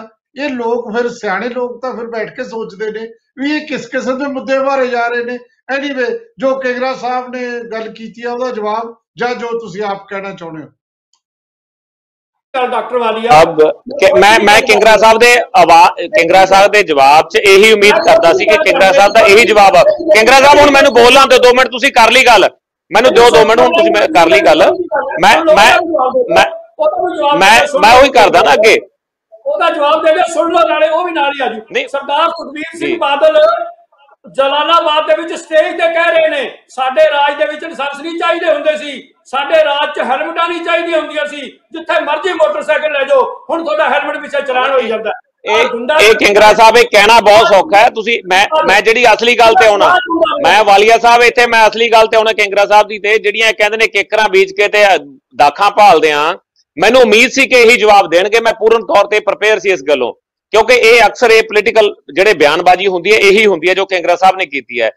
ਇਹ 0.43 0.49
ਲੋਕ 0.49 0.97
ਫਿਰ 0.97 1.09
ਸਿਆਣੇ 1.09 1.49
ਲੋਕ 1.49 1.81
ਤਾਂ 1.81 1.93
ਫਿਰ 1.95 2.07
ਬੈਠ 2.07 2.35
ਕੇ 2.35 2.43
ਸੋਚਦੇ 2.43 2.91
ਨੇ 2.91 3.07
ਵੀ 3.39 3.55
ਇਹ 3.55 3.67
ਕਿਸ 3.67 3.87
ਕਿਸਮ 3.87 4.19
ਦੇ 4.19 4.25
ਮੁੱਦੇ 4.25 4.59
ਬਾਰੇ 4.59 4.87
ਜਾ 4.87 5.07
ਰਹੇ 5.07 5.23
ਨੇ। 5.23 5.39
ਐਨੀਵੇ 5.69 6.05
ਜੋ 6.37 6.59
ਕੇਗਰਾ 6.59 6.93
ਸਾਹਿਬ 6.93 7.35
ਨੇ 7.35 7.41
ਗੱਲ 7.71 7.93
ਕੀਤੀ 7.93 8.23
ਹੈ 8.23 8.29
ਉਹਦਾ 8.29 8.51
ਜਵਾਬ 8.51 8.95
ਜਾਂ 9.17 9.35
ਜੋ 9.35 9.47
ਤੁਸੀਂ 9.59 9.83
ਆਪ 9.83 10.07
ਕਹਿਣਾ 10.09 10.31
ਚਾਹੁੰਦੇ 10.31 10.63
ਹੋ। 10.63 10.69
ਡਾਕਟਰ 12.65 12.97
ਵਾਲੀਆ 12.97 13.41
ਅਬ 13.41 13.61
ਮੈਂ 14.19 14.39
ਮੈਂ 14.43 14.59
ਕਿੰਗਰਾ 14.61 14.95
ਸਾਹਿਬ 14.97 15.17
ਦੇ 15.19 15.33
ਆਵਾਜ਼ 15.55 16.07
ਕਿੰਗਰਾ 16.15 16.45
ਸਾਹਿਬ 16.45 16.71
ਦੇ 16.71 16.81
ਜਵਾਬ 16.83 17.27
'ਚ 17.29 17.35
ਇਹੀ 17.37 17.71
ਉਮੀਦ 17.73 17.99
ਕਰਦਾ 18.05 18.33
ਸੀ 18.33 18.45
ਕਿ 18.45 18.57
ਕਿੰਗਰਾ 18.63 18.91
ਸਾਹਿਬ 18.91 19.13
ਦਾ 19.13 19.21
ਇਹੀ 19.21 19.45
ਜਵਾਬ 19.45 19.75
ਆ। 19.77 19.83
ਕਿੰਗਰਾ 20.13 20.39
ਸਾਹਿਬ 20.41 20.59
ਹੁਣ 20.59 20.71
ਮੈਨੂੰ 20.71 20.93
ਬੋਲਣ 20.93 21.27
ਦਿਓ 21.27 21.39
2 21.47 21.53
ਮਿੰਟ 21.57 21.71
ਤੁਸੀਂ 21.71 21.91
ਕਰ 21.93 22.11
ਲਈ 22.11 22.25
ਗੱਲ। 22.25 22.49
ਮੈਨੂੰ 22.91 23.13
ਦਿਓ 23.13 23.29
2 23.35 23.45
ਮਿੰਟ 23.47 23.59
ਹੁਣ 23.59 23.73
ਤੁਸੀਂ 23.73 23.91
ਮੈਂ 23.91 24.07
ਕਰ 24.09 24.27
ਲਈ 24.27 24.39
ਗੱਲ। 24.41 24.63
ਮੈਂ 25.21 25.35
ਮੈਂ 25.45 25.71
ਮੈਂ 26.35 26.45
ਮੈਂ 27.79 27.93
ਉਹੀ 27.93 28.09
ਕਰਦਾ 28.11 28.41
ਨਾ 28.41 28.53
ਅੱਗੇ। 28.53 28.77
ਉਹਦਾ 29.45 29.69
ਜਵਾਬ 29.69 30.05
ਦੇ 30.05 30.13
ਦੇ 30.13 30.23
ਸੁਣ 30.33 30.51
ਲਓ 30.53 30.67
ਨਾਲੇ 30.67 30.89
ਉਹ 30.89 31.03
ਵੀ 31.05 31.11
ਨਾਲ 31.11 31.31
ਹੀ 31.33 31.41
ਆਜੂ 31.43 31.61
ਨਹੀਂ। 31.73 31.87
ਸਰਦਾਰ 31.87 32.29
ਜੀ। 32.55 32.77
ਸਿੰਘ 32.79 32.97
ਬਾਦਲ 32.99 33.37
ਜਲਾਲਾਬਾਦ 34.35 35.07
ਦੇ 35.07 35.15
ਵਿੱਚ 35.15 35.33
ਸਟੇਜ 35.33 35.71
ਤੇ 35.71 35.87
ਕਹਿ 35.93 36.11
ਰਹੇ 36.11 36.27
ਨੇ 36.29 36.49
ਸਾਡੇ 36.69 37.03
ਰਾਜ 37.11 37.37
ਦੇ 37.37 37.45
ਵਿੱਚ 37.45 37.63
ਲਾਇਸੈਂਸ 37.63 38.01
ਨਹੀਂ 38.01 38.17
ਚਾਹੀਦੇ 38.19 38.53
ਹੁੰਦੇ 38.53 38.75
ਸੀ 38.77 39.01
ਸਾਡੇ 39.25 39.63
ਰਾਜ 39.63 39.89
'ਚ 39.95 39.99
ਹੈਲਮਟਾਂ 40.01 40.47
ਨਹੀਂ 40.47 40.63
ਚਾਹੀਦੀਆਂ 40.65 40.99
ਹੁੰਦੀਆਂ 40.99 41.25
ਸੀ 41.25 41.41
ਜਿੱਥੇ 41.71 41.99
ਮਰਜ਼ੀ 41.99 42.33
ਮੋਟਰਸਾਈਕਲ 42.33 42.91
ਲੈ 42.91 43.03
ਜਾਓ 43.03 43.23
ਹੁਣ 43.49 43.63
ਤੁਹਾਡਾ 43.65 43.89
ਹੈਲਮਟ 43.89 44.17
ਪਿੱਛੇ 44.17 44.41
ਚਲਾਨ 44.41 44.71
ਹੋਈ 44.71 44.87
ਜਾਂਦਾ 44.87 45.11
ਇਹ 45.45 45.99
ਇਹ 45.99 46.13
ਕਿੰਗਰਾ 46.15 46.53
ਸਾਹਿਬ 46.53 46.77
ਇਹ 46.77 46.85
ਕਹਿਣਾ 46.91 47.19
ਬਹੁਤ 47.19 47.47
ਸੌਖਾ 47.47 47.79
ਹੈ। 47.79 47.89
ਤੁਸੀਂ 47.89 48.19
ਮੈਂ 48.27 48.45
ਮੈਂ 48.67 48.81
ਜਿਹੜੀ 48.81 49.05
ਅਸਲੀ 49.13 49.37
ਗੱਲ 49.39 49.53
ਤੇ 49.53 49.67
ਆਉਣਾ। 49.67 49.87
ਮੈਂ 50.43 50.63
ਵਾਲੀਆ 50.63 50.97
ਸਾਹਿਬ 50.97 51.21
ਇੱਥੇ 51.23 51.45
ਮੈਂ 51.47 51.67
ਅਸਲੀ 51.67 51.91
ਗੱਲ 51.91 52.07
ਤੇ 52.07 52.17
ਆਉਣਾ 52.17 52.31
ਕਿੰਗਰਾ 52.33 52.65
ਸਾਹਿਬ 52.65 52.87
ਦੀ 52.87 52.97
ਤੇ 52.99 53.17
ਜਿਹੜੀਆਂ 53.17 53.51
ਕਹਿੰਦੇ 53.53 53.77
ਨੇ 53.77 53.87
ਕੇਕਰਾਂ 53.87 54.27
ਬੀਜ 54.29 54.51
ਕੇ 54.51 54.67
ਤੇ 54.67 54.83
ਦਾਖਾਂ 55.35 55.69
ਭਾਲਦੇ 55.71 56.11
ਆ। 56.11 56.23
ਮੈਨੂੰ 56.77 57.01
ਉਮੀਦ 57.01 57.29
ਸੀ 57.31 57.45
ਕਿ 57.47 57.61
ਇਹੀ 57.61 57.75
ਜਵਾਬ 57.77 58.09
ਦੇਣਗੇ। 58.09 58.39
ਮੈਂ 58.39 58.53
ਪੂਰਨ 58.53 58.85
ਤੌਰ 58.85 59.07
ਤੇ 59.07 59.19
ਪ੍ਰਪੇਅਰ 59.19 59.59
ਸੀ 59.59 59.69
ਇਸ 59.71 59.83
ਗੱਲੋਂ। 59.83 60.13
ਕਿਉਂਕਿ 60.53 60.73
ਇਹ 60.73 61.05
ਅਕਸਰ 61.05 61.31
ਇਹ 61.31 61.43
ਪੋਲੀਟੀਕਲ 61.43 61.93
ਜਿਹੜੇ 62.15 62.33
ਬਿਆਨਬਾਜ਼ੀ 62.35 62.87
ਹੁੰਦੀ 62.87 63.13
ਹੈ 63.13 63.17
ਇਹੀ 63.19 63.45
ਹੁੰਦੀ 63.45 63.69
ਹੈ 63.69 63.73
ਜੋ 63.73 63.85
ਕਿੰਗਰਾ 63.85 64.15
ਸਾਹਿਬ 64.15 64.37
ਨੇ 64.37 64.45
ਕੀਤੀ 64.45 64.81
ਹੈ। 64.81 64.89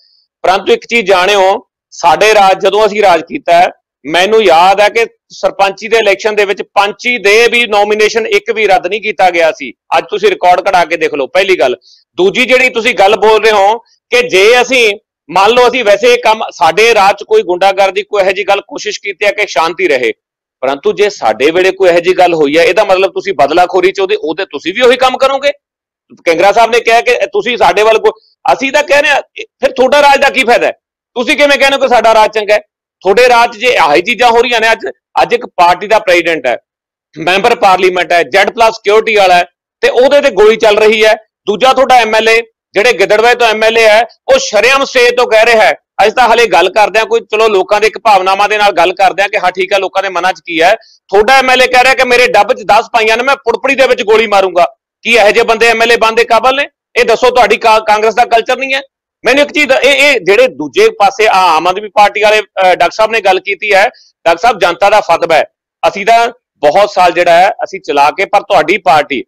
ਪਰੰਤੂ 0.44 0.72
ਇੱਕ 0.72 0.86
ਚੀਜ਼ 0.86 1.06
ਜਾਣਿਓ 1.06 1.66
ਸਾਡੇ 1.92 2.32
ਰਾਜ 2.34 2.60
ਜਦੋਂ 2.62 2.84
ਅਸੀਂ 2.86 3.02
ਰਾਜ 3.02 3.22
ਕੀਤਾ 3.28 3.54
ਹੈ, 3.54 3.70
ਮੈਨੂੰ 4.04 4.42
ਯਾਦ 4.42 4.80
ਹੈ 4.80 4.88
ਕਿ 4.88 5.04
ਸਰਪੰਚੀ 5.30 5.88
ਦੇ 5.88 5.98
ਇਲੈਕਸ਼ਨ 5.98 6.36
ਦੇ 6.36 6.44
ਵਿੱਚ 6.44 6.62
ਪੰਚੀ 6.74 7.16
ਦੇ 7.18 7.46
ਵੀ 7.48 7.66
ਨੋਮੀਨੇਸ਼ਨ 7.68 8.26
ਇੱਕ 8.28 8.50
ਵੀ 8.52 8.66
ਰੱਦ 8.66 8.86
ਨਹੀਂ 8.86 9.00
ਕੀਤਾ 9.00 9.30
ਗਿਆ 9.30 9.50
ਸੀ। 9.52 9.72
ਅੱਜ 9.98 10.04
ਤੁਸੀਂ 10.10 10.30
ਰਿਕਾਰਡ 10.30 10.60
ਕਢਾ 10.60 10.84
ਕੇ 10.84 10.96
ਦੇਖ 10.96 11.14
ਲਓ 11.14 11.26
ਪਹਿਲੀ 11.26 11.58
ਗੱਲ। 11.58 11.76
ਦੂਜੀ 12.18 12.44
ਜਿਹੜੀ 12.44 12.68
ਤੁਸੀਂ 12.70 12.94
ਗੱਲ 12.94 13.16
ਬੋਲ 13.16 13.42
ਰਹੇ 13.42 13.52
ਹੋ 13.52 13.76
ਕਿ 14.12 14.22
ਜੇ 14.28 14.44
ਅਸੀਂ 14.60 14.92
ਮੰਨ 15.28 15.50
ਲਓ 15.50 15.68
ਅਸੀਂ 15.68 15.84
ਵੈਸੇ 15.84 16.12
ਇਹ 16.12 16.18
ਕੰਮ 16.22 16.42
ਸਾਡੇ 16.52 16.92
ਰਾਜ 16.94 17.16
'ਚ 17.16 17.24
ਕੋਈ 17.24 17.42
ਗੁੰਡਾਗਰਦੀ 17.42 18.02
ਕੋਈ 18.02 18.22
ਇਹੋ 18.22 18.32
ਜੀ 18.32 18.44
ਗੱਲ 18.44 18.60
ਕੋਸ਼ਿਸ਼ 18.60 19.00
ਕੀਤੀ 19.00 19.26
ਹੈ 19.26 19.30
ਕਿ 19.32 19.46
ਸ਼ਾਂਤੀ 19.48 19.88
ਰਹੇ। 19.88 20.12
ਪਰੰਤੂ 20.62 20.92
ਜੇ 20.92 21.08
ਸਾਡੇ 21.10 21.50
ਵੇਲੇ 21.50 21.70
ਕੋਈ 21.72 21.88
ਇਹੋ 21.88 22.00
ਜੀ 22.00 22.12
ਗੱਲ 22.18 22.34
ਹੋਈ 22.34 22.56
ਹੈ, 22.58 22.64
ਇਹਦਾ 22.64 22.84
ਮਤਲਬ 22.84 23.12
ਤੁਸੀਂ 23.12 23.32
ਬਦਲਾਖੋਰੀ 23.34 23.92
'ਚ 23.92 24.00
ਉਹਦੇ 24.00 24.16
ਉਹਦੇ 24.16 24.44
ਤੁਸੀਂ 24.46 24.72
ਵੀ 24.74 24.82
ਉਹੀ 24.82 24.96
ਕੰਮ 24.96 25.16
ਕਰੋਗੇ 25.18 25.52
ਕੰਗਰਾ 26.26 26.50
ਸਾਹਿਬ 26.52 26.70
ਨੇ 26.70 26.80
ਕਿਹਾ 26.80 27.00
ਕਿ 27.00 27.16
ਤੁਸੀਂ 27.32 27.56
ਸਾਡੇ 27.56 27.82
ਵੱਲ 27.82 27.98
ਕੋ, 27.98 28.10
ਅਸੀਂ 28.44 28.70
ਤਾਂ 28.72 28.82
ਕਹਿ 28.82 29.02
ਰਹੇ 29.02 29.10
ਹਾਂ, 29.10 29.20
ਇਹ- 29.36 29.46
ਫਿਰ 29.60 29.72
ਤੁਹਾਡਾ 29.72 30.00
ਰਾਜ 30.02 30.20
ਦਾ 30.20 30.28
ਕੀ 30.30 30.44
ਫਾਇਦਾ 30.44 30.66
ਹੈ? 30.66 30.72
ਤੁਸੀਂ 31.16 31.36
ਕਿਵੇਂ 31.36 31.58
ਕਹਿੰਦੇ 31.58 31.76
ਹੋ 31.76 31.80
ਕਿ 31.82 31.88
ਸਾਡਾ 31.88 32.14
ਰਾਜ 32.14 32.30
ਚੰਗਾ 32.30 32.54
ਹੈ 32.54 32.60
ਤੁਹਾਡੇ 33.04 33.28
ਰਾਜ 33.28 33.52
'ਚ 33.52 33.60
ਜੇ 33.60 33.74
ਆਹੀ 33.76 34.02
ਚੀਜ਼ਾਂ 34.02 34.30
ਹੋ 34.30 34.40
ਰਹੀਆਂ 34.42 34.60
ਨੇ 34.60 34.70
ਅੱਜ 34.72 34.86
ਅੱਜ 35.22 35.32
ਇੱਕ 35.34 35.46
ਪਾਰਟੀ 35.56 35.86
ਦਾ 35.86 35.98
ਪ੍ਰੈਜ਼ੀਡੈਂਟ 35.98 36.46
ਹੈ, 36.46 36.56
ਮੈਂਬਰ 37.16 37.54
ਪਾਰਲੀਮੈਂਟ 37.56 38.12
ਹੈ, 38.12 38.20
Z 38.36 38.52
ਪਲੱਸ 38.54 38.74
ਸਿਕਿਉਰਿਟੀ 38.74 39.16
ਵਾਲਾ 39.16 39.34
ਹੈ, 39.34 39.44
ਤੇ 39.82 39.88
ਉਹਦੇ 39.88 40.20
ਤੇ 40.20 40.30
ਗੋਲੀ 40.30 40.56
ਚੱਲ 40.56 40.78
ਰਹੀ 40.78 41.04
ਹੈ, 41.04 41.14
ਦੂਜਾ 41.46 41.72
ਤੁਹਾਡਾ 41.72 41.96
ਐਮਐਲਏ 42.00 42.40
ਜਿਹੜੇ 42.74 42.92
ਗਿੱਦੜਵੇ 42.92 43.34
ਤੋਂ 43.34 43.46
ਐਮਐਲਏ 43.46 43.88
ਹੈ 43.88 44.00
ਉਹ 44.28 44.38
ਸ਼ਰੇਆਮ 44.38 44.84
ਸਟੇਜ 44.84 45.14
ਤੋਂ 45.16 45.26
ਕਹਿ 45.26 45.46
ਰਿਹਾ 45.46 45.62
ਹੈ। 45.64 45.72
ਅਸੀਂ 46.02 46.12
ਤਾਂ 46.12 46.28
ਹਲੇ 46.28 46.46
ਗੱਲ 46.46 46.68
ਕਰਦੇ 46.70 47.00
ਆ 47.00 47.04
ਕੋਈ 47.04 47.20
ਚਲੋ 47.20 47.48
ਲੋਕਾਂ 47.48 47.80
ਦੇ 47.80 47.86
ਇੱਕ 47.86 47.98
ਭਾਵਨਾਵਾਂ 47.98 48.48
ਦੇ 48.48 48.58
ਨਾਲ 48.58 48.72
ਗੱਲ 48.72 48.92
ਕਰਦੇ 48.92 49.22
ਆ 49.22 49.26
ਕਿ 49.28 49.38
ਹਾਂ 49.38 49.50
ਠੀਕ 49.52 49.72
ਹੈ 49.72 49.78
ਲੋਕਾਂ 49.78 50.02
ਦੇ 50.02 50.08
ਮਨਾਂ 50.08 50.32
'ਚ 50.32 50.40
ਕੀ 50.40 50.60
ਹੈ। 50.62 50.74
ਤੁਹਾਡਾ 51.08 51.36
ਐਮਐਲਏ 51.38 51.66
ਕਹਿ 51.66 51.82
ਰਿਹਾ 51.84 51.94
ਕਿ 51.94 52.04
ਮੇਰੇ 52.04 52.26
ਡੱਬ 52.26 52.52
'ਚ 52.52 52.62
10 52.62 52.88
ਪਾਈਆਂ 52.92 53.16
ਨੇ 53.16 53.22
ਮੈਂ 53.22 53.36
ਪੁੜਪੜੀ 53.36 53.74
ਦੇ 53.74 53.86
ਵਿੱਚ 53.86 54.02
ਗੋਲੀ 54.02 54.26
ਮਾਰੂੰਗਾ। 54.26 54.64
ਕੀ 55.04 55.14
ਇਹੋ 55.14 55.30
ਜਿਹੇ 55.30 55.44
ਬੰਦੇ 55.44 55.68
ਐਮਐਲਏ 55.68 55.96
ਬੰਦੇ 55.96 56.24
ਕਾਬਲ 56.24 56.56
ਨੇ? 56.56 56.68
ਇਹ 56.96 57.04
ਦੱਸੋ 57.04 57.30
ਤੁਹਾਡੀ 57.30 57.56
ਕਾ- 57.56 57.80
ਕਾਂਗਰਸ 57.86 58.14
ਦਾ 58.14 58.24
ਕਲਚਰ 58.24 58.56
ਨਹੀਂ 58.56 58.74
ਹੈ? 58.74 58.80
ਮੈਨੂੰ 59.24 59.42
ਇੱਕ 59.42 59.52
ਚੀਜ਼ 59.52 59.66
ਦਾ- 59.68 59.80
ਇਹ 59.80 59.92
ਇਹ 59.92 60.20
ਜਿਹੜੇ 60.20 60.46
ਦੂਜੇ 60.48 60.88
ਪਾਸੇ 60.90 61.26
ਆ 61.26 61.40
ਆਮ 61.56 61.66
ਆਦਮੀ 61.68 61.88
ਪਾਰਟੀ 61.88 62.22
ਵਾਲੇ 62.22 62.38
ਅਹ, 62.40 62.74
ਡਾਕਟਰ 62.74 62.90
ਸਾਹਿਬ 62.90 63.10
ਨੇ 63.10 63.20
ਗੱਲ 63.20 63.40
ਕੀਤੀ 63.40 63.72
ਹੈ 63.74 63.84
ਡਾਕਟਰ 64.26 64.40
ਸਾਹਿਬ 64.42 64.58
ਜਨਤਾ 64.58 64.90
ਦਾ 64.90 65.00
ਫਤਵਾ 65.00 65.36
ਹੈ। 65.36 65.44
ਅਸੀਂ 65.88 66.06
ਤਾਂ 66.06 66.28
ਬਹੁਤ 66.62 66.90
ਸਾਲ 66.90 67.12
ਜਿਹੜਾ 67.12 67.32
ਹੈ 67.32 67.50
ਅਸੀਂ 67.64 67.80
ਚਲਾ 67.80 68.10
ਕੇ 68.10 68.24
ਪਰ 68.24 68.40
ਤੁਹਾਡੀ 68.40 68.78
ਪਾਰਟੀ 68.78 69.22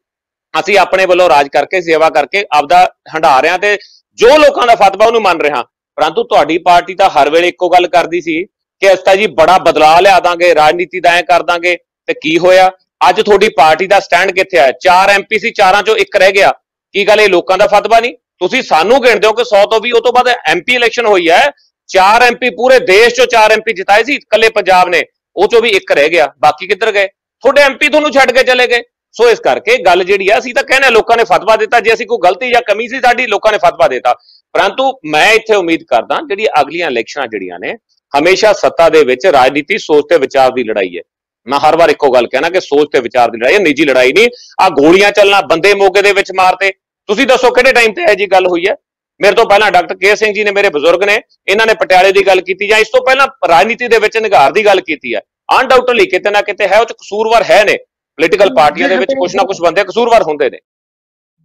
ਅਸੀਂ 0.61 0.79
ਆਪਣੇ 0.79 1.07
ਵੱਲੋਂ 1.07 1.29
ਰਾਜ 1.29 1.49
ਕਰਕੇ, 1.49 1.81
ਸੇਵਾ 1.81 2.11
ਕਰਕੇ 2.11 2.45
ਆਪਦਾ 2.53 2.95
ਹੰਡਾ 3.15 3.43
ਰਿਆਂ 3.43 3.59
ਤੇ 3.59 3.79
ਜੋ 4.15 4.37
ਲੋਕਾਂ 4.37 4.67
ਦਾ 4.67 4.75
ਫਤਵਾ 4.75 5.07
ਉਹਨੂੰ 5.07 5.23
ਮੰਨ 5.23 5.41
ਰਿਹਾ। 5.41 5.63
ਪਰੰਤੂ 5.97 6.23
ਤੁਹਾਡੀ 6.23 6.59
ਪਾਰਟੀ 6.59 6.95
ਤਾਂ 6.95 7.11
ਹਰ 7.11 7.31
ਵੇਲੇ 7.31 7.49
ਇੱਕੋ 7.49 7.69
ਗੱਲ 7.69 7.87
ਕਰਦੀ 7.87 8.21
ਸੀ 8.21 8.45
ਕਿ 8.81 8.93
ਅਸੀਂ 8.93 9.05
ਤਾਂ 9.05 9.17
ਜੀ 9.17 9.27
ਬੜਾ 9.27 9.59
ਬਦਲਾਅ 9.59 10.01
ਲਿਆ 10.01 10.21
ਦਾਂਗੇ, 10.21 10.55
ਰਾਜਨੀਤੀ 10.55 11.01
ਦਾ 11.01 11.11
ਐ 11.11 11.23
ਕਰ 11.23 11.43
ਦਾਂਗੇ, 11.43 11.77
ਤੇ 12.07 12.15
ਕੀ 12.15 12.39
ਹੋਇਆ? 12.39 12.71
ਅੱਜ 13.09 13.21
ਤੁਹਾਡੀ 13.21 13.49
ਪਾਰਟੀ 13.49 13.87
ਦਾ 13.87 14.01
ਸਟੈਂਡ 14.01 14.31
ਕਿੱਥੇ 14.31 14.59
ਹੈ 14.59 14.73
ਚਾਰ 14.73 15.11
ਐਮਪੀ 15.11 15.39
ਸੀ 15.39 15.51
ਚਾਰਾਂ 15.51 15.83
ਚੋਂ 15.83 15.97
ਇੱਕ 15.97 16.17
ਰਹਿ 16.17 16.33
ਗਿਆ। 16.33 16.53
ਕੀ 16.93 17.09
ਗੱਲ 17.09 17.21
ਇਹ 17.21 17.29
ਲੋਕਾਂ 17.29 17.59
ਦਾ 17.59 17.67
ਫਤਵਾ 17.67 18.01
ਨਹੀਂ? 18.01 18.15
ਤੁਸੀਂ 18.39 18.63
ਸਾਨੂੰ 18.63 19.03
ਗਿਣਦੇ 19.03 19.27
ਹੋ 19.27 19.33
ਕਿ 19.33 19.45
100 19.45 19.67
ਤੋਂ 19.67 19.81
20 19.81 19.93
ਉਹ 19.93 20.01
ਤੋਂ 20.01 20.13
ਬਾਅਦ 20.13 20.29
ਐਮਪੀ 20.29 20.75
ਇਲੈਕਸ਼ਨ 20.75 21.07
ਹੋਈ 21.07 21.31
ਹੈ। 21.31 21.51
ਚਾਰ 21.87 22.23
ਐਮਪੀ 22.23 22.51
ਪੂਰੇ 22.51 22.79
ਦੇਸ਼ 22.79 23.15
ਚੋਂ 23.15 23.27
ਚਾਰ 23.27 23.53
ਐਮਪੀ 23.53 23.73
ਜਿਤਾਏ 23.73 24.05
ਸੀ, 24.05 24.15
ਇਕੱਲੇ 24.15 24.49
ਪੰਜਾਬ 24.49 24.89
ਨੇ। 24.89 25.03
ਉਹ 25.37 25.49
ਚੋਂ 25.49 25.63
ਵੀ 25.63 25.69
ਇੱਕ 25.69 25.93
ਰਹਿ 25.93 26.09
ਗਿਆ। 26.09 26.33
ਬਾਕੀ 26.39 26.67
ਕਿੱਧਰ 26.67 26.93
ਗਏ? 26.93 27.07
ਤੁਹਾਡੇ 27.07 27.63
ਐਮਪੀ 27.63 27.89
ਤੁਹਾਨੂੰ 27.89 28.13
ਛੱਡ 28.13 28.33
ਕੇ 28.33 28.43
ਚਲੇ 28.43 28.67
ਗਏ। 28.67 28.83
ਸੋ 29.13 29.31
ਇਸ 29.31 29.41
ਕਰਕੇ 29.41 29.77
ਗੱਲ 29.79 30.05
ਜਿਹੜੀ 30.05 30.29
ਆ, 30.29 30.39
ਅਸੀਂ 30.39 30.55
ਤਾਂ 30.55 30.63
ਕਹਿੰਦੇ 30.63 30.85
ਹਾਂ 30.85 30.93
ਲੋਕਾਂ 30.93 31.17
ਨੇ 31.17 31.25
ਫਤਵਾ 31.25 31.57
ਦਿੱਤਾ। 31.57 31.81
ਜੇ 31.81 31.95
ਅਸੀਂ 31.95 32.07
ਕੋਈ 32.07 32.19
ਗਲਤੀ 32.25 32.51
ਜਾਂ 32.51 32.63
ਕਮੀ 32.63 32.89
ਸੀ 32.89 33.01
ਸਾਡੀ, 33.01 33.27
ਲੋਕਾਂ 33.27 33.53
ਨੇ 33.53 33.59
ਫਤਵਾ 33.59 33.89
ਦਿੱਤਾ। 33.89 34.15
ਪਰੰਤੂ 34.53 34.93
ਮੈਂ 35.05 35.33
ਇੱਥੇ 35.33 35.55
ਉਮੀਦ 35.55 35.83
ਕਰਦਾ, 35.83 36.21
ਜਿਹੜੀ 36.29 36.47
ਅਗਲੀਆਂ 36.61 36.91
ਇਲੈਕਸ਼ਨਾਂ 36.91 37.27
ਜਿਹੜੀਆਂ 37.27 37.59
ਨੇ, 37.59 37.75
ਹਮੇਸ਼ਾ 38.19 38.53
ਸੱਤਾ 38.53 38.89
ਦੇ 38.89 39.05
ਵਿੱਚ 39.05 39.27
ਰਾਜਨੀਤੀ, 39.27 39.79
ਸੋਚ 39.79 40.05
ਤੇ 40.09 40.19
ਵਿਚਾਰ 40.19 40.51
ਦੀ 40.51 40.65
ਲੜਾਈ 40.65 40.97
ਹੈ। 40.97 41.03
ਮੈਂ 41.47 41.59
ਹਰ 41.59 41.77
ਵਾਰ 41.77 41.91
ਇੱਕੋ 41.91 42.11
ਗੱਲ 42.11 42.27
ਕਹਿਣਾ 42.27 42.51
ਕਿ 42.51 42.61
ਸੋਚ 42.61 42.89
ਤੇ 42.93 43.01
ਵਿਚਾਰ 43.01 43.31
ਦੀ 43.31 43.39
ਲੜਾਈ 43.39 43.55
ਹੈ, 43.55 43.59
ਨਿੱਜੀ 43.59 43.85
ਲੜਾਈ 43.85 44.13
ਨਹੀਂ। 44.13 44.29
ਆ 44.61 44.69
ਗੋਲੀਆਂ 44.69 45.11
ਚੱਲਣਾ, 45.13 45.41
ਬੰਦੇ 45.41 45.75
ਮੋਗੇ 45.75 46.03
ਦੇ 46.03 46.13
ਵਿੱਚ 46.13 46.33
ਮਾਰਤੇ। 46.33 46.71
ਤੁਸੀਂ 47.07 47.27
ਦੱਸੋ 47.27 47.51
ਕਿਹੜੇ 47.51 47.73
ਟਾਈਮ 47.73 47.93
ਤੇ 47.93 48.03
ਇਹ 48.03 48.17
ਜੀ 48.17 48.27
ਗੱਲ 48.27 48.47
ਹੋਈ 48.47 48.67
ਹੈ? 48.67 48.75
ਮੇਰੇ 49.21 49.35
ਤੋਂ 49.35 49.45
ਪਹਿਲਾਂ 49.45 49.71
ਡਾਕਟਰ 49.71 49.95
ਕੇ 49.95 50.17
ਸਿੰਘ 50.17 50.35
ਜੀ 50.35 50.45
ਨੇ 50.45 50.51
ਮੇਰੇ 50.51 50.69
ਬਜ਼ੁਰਗ 50.69 51.05
ਨੇ, 51.05 51.21
ਇਹਨਾਂ 51.49 51.67
ਨੇ 51.67 51.75
ਪਟਿਆਲੇ 51.75 52.13
ਦੀ 52.13 52.27
ਗੱਲ 52.27 52.41
ਕੀਤੀ 52.41 52.69
ਜਾਂ 52.69 52.79
ਇਸ 52.79 52.89
ਤੋਂ 52.89 53.01
ਪਹਿਲਾਂ 53.07 53.27
ਰਾਜਨੀਤੀ 53.49 53.89
ਦੇ 53.89 53.99
ਵਿੱਚ 53.99 54.19
ਨਿਗਾਰ 54.19 54.53
ਦੀ 54.53 54.65
ਗੱਲ 54.65 54.81
ਕੀਤੀ 54.81 55.15
ਹੈ। 55.15 55.21
ਅਨਡਾਊਟਲੀ 55.61 56.07
ਕਿਤੇ 56.07 56.31
ਨਾ 56.31 56.41
ਕਿਤੇ 56.41 56.69
ਹੈ, 56.69 56.79
ਉਹ 56.81 56.85
ਚ 56.85 56.93
ਕਸੂਰਵਾਰ 56.93 57.43
ਹੈ 57.51 57.65
ਨੇ। 57.65 57.79
ਪੋਲੀਟੀਕਲ 58.19 58.55
ਪਾਰਟੀਆਂ 58.57 58.89
ਦੇ 58.89 58.97
ਵਿੱਚ 58.97 59.13
ਕੁਝ 59.19 59.35
ਨਾ 59.37 59.43
ਕੁਝ 59.45 59.57
ਬੰਦੇ 59.63 59.85
ਕਸੂਰਵਾਰ 59.85 60.23
ਹੁੰਦੇ 60.23 60.49
ਨੇ। 60.51 60.59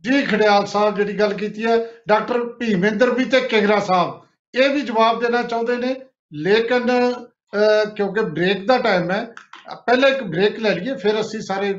ਜੀ 0.04 0.22
ਖੜਿਆਲ 0.26 0.66
ਸਾਹਿਬ 0.66 0.96
ਜਿਹੜੀ 0.96 1.20
ਗੱਲ 1.20 1.34
ਕੀਤੀ 1.34 1.66
ਹੈ 1.66 1.78
ਡਾਕਟਰ 2.08 2.44
ਭੀਮਿੰਦਰ 2.60 3.10
ਵੀ 3.14 3.26
ਤੇ 3.26 3.40
ਕਿੰਗਰਾ 3.50 3.80
ਸਾਹਿਬ 3.80 4.60
ਇਹ 4.62 4.70
ਵੀ 4.70 4.82
ਜਵਾਬ 4.82 5.22
ਦੇਣਾ 5.22 5.42
ਚਾਹੁੰਦੇ 5.44 5.76
ਨੇ। 5.78 5.96
ਲੇਕਿਨ 6.46 6.88
ਕਿਉਂਕਿ 7.96 8.22
ਬ੍ਰੇਕ 8.22 8.66
ਦਾ 8.68 8.78
ਟਾਈਮ 8.78 9.12
ਹੈ 9.12 9.26
ਪਹਿਲਾਂ 9.86 10.10
ਇੱਕ 10.10 10.24
ਬ੍ਰੇਕ 10.24 10.60
ਲੈ 10.60 10.74
ਲਈਏ 10.76 10.96
ਫਿਰ 10.98 11.20
ਅਸੀਂ 11.22 11.40
ਸਾਰੇ 11.42 11.70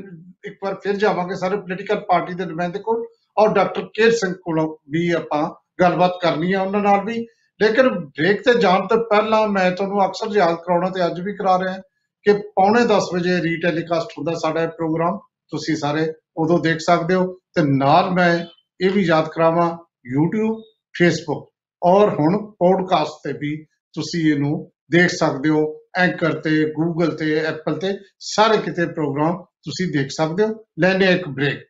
ਇੱਕ 0.45 0.57
ਵਾਰ 0.63 0.75
ਫਿਰ 0.83 0.95
ਜਾਵਾਂਗੇ 0.97 1.35
ਸਾਰੇ 1.35 1.57
ਪੋਲੀਟੀਕਲ 1.57 1.99
ਪਾਰਟੀ 2.09 2.33
ਦੇ 2.33 2.45
ਨੁਮਾਇੰਦੇ 2.45 2.79
ਕੋਲ। 2.79 3.05
ਔਰ 3.37 3.53
ਡਾਕਟਰ 3.53 3.85
ਕੇਰ 3.93 4.11
ਸਿੰਘ 4.15 4.33
ਕੋਲੋਂ 4.43 4.67
ਵੀ 4.91 5.09
ਆਪਾਂ 5.11 5.43
ਗੱਲਬਾਤ 5.81 6.17
ਕਰਨੀ 6.21 6.53
ਹੈ 6.53 6.59
ਉਹਨਾਂ 6.61 6.81
ਨਾਲ 6.81 7.03
ਵੀ। 7.05 7.25
ਲੇਕਿਨ 7.59 7.89
ਬ੍ਰੇਕ 7.89 8.41
ਤੇ 8.43 8.53
ਜਾਣ 8.59 8.85
ਤੋਂ 8.87 8.97
ਪਹਿਲਾਂ 9.09 9.47
ਮੈਂ 9.47 9.69
ਤੁਹਾਨੂੰ 9.71 10.05
ਅਕਸਰ 10.05 10.35
ਯਾਦ 10.35 10.55
ਕਰਾਉਣਾ 10.65 10.89
ਤੇ 10.89 11.05
ਅੱਜ 11.05 11.19
ਵੀ 11.21 11.35
ਕਰਾ 11.35 11.57
ਰਿਹਾ। 11.59 11.77
ਕਿ 12.23 12.33
ਪੌਣੇ 12.33 12.81
10 12.81 13.07
ਵਜੇ 13.13 13.41
ਰੀਟੈਲੀਕਾਸਟ 13.41 14.07
ਹੁੰਦਾ 14.17 14.33
ਸਾਡਾ 14.33 14.63
ਇਹ 14.63 14.67
ਪ੍ਰੋਗਰਾਮ, 14.67 15.17
ਤੁਸੀਂ 15.47 15.75
ਸਾਰੇ 15.75 16.13
ਉਦੋਂ 16.37 16.59
ਦੇਖ 16.59 16.77
ਸਕਦੇ 16.79 17.15
ਹੋ। 17.15 17.33
ਤੇ 17.55 17.61
ਨਾਲ 17.65 18.11
ਮੈਂ 18.11 18.45
ਇਹ 18.81 18.89
ਵੀ 18.91 19.01
ਯਾਦ 19.01 19.27
ਕਰਾਵਾਂ, 19.27 19.71
YouTube, 20.15 20.55
Facebook 21.03 21.45
ਔਰ 21.83 22.09
ਹੁਣ 22.09 22.51
ਪੋਡਕਾਸਟ 22.51 23.11
ਤੇ 23.23 23.33
ਵੀ 23.33 23.65
ਤੁਸੀਂ 23.93 24.33
ਇਹਨੂੰ 24.33 24.71
ਦੇਖ 24.91 25.09
ਸਕਦੇ 25.09 25.49
ਹੋ 25.49 25.79
ਐਂਕਰ 25.95 26.33
ਤੇ 26.41 26.65
ਗੂਗਲ 26.65 27.17
ਤੇ 27.17 27.35
ਐਪਲ 27.35 27.75
ਤੇ, 27.75 27.97
ਸਾਰੇ 28.19 28.57
ਕਿਤੇ 28.57 28.85
ਪ੍ਰੋਗਰਾਮ 28.85 29.41
ਤੁਸੀਂ 29.41 29.87
ਦੇਖ 29.87 30.07
ਸਕਦੇ 30.09 30.43
ਹੋ। 30.43 30.65
ਲੈਣੇ 30.79 31.05
ਇੱਕ 31.05 31.27
ਬ੍ਰੇਕ 31.27 31.68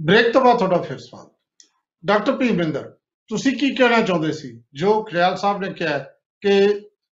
ਬ੍ਰੇਕ 0.00 0.32
ਤੋਂ 0.32 0.40
ਬਾਅਦ 0.40 0.58
ਤੁਹਾਡਾ 0.58 0.80
ਫਿਰ 0.82 0.98
ਸਵਾਗਤ 0.98 1.30
ਡਾਕਟਰ 2.04 2.36
ਭੀਮਿੰਦਰ 2.36 2.90
ਤੁਸੀਂ 3.30 3.52
ਕੀ 3.52 3.74
ਕਹਿਣਾ 3.74 4.00
ਚਾਹੁੰਦੇ 4.02 4.32
ਸੀ? 4.32 4.62
ਜੋ 4.74 5.02
ਖਿਆਲ 5.02 5.36
ਸਾਹਿਬ 5.36 5.60
ਨੇ 5.60 5.72
ਕਿਹਾ 5.72 5.98
ਕਿ 6.42 6.52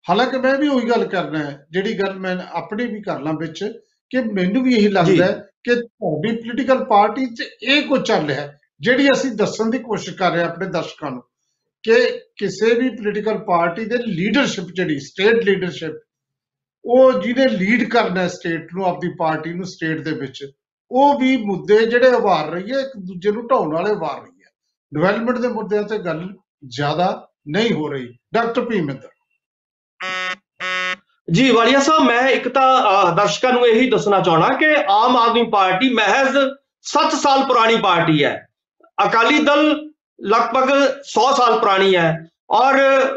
ਹਾਲਾਂਕਿ 0.07 0.39
ਮੈਂ 0.39 0.55
ਵੀ 0.59 0.69
ਉਹੀ 0.69 0.89
ਗੱਲ 0.91 1.07
ਕਰਨਾ 1.07 1.39
ਹੈ 1.39 1.67
ਜਿਹੜੀ 1.71 1.93
ਗੱਲ 1.99 2.19
ਮੈਂ 2.19 2.37
ਆਪਣੀ 2.53 2.87
ਵੀ 2.87 3.01
ਕਰ 3.03 3.21
ਲਾਂ 3.21 3.33
ਵਿੱਚ 3.33 3.65
ਕਿ 4.11 4.21
ਮੈਨੂੰ 4.33 4.63
ਵੀ 4.63 4.75
ਇਹੀ 4.75 4.89
ਲੱਗਦਾ 4.89 5.25
ਹੈ 5.25 5.33
ਕਿ 5.65 5.75
ਤੁਹਾਡੀ 5.75 6.37
ਪੋਲੀਟੀਕਲ 6.37 6.85
ਪਾਰਟੀ 6.85 7.27
'ਚ 7.27 7.43
ਇਹ 7.63 7.83
ਕੁਝ 7.83 8.01
ਚੱਲ 8.03 8.27
ਰਿਹਾ 8.27 8.41
ਹੈ 8.41 8.59
ਜਿਹੜੀ 8.81 9.11
ਅਸੀਂ 9.13 9.31
ਦੱਸਣ 9.31 9.71
ਦੀ 9.71 9.79
ਕੋਸ਼ਿਸ਼ 9.79 10.17
ਕਰ 10.17 10.31
ਰਹੇ 10.33 10.43
ਹਾਂ 10.43 10.49
ਆਪਣੇ 10.49 10.67
ਦਰਸ਼ਕਾਂ 10.67 11.11
ਨੂੰ 11.11 11.23
ਕਿ 11.85 11.95
ਕਿਸੇ 12.37 12.75
ਵੀ 12.75 12.89
ਪੋਲੀਟੀਕਲ 12.89 13.39
ਪਾਰਟੀ 13.39 13.85
ਦੇ 13.85 13.97
ਲੀਡਰਸ਼ਿਪ 14.07 14.71
ਜਿਹੜੀ 14.75 14.99
ਸਟੇਟ 14.99 15.45
ਲੀਡਰਸ਼ਿਪ 15.45 15.93
ਉਹ 16.85 17.21
ਜਿਹਨੇ 17.23 17.47
ਲੀਡ 17.49 17.89
ਕਰਨਾ 17.91 18.23
ਹੈ 18.23 18.29
ਸਟੇਟ 18.29 18.75
ਨੂੰ 18.75 18.85
ਆਪਣੀ 18.87 19.11
ਪਾਰਟੀ 19.19 19.53
ਨੂੰ 19.53 19.67
ਸਟੇਟ 19.67 20.01
ਦੇ 20.01 20.13
ਵਿੱਚ 20.13 20.45
ਉਹ 20.91 21.19
ਵੀ 21.19 21.37
ਮੁੱਦੇ 21.37 21.87
ਜਿਹੜੇ 21.87 22.09
ਉਭਾਰ 22.09 22.51
ਰਹੀ 22.51 22.73
ਹੈ 22.73 22.81
ਇੱਕ 22.81 22.91
ਦੂਜੇ 22.97 23.31
ਨੂੰ 23.31 23.47
ਢਾਉਣ 23.47 23.75
ਵਾਲੇ 23.75 23.91
ਉਭਾਰ 23.91 24.21
ਰਹੀ 24.21 24.43
ਹੈ। 24.43 24.51
ਡਿਵੈਲਪਮੈਂਟ 24.95 25.39
ਦੇ 25.39 25.49
ਮੁੱਦਿਆਂ 25.49 25.83
ਤੇ 25.83 25.99
ਗੱਲ 25.99 26.35
ਜ਼ਿਆਦਾ 26.67 27.29
ਨਹੀਂ 27.49 27.73
ਹੋ 27.73 27.89
ਰਹੀ। 27.89 28.19
ਡਾਕਟਰ 28.35 28.63
ਭੀਮਿੰਦਰ 28.63 29.09
ਜੀ 31.33 31.51
ਵਾਲੀਆ 31.51 31.81
ਸਾਹਿਬ 31.81 32.03
ਮੈਂ 32.03 32.29
ਇੱਕ 32.29 32.49
ਤਾਂ 32.49 32.83
ਅਹ, 32.83 33.15
ਦਰਸ਼ਕਾਂ 33.15 33.53
ਨੂੰ 33.53 33.67
ਇਹੀ 33.67 33.91
ਦੱਸਣਾ 33.91 34.21
ਚਾਹਣਾ 34.21 34.49
ਕਿ 34.49 34.77
ਆਮ 34.91 35.17
ਆਦਮੀ 35.17 35.43
ਪਾਰਟੀ 35.43 35.95
ਮਹਿਜ਼ 35.95 36.37
7 36.83 37.15
ਸਾਲ 37.15 37.45
ਪੁਰਾਣੀ 37.45 37.77
ਪਾਰਟੀ 37.77 38.25
ਹੈ। 38.25 38.47
ਅਕਾਲੀ 39.07 39.39
ਦਲ 39.39 39.91
ਲਗਭਗ 40.23 40.71
100 41.05 41.33
ਸਾਲ 41.33 41.59
ਪੁਰਾਣੀ 41.61 41.97
ਹੈ। 41.97 42.29
ਔਰ 42.51 42.75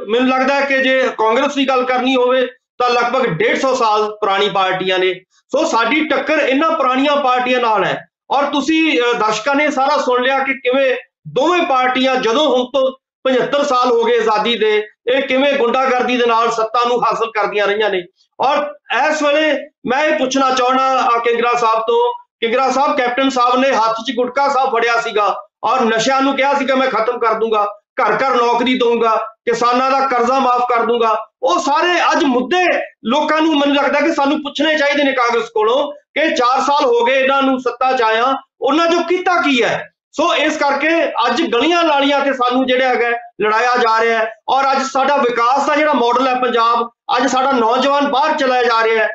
ਮੈਨੂੰ 0.10 0.30
ਲੱਗਦਾ 0.30 0.56
ਹੈ 0.56 0.66
ਕਿ 0.66 0.84
ਜੇ 0.84 1.10
ਕਾਂਗਰਸ 1.18 1.56
ਦੀ 1.56 1.68
ਗੱਲ 1.68 1.86
ਕਰਨੀ 1.86 2.16
ਹੋਵੇ 2.16 2.48
ਤਾਂ 2.80 2.90
ਲਗਭਗ 2.90 3.26
150 3.26 3.76
ਸਾਲ 3.76 4.12
ਪੁਰਾਣੀ 4.12 4.50
ਪਾਰਟੀਆਂ 4.50 5.00
ਨੇ। 5.00 5.14
ਸੋ 5.52 5.66
ਸਾਡੀ 5.66 6.08
ਟੱਕਰ 6.08 6.38
ਇਹਨਾਂ 6.40 6.72
ਪੁਰਾਣੀਆਂ 6.72 7.16
ਪਾਰਟੀਆਂ 7.16 7.60
ਨਾਲ 7.60 7.84
ਹੈ। 7.84 8.06
ਔਰ 8.32 8.44
ਤੁਸੀਂ 8.44 9.02
ਅਹ, 9.02 9.14
ਦਰਸ਼ਕਾਂ 9.14 9.56
ਨੇ 9.56 9.72
ਸਾਰਾ 9.72 9.98
ਸੁਣ 9.98 10.24
ਲਿਆ 10.24 10.40
ਕਿ 10.40 10.54
ਕਿਵੇਂ 10.54 10.96
ਦੋਵੇਂ 11.28 11.62
ਪਾਰਟੀਆਂ 11.62 12.16
ਜਦੋਂ 12.16 12.50
ਹੁਣ 12.50 12.66
ਤੋਂ 12.66 12.92
75 13.26 13.64
ਸਾਲ 13.64 13.92
ਹੋ 13.92 14.04
ਗਏ 14.04 14.20
ਆਜ਼ਾਦੀ 14.20 14.56
ਦੇ 14.56 14.88
ਇਹ 15.08 15.22
ਕਿਵੇਂ 15.22 15.54
ਗੁੰਡਾਗਰਦੀ 15.54 16.18
ਦੇ 16.18 16.26
ਨਾਲ 16.26 16.52
ਸੱਤਾ 16.52 16.88
ਨੂੰ 16.88 17.04
ਹਾਸਲ 17.04 17.32
ਕਰਦੀਆਂ 17.32 17.68
ਰਹੀਆਂ 17.68 17.90
ਨੇ। 17.90 18.04
ਔਰ 18.40 18.74
ਇਸ 19.10 19.24
ਵੇਲੇ 19.24 19.58
ਮੈਂ 19.86 20.04
ਇਹ 20.04 20.18
ਪੁੱਛਣਾ 20.18 20.52
ਚਾਹਣਾ 20.52 21.20
ਕਿੰਗਰਾ 21.24 21.54
ਸਾਹਿਬ 21.54 21.80
ਤੋਂ 21.80 22.14
ਕਿੰਗਰਾ 22.40 22.72
ਸਾਹਿਬ 22.72 22.98
ਕੈਪਟਨ 22.98 23.30
ਸਾਹਿਬ 23.30 23.60
ਨੇ 23.60 23.72
ਹੱਥ 23.72 23.96
'ਚ 23.96 24.16
ਗੁਟਕਾ 24.16 24.48
ਸਾਹਿਬ 24.50 24.70
ਫੜਿਆ 24.70 25.02
ਸੀਗਾ 25.02 25.36
ਔਰ 25.64 25.82
ਨਸ਼ਿਆਂ 25.82 26.22
ਨੂੰ 26.22 26.36
ਕਿਹਾ 26.36 26.54
ਸੀਗਾ 26.54 26.76
ਮੈਂ 26.76 26.88
ਖਤਮ 26.88 27.20
ਕਰ 27.20 27.34
ਦੂੰਗਾ। 27.34 27.79
ਘਰ 28.00 28.16
ਘਰ 28.16 28.36
ਨੌਕਰੀ 28.36 28.78
ਦਊਂਗਾ, 28.80 29.16
ਕਿਸਾਨਾਂ 29.46 29.90
ਦਾ 29.92 30.00
ਕਰਜ਼ਾ 30.08 30.40
ਮਾਫ 30.40 30.66
ਕਰ 30.70 30.86
ਦੂੰਗਾ 30.86 31.16
ਉਹ 31.44 31.60
ਸਾਰੇ 31.60 31.92
ਅੱਜ 32.12 32.24
ਮੁੱਦੇ 32.26 32.66
ਲੋਕਾਂ 33.06 33.42
ਨੂੰ 33.42 33.58
ਮੈਨੂੰ 33.60 33.76
ਲੱਗਦਾ 33.76 34.00
ਕਿ 34.00 34.14
ਸਾਨੂੰ 34.14 34.42
ਪੁੱਛਣੇ 34.44 34.76
ਚਾਹੀਦੇ 34.78 35.04
ਨੇ 35.04 35.12
ਕਾਂਗਰਸ 35.14 35.50
ਕੋਲੋਂ 35.50 35.92
ਕਿ 36.16 36.30
4 36.36 36.60
ਸਾਲ 36.62 36.86
ਹੋ 36.86 37.04
ਗਏ 37.06 37.20
ਇਹਨਾਂ 37.20 37.42
ਨੂੰ 37.42 37.60
ਸੱਤਾ 37.62 37.92
'ਚ 37.92 38.02
ਆਇਆ, 38.02 38.34
ਉਹਨਾਂ 38.62 38.88
ਜੋ 38.88 39.04
ਕੀਤਾ 39.10 39.42
ਕੀ 39.42 39.62
ਹੈ? 39.64 39.86
ਸੋ 40.12 40.34
ਇਸ 40.36 40.58
ਕਰਕੇ 40.58 40.90
ਅੱਜ 41.26 41.42
ਗਲੀਆਂ 41.44 41.84
ਨਾਲੀਆਂ 41.84 42.20
ਤੇ 42.20 42.34
ਸਾਨੂੰ 42.34 42.66
ਜਿਹੜਾ 42.68 42.88
ਹੈਗਾ 42.88 43.10
ਲੜਾਇਆ 43.42 43.76
ਜਾ 43.78 44.00
ਰਿਹਾ 44.02 44.20
ਹੈ 44.20 44.32
ਔਰ 44.50 44.72
ਅੱਜ 44.72 44.82
ਸਾਡਾ 44.84 45.16
ਵਿਕਾਸ 45.18 45.68
ਦਾ 45.68 45.76
ਜਿਹੜਾ 45.76 45.94
ਮਾਡਲ 45.94 46.28
ਹੈ 46.28 46.34
ਪੰਜਾਬ, 46.42 46.90
ਅੱਜ 47.18 47.28
ਸਾਡਾ 47.28 47.52
ਨੌਜਵਾਨ 47.52 48.08
ਬਾਹਰ 48.12 48.36
ਚਲਾਇਆ 48.38 48.64
ਜਾ 48.64 48.84
ਰਿਹਾ 48.84 49.04
ਹੈ। 49.04 49.10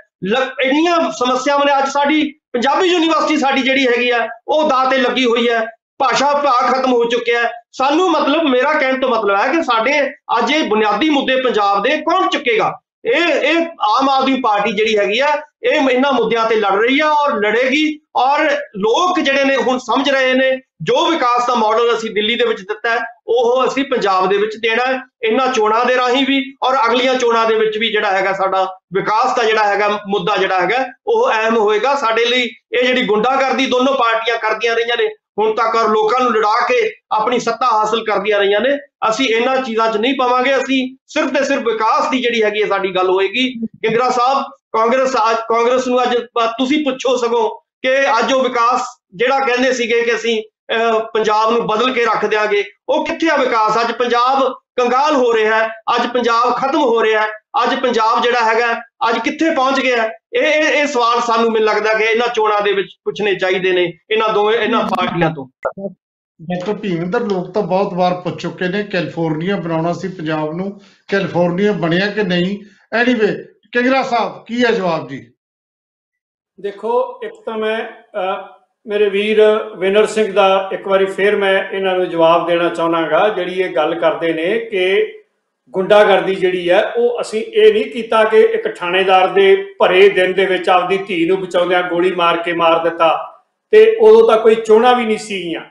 ਇੰਨੀਆਂ 0.65 0.97
ਸਮੱਸਿਆਵਾਂ 1.19 1.67
ਨੇ, 1.67 1.73
ਅੱਜ 1.79 1.89
ਸਾਡੀ 1.89 2.31
ਪੰਜਾਬੀ 2.53 2.89
ਯੂਨੀਵਰਸਿਟੀ 2.89 3.37
ਸਾਡੀ 3.37 3.63
ਜਿਹੜੀ 3.63 3.87
ਹੈਗੀ 3.87 4.11
ਆ 4.11 4.27
ਉਹ 4.49 4.69
ਦਾਅ 4.69 4.91
ਤੇ 4.91 4.97
ਲੱਗੀ 4.99 5.25
ਹੋਈ 5.25 5.49
ਹੈ। 5.49 5.67
ਭਾਸ਼ਾ 5.99 6.33
ਭਾਗ 6.35 6.73
ਖਤਮ 6.73 6.93
ਹੋ 6.93 7.05
ਚੁੱਕਿਆ 7.05 7.43
ਹੈ। 7.43 7.51
ਸਾਨੂੰ 7.73 8.11
ਮਤਲਬ, 8.11 8.43
ਮੇਰਾ 8.43 8.73
ਕਹਿਣ 8.73 9.01
ਤੋਂ 9.01 9.09
ਮਤਲਬ 9.09 9.37
ਹੈ 9.37 9.53
ਕਿ 9.53 9.63
ਸਾਡੇ 9.63 10.01
ਅੱਜ 10.39 10.53
ਇਹ 10.53 10.65
ਬੁਨਿਆਦੀ 10.65 11.11
ਮੁੱਦੇ 11.11 11.37
ਪੰਜਾਬ 11.37 11.83
ਦੇ 11.83 11.97
ਕੌਣ 11.97 12.29
ਚੁੱਕੇਗਾ? 12.29 12.73
ਇਹ 13.05 13.43
ਇਹ 13.49 13.57
ਆਮ 13.89 14.09
ਆਦਮੀ 14.09 14.41
ਪਾਰਟੀ 14.41 14.73
ਜਿਹੜੀ 14.73 14.97
ਹੈਗੀ 14.99 15.19
ਆ, 15.21 15.29
ਇਹ 15.63 15.91
ਇਹਨਾਂ 15.91 16.13
ਮੁੱਦਿਆਂ 16.13 16.45
ਤੇ 16.49 16.57
ਲੜ 16.57 16.73
ਰਹੀ 16.73 17.01
ਆ 17.01 17.09
ਔਰ 17.11 17.35
ਲੜੇਗੀ 17.37 17.99
ਔਰ 18.17 18.45
ਲੋਕ 18.77 19.19
ਜਿਹੜੇ 19.21 19.45
ਨੇ 19.45 19.57
ਹੁਣ 19.57 19.79
ਸਮਝ 19.79 20.09
ਰਹੇ 20.11 20.33
ਨੇ, 20.35 20.51
ਜੋ 20.83 21.05
ਵਿਕਾਸ 21.11 21.47
ਦਾ 21.47 21.55
ਮਾਡਲ 21.55 21.93
ਅਸੀਂ 21.97 22.11
ਦਿੱਲੀ 22.11 22.35
ਦੇ 22.35 22.45
ਵਿੱਚ 22.45 22.61
ਦਿੱਤਾ 22.61 22.91
ਹੈ, 22.91 23.01
ਉਹ 23.27 23.67
ਅਸੀਂ 23.67 23.85
ਪੰਜਾਬ 23.85 24.29
ਦੇ 24.29 24.37
ਵਿੱਚ 24.37 24.57
ਦੇਣਾ 24.57 24.85
ਹੈ, 24.87 25.01
ਇਹਨਾਂ 25.23 25.47
ਚੋਣਾਂ 25.49 25.85
ਦੇ 25.85 25.97
ਰਾਹੀਂ 25.97 26.25
ਵੀ 26.27 26.43
ਔਰ 26.63 26.77
ਅਗਲੀਆਂ 26.87 27.15
ਚੋਣਾਂ 27.15 27.47
ਦੇ 27.47 27.55
ਵਿੱਚ 27.55 27.79
ਵੀ 27.79 27.91
ਜਿਹੜਾ 27.93 28.11
ਹੈਗਾ 28.11 28.33
ਸਾਡਾ 28.33 28.65
ਵਿਕਾਸ 28.95 29.37
ਦਾ 29.37 29.45
ਜਿਹੜਾ 29.45 29.65
ਹੈਗਾ 29.65 29.89
ਮੁੱਦਾ 30.09 30.37
ਜਿਹੜਾ 30.37 30.61
ਹੈਗਾ, 30.61 30.85
ਉਹ 31.07 31.31
ਅਹਿਮ 31.31 31.57
ਹੋਏਗਾ। 31.57 31.95
ਸਾਡੇ 31.95 32.25
ਲਈ 32.25 32.43
ਇਹ 32.43 32.87
ਜਿਹੜੀ 32.87 33.07
ਗੁੰਡਾਗਰਦੀ 33.07 33.67
ਦੋਨੋਂ 33.67 33.95
ਪਾਰਟੀਆਂ 33.95 34.39
ਕਰਦੀਆਂ 34.39 34.75
ਰਹੀਆਂ 34.77 34.97
ਨੇ 34.97 35.09
ਹੁਣ 35.39 35.55
ਤੱਕ 35.55 35.77
ਔਰ 35.77 35.89
ਲੋਕਾਂ 35.89 36.21
ਨੂੰ 36.21 36.33
ਲੜਾ 36.33 36.61
ਕੇ 36.69 36.81
ਆਪਣੀ 37.13 37.39
ਸੱਤਾ 37.41 37.67
ਹਾਸਲ 37.69 38.05
ਕਰਦੀਆਂ 38.05 38.39
ਰਹੀਆਂ 38.39 38.61
ਨੇ, 38.61 38.77
ਅਸੀਂ 39.09 39.27
ਇਹਨਾਂ 39.29 39.57
ਚੀਜ਼ਾਂ 39.63 39.91
'ਚ 39.93 39.97
ਨਹੀਂ 39.97 40.15
ਪਾਵਾਂਗੇ, 40.19 40.57
ਅਸੀਂ 40.57 40.97
ਸਿਰਫ 41.15 41.33
ਤੇ 41.35 41.45
ਸਿਰਫ 41.45 41.63
ਵਿਕਾਸ 41.65 42.11
ਦੀ 42.11 42.21
ਜਿਹੜੀ 42.23 42.43
ਹੈਗੀ 42.43 42.65
ਸਾਡੀ 42.69 42.95
ਗੱਲ 42.95 43.11
ਹੋਏਗੀ। 43.11 43.49
ਕਿੰਦਰਾ 43.59 44.09
ਸਾਹਿਬ, 44.11 44.43
ਕਾਂਗਰਸ 44.73 45.17
ਕਾਂਗਰਸ 45.49 45.87
ਨੂੰ 45.89 46.03
ਅੱਜ 46.03 46.17
ਤੁਸੀਂ 46.59 46.85
ਪੁੱਛੋ 46.85 47.17
ਸਗੋਂ 47.17 47.49
ਕਿ 47.83 47.95
ਅੱਜ 48.19 48.33
ਉਹ 48.33 48.43
ਵਿਕਾਸ 48.43 48.85
ਜਿਹੜਾ 49.15 49.39
ਕਹਿੰਦੇ 49.39 49.73
ਸੀਗੇ 49.73 50.01
ਕਿ 50.03 50.15
ਅਸੀਂ 50.15 50.43
ਪੰਜਾਬ 51.15 51.51
ਨੂੰ 51.53 51.67
ਬਦਲ 51.67 51.93
ਕੇ 51.95 52.05
ਰੱਖ 52.05 52.25
ਦਿਆਂਗੇ, 52.25 52.65
ਉਹ 52.89 53.05
ਕਿੱਥੇ 53.07 53.31
ਆ 53.31 53.37
ਵਿਕਾਸ? 53.37 53.81
ਅੱਜ 53.81 53.93
ਪੰਜਾਬ 53.93 54.53
ਕੰਗਾਲ 54.79 55.15
ਹੋ 55.15 55.33
ਰਿਹਾ 55.35 55.57
ਹੈ, 55.57 55.69
ਅੱਜ 55.95 56.07
ਪੰਜਾਬ 56.13 56.55
ਖਤਮ 56.57 56.81
ਹੋ 56.81 57.03
ਰਿਹਾ 57.03 57.21
ਹੈ, 57.23 57.29
ਅੱਜ 57.63 57.75
ਪੰਜਾਬ 57.81 58.23
ਜਿਹੜਾ 58.23 58.45
ਹੈਗਾ, 58.45 58.73
ਅੱਜ 59.09 59.19
ਕਿੱਥੇ 59.19 59.51
ਪਹੁੰਚ 59.55 59.81
ਗਿਆ 59.81 60.09
ਇਹ 60.35 60.43
ਇਹ 60.43 60.81
ਇਹ 60.81 60.87
ਸਵਾਲ 60.87 61.21
ਸਾਨੂੰ 61.21 61.51
ਮੈਨੂੰ 61.53 61.67
ਲੱਗਦਾ 61.69 61.93
ਕਿ 61.95 62.05
ਇਹਨਾਂ 62.05 62.27
ਚੋਣਾਂ 62.35 62.61
ਦੇ 62.63 62.73
ਵਿੱਚ 62.73 62.95
ਪੁੱਛਣੇ 63.05 63.35
ਚਾਹੀਦੇ 63.35 63.73
ਨੇ 63.73 63.83
ਇਹਨਾਂ 64.11 64.29
ਦੋਵੇਂ 64.29 64.57
ਇਹਨਾਂ 64.59 64.83
ਪਾਰਟੀਆਂ 64.87 65.31
ਤੋਂ। 65.31 65.47
ਡਾਕਟਰ 66.41 66.75
ਭੀਮਿੰਦਰ 66.75 67.21
ਲੋਕ 67.21 67.53
ਤਾਂ 67.53 67.63
ਬਹੁਤ 67.63 67.93
ਵਾਰ 67.95 68.15
ਪੁੱਛ 68.21 68.41
ਚੁੱਕੇ 68.43 68.69
ਨੇ 68.69 68.83
ਕੈਲੀਫੋਰਨੀਆ 68.83 69.57
ਬਣਾਉਣਾ 69.57 69.93
ਸੀ 69.93 70.09
ਪੰਜਾਬ 70.09 70.55
ਨੂੰ 70.55 70.71
ਕੈਲੀਫੋਰਨੀਆ 71.09 71.73
ਬਣਿਆ 71.73 72.07
ਕਿ 72.07 72.23
ਨਹੀਂ? 72.23 72.57
ਐਨੀਵੇ 72.93 73.27
ਕਿੰਗਰਾ 73.73 74.03
ਸਾਹਿਬ 74.03 74.43
ਕੀ 74.45 74.65
ਹੈ 74.65 74.71
ਜਵਾਬ 74.73 75.09
ਜੀ? 75.09 75.21
ਦੇਖੋ 76.59 77.21
ਇੱਕ 77.25 77.35
ਤਾਂ 77.47 77.57
ਮੈਂ 77.59 77.79
ਮੇਰੇ 78.87 79.09
ਵੀਰ 79.11 79.41
ਵਿਨਰ 79.79 80.07
ਸਿੰਘ 80.07 80.33
ਦਾ 80.33 80.47
ਇੱਕ 80.73 80.87
ਵਾਰੀ 80.89 81.05
ਫੇਰ 81.07 81.37
ਮੈਂ 81.37 81.53
ਇਹਨਾਂ 81.65 81.97
ਨੂੰ 81.97 82.09
ਜਵਾਬ 82.11 82.47
ਦੇਣਾ 82.49 82.69
ਚਾਹਨਾਗਾ 82.69 83.29
ਜਿਹੜੀ 83.29 83.61
ਇਹ 83.61 83.75
ਗੱਲ 83.77 83.95
ਕਰਦੇ 84.01 84.33
ਨੇ 84.33 84.59
ਕਿ 84.67 84.85
ਗੁੰਡਾਗਰਦੀ 85.71 86.35
ਜਿਹੜੀ 86.35 86.69
ਹੈ, 86.71 86.83
ਉਹ 86.97 87.21
ਅਸੀਂ 87.21 87.43
ਇਹ 87.43 87.73
ਨਹੀਂ 87.73 87.85
ਕੀਤਾ 87.85 88.23
ਕਿ 88.25 88.41
ਇੱਕ 88.55 88.69
ਥਾਣੇਦਾਰ 88.77 89.29
ਦੇ 89.29 89.55
ਭਰੇ 89.79 90.09
ਦਿਨ 90.09 90.33
ਦੇ 90.33 90.45
ਵਿੱਚ 90.47 90.69
ਆਪਦੀ 90.69 90.99
ਧੀ 90.99 91.25
ਨੂੰ 91.27 91.41
ਬਚਾਉਂਦਿਆਂ 91.41 91.83
ਗੋਲੀ 91.83 92.15
ਮਾਰ 92.15 92.37
ਕੇ 92.37 92.53
ਮਾਰ 92.53 92.79
ਦਿੱਤਾ 92.79 93.09
ਤੇ 93.73 93.85
ਉਦੋਂ 94.01 94.27
ਤਾਂ 94.29 94.37
ਕੋਈ 94.39 94.55
ਚੋਣਾ 94.55 94.93
ਵੀ 94.93 95.05
ਨਹੀਂ 95.05 95.19
ਸੀਗੀਆਂ। 95.19 95.63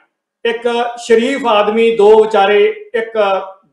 ਇੱਕ 0.46 0.68
ਸ਼ਰੀਫ 0.98 1.46
ਆਦਮੀ, 1.48 1.96
ਦੋ 1.96 2.24
ਵਿਚਾਰੇ, 2.24 2.66
ਇੱਕ 2.96 3.18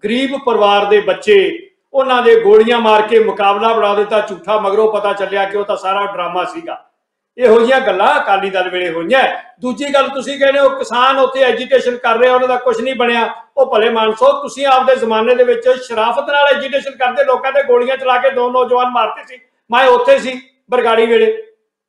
ਗਰੀਬ 0.05 0.37
ਪਰਿਵਾਰ 0.47 0.85
ਦੇ 0.85 1.01
ਬੱਚੇ, 1.01 1.69
ਉਹਨਾਂ 1.93 2.23
ਦੇ 2.23 2.35
ਗੋਲੀਆਂ 2.41 2.79
ਮਾਰ 2.81 3.03
ਕੇ 3.03 3.19
ਮੁਕਾਬਲਾ 3.19 3.73
ਬਣਾ 3.73 3.95
ਦਿੱਤਾ, 3.95 4.21
ਝੂਠਾ 4.21 4.59
ਮਗਰੋਂ 4.61 4.93
ਪਤਾ 4.93 5.13
ਚੱਲਿਆ 5.13 5.45
ਕਿ 5.45 5.59
ਉਹ 5.59 5.65
ਤਾਂ 5.65 5.77
ਸਾਰਾ 5.77 6.07
ਡਰਾਮਾ 6.07 6.45
ਸੀਗਾ। 6.45 6.90
ਇਹੋ 7.39 7.59
ਜਿਹੀਆਂ 7.59 7.81
ਗੱਲਾਂ 7.81 8.15
ਅਕਾਲੀ 8.21 8.51
ਦਲ 8.51 8.69
ਵੇਲੇ 8.71 8.89
ਹੋਈਆਂ। 8.91 9.23
ਦੂਜੀ 9.61 9.95
ਗੱਲ 9.95 10.09
ਤੁਸੀਂ 10.09 10.39
ਕਹਿੰਦੇ 10.41 10.61
ਹੋ, 10.61 10.69
ਕਿਸਾਨ 10.69 11.19
ਉੱਥੇ 11.19 11.43
ਐਜੀਟੇਸ਼ਨ 11.43 11.97
ਕਰ 11.97 12.17
ਰਹੇ, 12.17 12.29
ਉਹਨਾਂ 12.29 12.49
ਦਾ 12.49 12.57
ਕੁਝ 12.57 12.81
ਨਹੀਂ 12.81 12.95
ਬਣਿਆ। 12.95 13.29
ਉਹ 13.57 13.67
ਭਲੇ 13.67 13.91
ਮਾਨਸੋ 13.91 14.33
ਤੁਸੀਂ 14.43 14.67
ਆਪਦੇ 14.67 14.97
ਜ਼ਮਾਨੇ 14.97 15.35
ਦੇ 15.35 15.45
ਵਿੱਚ 15.45 15.69
ਸ਼ਰਾਫਤ 15.69 16.31
ਨਾਲ 16.31 16.49
ਐਜੀਟੇਸ਼ਨ 16.57 16.97
ਕਰਦੇ, 16.97 17.25
ਲੋਕਾਂ 17.25 17.53
ਤੇ 17.53 17.63
ਗੋਲੀਆਂ 17.63 17.97
ਚਲਾ 17.97 18.17
ਕੇ 18.19 18.31
ਦੋ 18.31 18.51
ਨੌਜਵਾਨ 18.51 18.91
ਮਾਰਤੇ 18.91 19.25
ਸੀ। 19.27 19.41
ਮੈਂ 19.71 19.87
ਉੱਥੇ 19.87 20.19
ਸੀ, 20.19 20.41
ਬਰਗਾੜੀ 20.71 21.07
ਵੇਲੇ, 21.07 21.33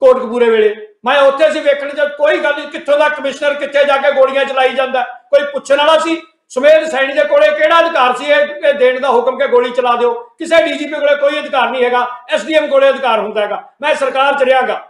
ਕੋਟਕਪੂਰੇ 0.01 0.49
ਵੇਲੇ। 0.49 0.75
ਮੈਂ 1.05 1.19
ਉੱਥੇ 1.21 1.49
ਸੀ 1.51 1.59
ਵੇਖਣ 1.59 1.89
ਜਦ 1.89 2.09
ਕੋਈ 2.09 2.37
ਗੱਲ 2.37 2.55
ਨਹੀਂ, 2.55 2.67
ਕਿੱਥੋਂ 2.67 2.97
ਦਾ 2.97 3.07
ਕਮਿਸ਼ਨਰ 3.09 3.53
ਕਿੱਥੇ 3.53 3.83
ਜਾ 3.85 3.97
ਕੇ 3.97 4.11
ਗੋਲੀਆਂ 4.11 4.45
ਚਲਾਈ 4.45 4.69
ਜਾਂਦਾ। 4.69 5.01
ਕੋਈ 5.01 5.43
ਪੁੱਛਣ 5.43 5.77
ਵਾਲਾ 5.77 5.97
ਸੀ? 5.97 6.21
ਸੁਮੇਧ 6.49 6.83
ਸੈਣੀ 6.83 7.13
ਦੇ 7.13 7.23
ਕੋਲੇ 7.23 7.47
ਕਿਹੜਾ 7.51 7.79
ਅਧਿਕਾਰ 7.79 8.15
ਸੀ? 8.15 8.25
ਇਹ 8.25 8.73
ਦੇਣ 8.73 8.99
ਦਾ 8.99 9.09
ਹੁਕਮ 9.09 9.37
ਕਿ 9.39 9.47
ਗੋਲੀ 9.47 9.69
ਚਲਾ 9.71 9.95
ਦਿਓ। 9.95 10.13
ਕਿਸੇ 10.39 10.63
ਡੀਜੀਪੀ 10.63 10.99
ਕੋਲੇ 10.99 11.15
ਕੋਈ 11.15 11.39
ਅਧਿਕਾਰ 11.39 11.69
ਨਹੀਂ 11.69 11.83
ਹੈਗਾ। 11.83 12.07
ਐਸਡੀਐਮ 12.29 12.67
ਕੋਲੇ 12.67 12.89
ਅਧਿਕਾਰ 12.89 13.19
ਹੁੰਦਾ 13.19 13.41
ਹੈਗਾ। 13.41 13.63
ਮੈਂ 13.81 13.93
ਸਰਕਾਰ 13.95 14.33
ਚ 14.33 14.43
ਰਿਹਾਗਾ 14.43 14.81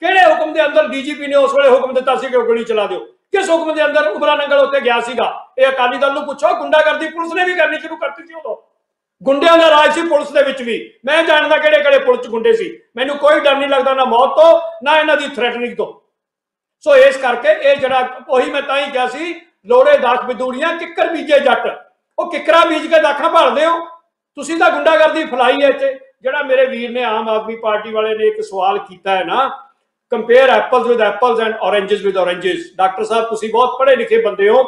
ਕਿਹੜੇ 0.00 0.32
ਹੁਕਮ 0.32 0.52
ਦੇ 0.52 0.66
ਅੰਦਰ 0.66 0.88
ਡੀਜੀਪੀ 0.88 1.26
ਨੇ 1.26 1.34
ਉਸ 1.34 1.54
ਵੇਲੇ 1.54 1.68
ਹੁਕਮ 1.68 1.94
ਦਿੱਤਾ 1.94 2.16
ਸੀ 2.16 2.28
ਕਿ 2.28 2.38
ਗੋਲੀ 2.38 2.64
ਚਲਾ 2.64 2.86
ਦਿਓ? 2.86 3.00
ਕਿਸ 3.32 3.50
ਹੁਕਮ 3.50 3.74
ਦੇ 3.74 3.84
ਅੰਦਰ 3.84 4.08
ਉਬਰਾ 4.08 4.34
ਨੰਗਲ 4.34 4.58
ਉੱਤੇ 4.58 4.80
ਗਿਆ 4.80 5.00
ਸੀਗਾ? 5.00 5.48
ਇਹ 5.58 5.68
ਅਕਾਲੀ 5.68 5.98
ਦਲ 5.98 6.12
ਨੂੰ 6.12 6.24
ਪੁੱਛੋ, 6.26 6.54
ਗੁੰਡਾਗਰਦੀ 6.54 7.08
ਪੁਲਿਸ 7.08 7.32
ਨੇ 7.32 7.44
ਵੀ 7.44 7.54
ਕਰਨੀ 7.54 7.78
ਸ਼ੁਰੂ 7.78 7.96
ਕਰਤੀ 7.96 8.26
ਸੀ 8.26 8.34
ਉਦੋਂ। 8.34 8.56
ਗੁੰਡਿਆਂ 9.22 9.58
ਦਾ 9.58 9.70
ਰਾਜ 9.70 9.94
ਸੀ 9.94 10.02
ਪੁਲਿਸ 10.02 10.30
ਦੇ 10.30 10.42
ਵਿੱਚ 10.42 10.62
ਵੀ। 10.62 10.94
ਮੈਂ 11.04 11.22
ਜਾਣਦਾ 11.22 11.58
ਕਿਹੜੇ 11.58 11.82
ਕਿਹੜੇ 11.82 11.98
ਪੁਲਿਸ 11.98 12.20
ਚ 12.20 12.28
ਗੁੰਡੇ 12.28 12.52
ਸੀ। 12.52 12.80
ਮੈਨੂੰ 12.96 13.16
ਕੋਈ 13.16 13.40
ਡਰ 13.40 13.56
ਨਹੀਂ 13.56 13.68
ਲੱਗਦਾ 13.68 13.94
ਨਾ 13.94 14.04
ਮੌਤ 14.04 14.28
ਤੋਂ, 14.28 14.60
ਨਾ 14.82 14.98
ਇਹਨਾਂ 14.98 15.16
ਦੀ 15.16 15.28
ਥ੍ਰੈਟਨਿੰਗ 15.28 15.76
ਤੋਂ। 15.76 16.00
ਸੋ 16.80 16.96
ਇਸ 16.96 17.16
ਕਰਕੇ 17.16 17.48
ਇਹ 17.48 17.76
ਜਿਹੜਾ, 17.76 18.08
ਉਹੀ 18.28 18.50
ਮੈਂ 18.50 18.62
ਤਾਂ 18.62 18.78
ਹੀ 18.78 18.90
ਕਿਹਾ 18.90 19.06
ਸੀ 19.06 19.40
ਲੋੜੇ 19.66 19.98
ਦਾਖ 19.98 20.24
ਬਿਦੂੜੀਆਂ 20.24 20.76
ਕਿੱਕਰ, 20.76 21.06
ਬੀਜੇ, 21.06 21.40
ਜੱਟ। 21.40 21.90
ਉਹ 22.18 22.30
ਕਿੱਕਰਾਂ 22.30 22.66
ਬੀਜ 22.66 22.86
ਕੇ 22.86 23.00
ਦਾਖਾਂ 23.00 23.30
ਭਾਲਦੇ 23.30 23.66
ਹੋ। 23.66 23.78
ਤੁਸੀਂ 24.34 24.58
ਤਾਂ 24.58 24.70
ਗੁੰਡਾਗਰਦੀ 24.70 25.24
ਫਲਾਈ 25.24 25.62
ਹੈ 25.62 25.68
ਇੱਥੇ। 25.68 25.98
ਜਿਹੜਾ 26.22 26.42
ਮੇਰੇ 26.42 26.66
ਵੀਰ 26.66 26.90
ਨੇ 26.90 27.04
ਆਮ 27.04 27.28
ਆਦਮੀ 27.28 27.56
ਪਾਰਟੀ 27.56 27.92
ਵਾਲੇ 27.92 28.14
ਨੇ 28.14 28.26
ਇੱਕ 28.26 28.40
ਸਵਾਲ 28.40 28.78
ਕੀਤਾ 28.78 29.16
ਹੈ 29.16 29.24
ਨਾ 29.24 29.69
compare 30.12 30.50
apples 30.50 30.86
with 30.86 31.00
apples 31.00 31.40
and 31.40 31.54
oranges 31.62 32.04
with 32.04 32.16
oranges 32.18 32.62
doctor 32.76 33.04
sahib, 33.04 33.24
ਤੁਸੀਂ 33.24 33.50
ਬਹੁਤ 33.52 33.78
ਪੜ੍ਹੇ 33.78 33.96
ਲਿਖੇ 33.96 34.20
ਬੰਦੇ 34.22 34.48
ਹੋ 34.48 34.62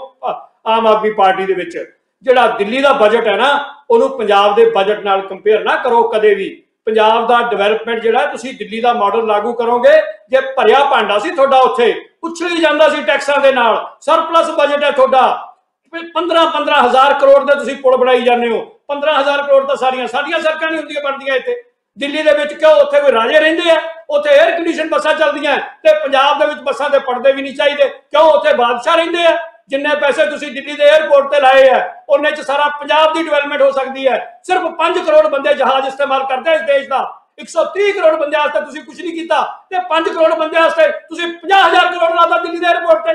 ਆਮ 0.67 0.87
ਆਦਮੀ 0.87 1.13
ਪਾਰਟੀ 1.13 1.45
ਦੇ 1.47 1.55
ਵਿੱਚ। 1.55 1.79
ਜਿਹੜਾ 2.25 2.47
ਦਿੱਲੀ 2.59 2.81
ਦਾ 2.83 2.93
ਬਜਟ 2.93 3.27
ਹੈ 3.27 3.37
ਨਾ, 3.37 3.49
ਉਹਨੂੰ 3.91 4.09
ਪੰਜਾਬ 4.19 4.55
ਦੇ 4.57 4.65
ਬਜਟ 4.71 5.01
ਨਾਲ 5.05 5.21
ਕੰਪੇਅਰ 5.29 5.65
ਨਾ 5.65 5.77
ਕਰੋ 5.77 6.03
ਕਦੇ 6.09 6.35
ਵੀ। 6.35 6.49
ਪੰਜਾਬ 6.87 7.27
ਦਾ 7.29 7.41
ਡਿਵੈਲਪਮੈਂਟ 7.51 8.01
ਜਿਹੜਾ 8.03 8.25
ਤੁਸੀਂ 8.27 8.53
ਦਿੱਲੀ 8.59 8.81
ਦਾ 8.81 8.93
ਮਾਡਲ 8.93 9.27
ਲਾਗੂ 9.27 9.53
ਕਰੋਗੇ, 9.55 9.97
ਜੇ 10.31 10.41
ਭਰਿਆ 10.57 10.85
ਭਾਂਡਾ 10.91 11.19
ਸੀ 11.19 11.31
ਤੁਹਾਡਾ 11.31 11.59
ਉੱਥੇ, 11.61 11.95
ਉਛਲੀ 12.25 12.61
ਜਾਂਦਾ 12.61 12.89
ਸੀ 12.89 13.03
ਟੈਕਸਾਂ 13.03 13.39
ਦੇ 13.41 13.53
ਨਾਲ। 13.53 13.85
ਸਰਪਲਸ 14.01 14.51
ਬਜਟ 14.59 14.85
ਹੈ 14.85 14.91
ਤੁਹਾਡਾ। 14.91 15.49
15 15.93 16.45
15000 16.53 17.19
ਕਰੋੜ 17.21 17.43
ਦੇ 17.45 17.55
ਤੁਸੀਂ 17.55 17.77
ਪੁਲ 17.77 17.97
ਬਣਾਈ 17.97 18.23
ਜਾਂਦੇ 18.23 18.49
ਹੋ। 18.49 18.61
15000 18.89 19.43
ਕਰੋੜ 19.43 19.67
ਤਾਂ 19.67 19.77
ਸਾਰੀਆਂ 19.77 20.07
ਸਾਡੀਆਂ 20.09 20.41
ਸੜਕਾਂ 20.41 20.71
ਨਹੀਂ 20.71 20.81
ਹੁੰਦੀਆਂ 20.81 21.03
ਬਣਦੀਆਂ 21.03 21.37
ਇੱਥੇ। 21.37 21.55
ਦਿੱਲੀ 21.99 22.23
ਦੇ 22.23 22.33
ਵਿੱਚ 22.33 22.53
ਕਿਉਂ 22.55 22.71
ਉੱਥੇ 22.71 23.01
ਕੋਈ 23.01 23.13
ਰਾਜੇ 23.13 23.41
ਰਹਿੰਦੇ 23.41 23.71
ਆ? 23.71 23.81
ਉੱਥੇ 24.11 24.37
에ਅਰ 24.39 24.51
ਕੰਡੀਸ਼ਨ 24.51 24.89
ਬੱਸਾਂ 24.89 25.15
ਚੱਲਦੀਆਂ 25.15 25.57
ਤੇ 25.57 25.93
ਪੰਜਾਬ 26.05 26.39
ਦੇ 26.39 26.47
ਵਿੱਚ 26.47 26.61
ਬੱਸਾਂ 26.61 26.91
ਦੇ 26.91 26.99
ਪੜਦੇ 26.99 27.33
ਵੀ 27.33 27.43
ਨਹੀਂ 27.43 27.57
ਚਾਹੀਦੇ। 27.57 27.89
ਕਿਉਂ 27.89 28.23
ਉੱਥੇ 28.23 28.55
ਬਾਦਸ਼ਾਹ 28.55 28.97
ਰਹਿੰਦੇ 28.97 29.27
ਆ? 29.27 29.39
ਜਿੰਨੇ 29.69 29.95
ਪੈਸੇ 29.97 30.27
ਤੁਸੀਂ 30.27 30.53
ਦਿੱਲੀ 30.53 30.77
ਦੇ 30.77 30.85
에ਅਰਪੋਰਟ 30.85 31.31
ਤੇ 31.31 31.41
ਲਾਏ 31.41 31.69
ਆ, 31.71 31.95
ਉਹਨੇ 32.09 32.31
ਚ 32.31 32.41
ਸਾਰਾ 32.41 32.69
ਪੰਜਾਬ 32.81 33.15
ਦੀ 33.15 33.23
ਡਿਵੈਲਪਮੈਂਟ 33.23 33.63
ਹੋ 33.63 33.71
ਸਕਦੀ 33.71 34.09
ਹੈ। 34.09 34.41
ਸਿਰਫ 34.45 34.63
5 34.79 34.99
ਕਰੋੜ 34.99 35.27
ਬੰਦੇ 35.27 35.55
ਜਹਾਜ਼ 35.55 35.87
ਇਸਤੇਮਾਲ 35.87 36.25
ਕਰਦੇ 36.25 36.55
ਇਸ 36.55 36.61
ਦੇਸ਼ 36.61 36.89
ਦਾ। 36.89 37.19
130 37.39 37.93
ਕਰੋੜ 37.93 38.15
ਬੰਦੇ 38.15 38.37
ਵਾਸਤੇ 38.39 38.61
ਤੁਸੀਂ 38.61 38.83
ਕੁਝ 38.83 39.01
ਨਹੀਂ 39.03 39.13
ਕੀਤਾ। 39.13 39.67
ਤੇ 39.71 39.79
5 39.89 40.09
ਕਰੋੜ 40.09 40.35
ਬੰਦੇ 40.35 40.61
ਵਾਸਤੇ 40.61 40.89
ਤੁਸੀਂ 40.89 41.33
50000 41.33 41.87
ਕਰੋੜ 41.87 42.11
ਲਾਤਾ 42.11 42.39
ਦਿੱਲੀ 42.39 42.59
ਦੇ 42.59 42.67
에ਅਰਪੋਰਟ 42.67 43.07
ਤੇ। 43.07 43.13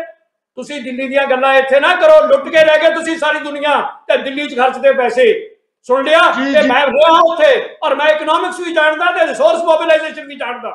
ਤੁਸੀਂ 0.56 0.82
ਦਿੱਲੀ 0.82 1.08
ਦੀਆਂ 1.08 1.28
ਗੱਲਾਂ 1.28 1.54
ਇੱਥੇ 1.54 1.80
ਨਾ 1.80 1.96
ਕਰੋ, 1.96 2.28
ਲੁੱਟ 2.28 2.48
ਕੇ 2.50 2.64
ਰਹਿ 2.64 2.80
ਗਏ 2.80 2.94
ਤੁਸੀਂ 2.94 3.18
ਸਾਰੀ 3.18 3.40
ਦੁਨੀਆ। 3.40 3.82
ਤੇ 4.08 4.18
ਦਿੱਲੀ 4.18 4.48
'ਚ 4.48 4.58
ਖਰਚਦੇ 4.58 4.94
ਪੈਸੇ। 4.94 5.57
ਸੁਣ 5.86 6.04
ਲਿਆ? 6.06 6.20
ਤੇ 6.54 6.62
ਮੈਂ 6.68 6.86
ਰਿਹਾ 6.88 7.20
ਉੱਥੇ। 7.32 7.54
ਔਰ 7.84 7.96
ਮੈਂ 7.96 8.08
ਇਕਨੋਮਿਕਸ 8.08 8.60
ਵੀ 8.60 8.74
ਜਾਣਦਾ 8.74 9.12
ਤੇ 9.18 9.28
ਰਿਸੋਰਸ 9.28 9.64
ਮੋਬਿਲਾਈਜੇਸ਼ਨ 9.64 10.28
ਵੀ 10.28 10.36
ਜਾਣਦਾ। 10.36 10.70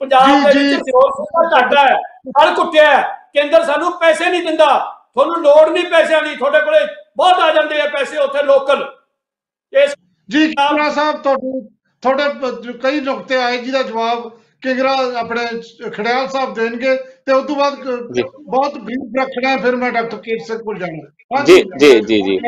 ਪੰਜਾਬ 0.00 0.52
ਦੇ 0.52 0.58
ਵਿੱਚ 0.58 0.74
ਰਿਸੋਰਸ 0.74 1.54
ਘੱਟ 1.54 1.76
ਹੈ। 1.78 1.94
ਹਲ 2.40 2.54
ਕੁੱਟਿਆ 2.54 3.00
ਕੇਂਦਰ 3.34 3.64
ਸਾਨੂੰ 3.64 3.92
ਪੈਸੇ 4.00 4.30
ਨਹੀਂ 4.30 4.42
ਦਿੰਦਾ। 4.42 4.78
ਤੁਹਾਨੂੰ 5.14 5.42
ਲੋੜ 5.42 5.68
ਨਹੀਂ 5.68 5.84
ਪੈਸਿਆਂ 5.84 6.22
ਦੀ। 6.22 6.36
ਤੁਹਾਡੇ 6.36 6.60
ਕੋਲੇ 6.60 6.78
ਬਹੁਤ 7.16 7.38
ਆ 7.38 7.50
ਜਾਂਦੇ 7.54 7.80
ਆ 7.80 7.88
ਪੈਸੇ 7.88 8.18
ਉੱਥੇ 8.18 8.42
ਲੋਕਲ 8.42 8.84
ਇਸ 9.72 9.94
ਜੀ 10.28 10.46
ਕਿੰਗਰਾ 10.46 10.90
ਸਾਹਿਬ 10.90 11.16
ਤੁਹਾਡੇ 11.22 11.62
ਤੁਹਾਡੇ 12.02 12.72
ਕਈ 12.82 13.00
ਨੁਕਤੇ 13.00 13.36
ਆਏ 13.42 13.56
ਜਿਹਦਾ 13.58 13.82
ਜਵਾਬ 13.82 14.28
ਕਿੰਗਰਾ 14.62 14.92
ਆਪਣੇ 15.18 15.46
ਖੜਿਆਲ 15.90 16.28
ਸਾਹਿਬ 16.28 16.54
ਦੇਣਗੇ 16.54 16.96
ਤੇ 17.26 17.32
ਉਸ 17.32 17.46
ਤੋਂ 17.46 17.56
ਬਾਅਦ 17.56 17.74
ਬਹੁਤ 18.40 18.78
ਬਰੀਫ 18.78 19.20
ਰੱਖਣਾ 19.20 19.56
ਫਿਰ 19.56 19.76
ਮੈਂ 19.76 19.90
ਡਾਕਟਰ 19.92 20.16
ਕੇਟ 20.16 20.40
ਸਿੰਘ 20.40 20.58
ਕੋਲ 20.58 20.78
ਜਾਣਾ। 20.78 21.42
ਜੀ 21.44 21.62
ਜੀ 21.78 22.00
ਜੀ 22.00 22.20
ਜੀ। 22.22 22.38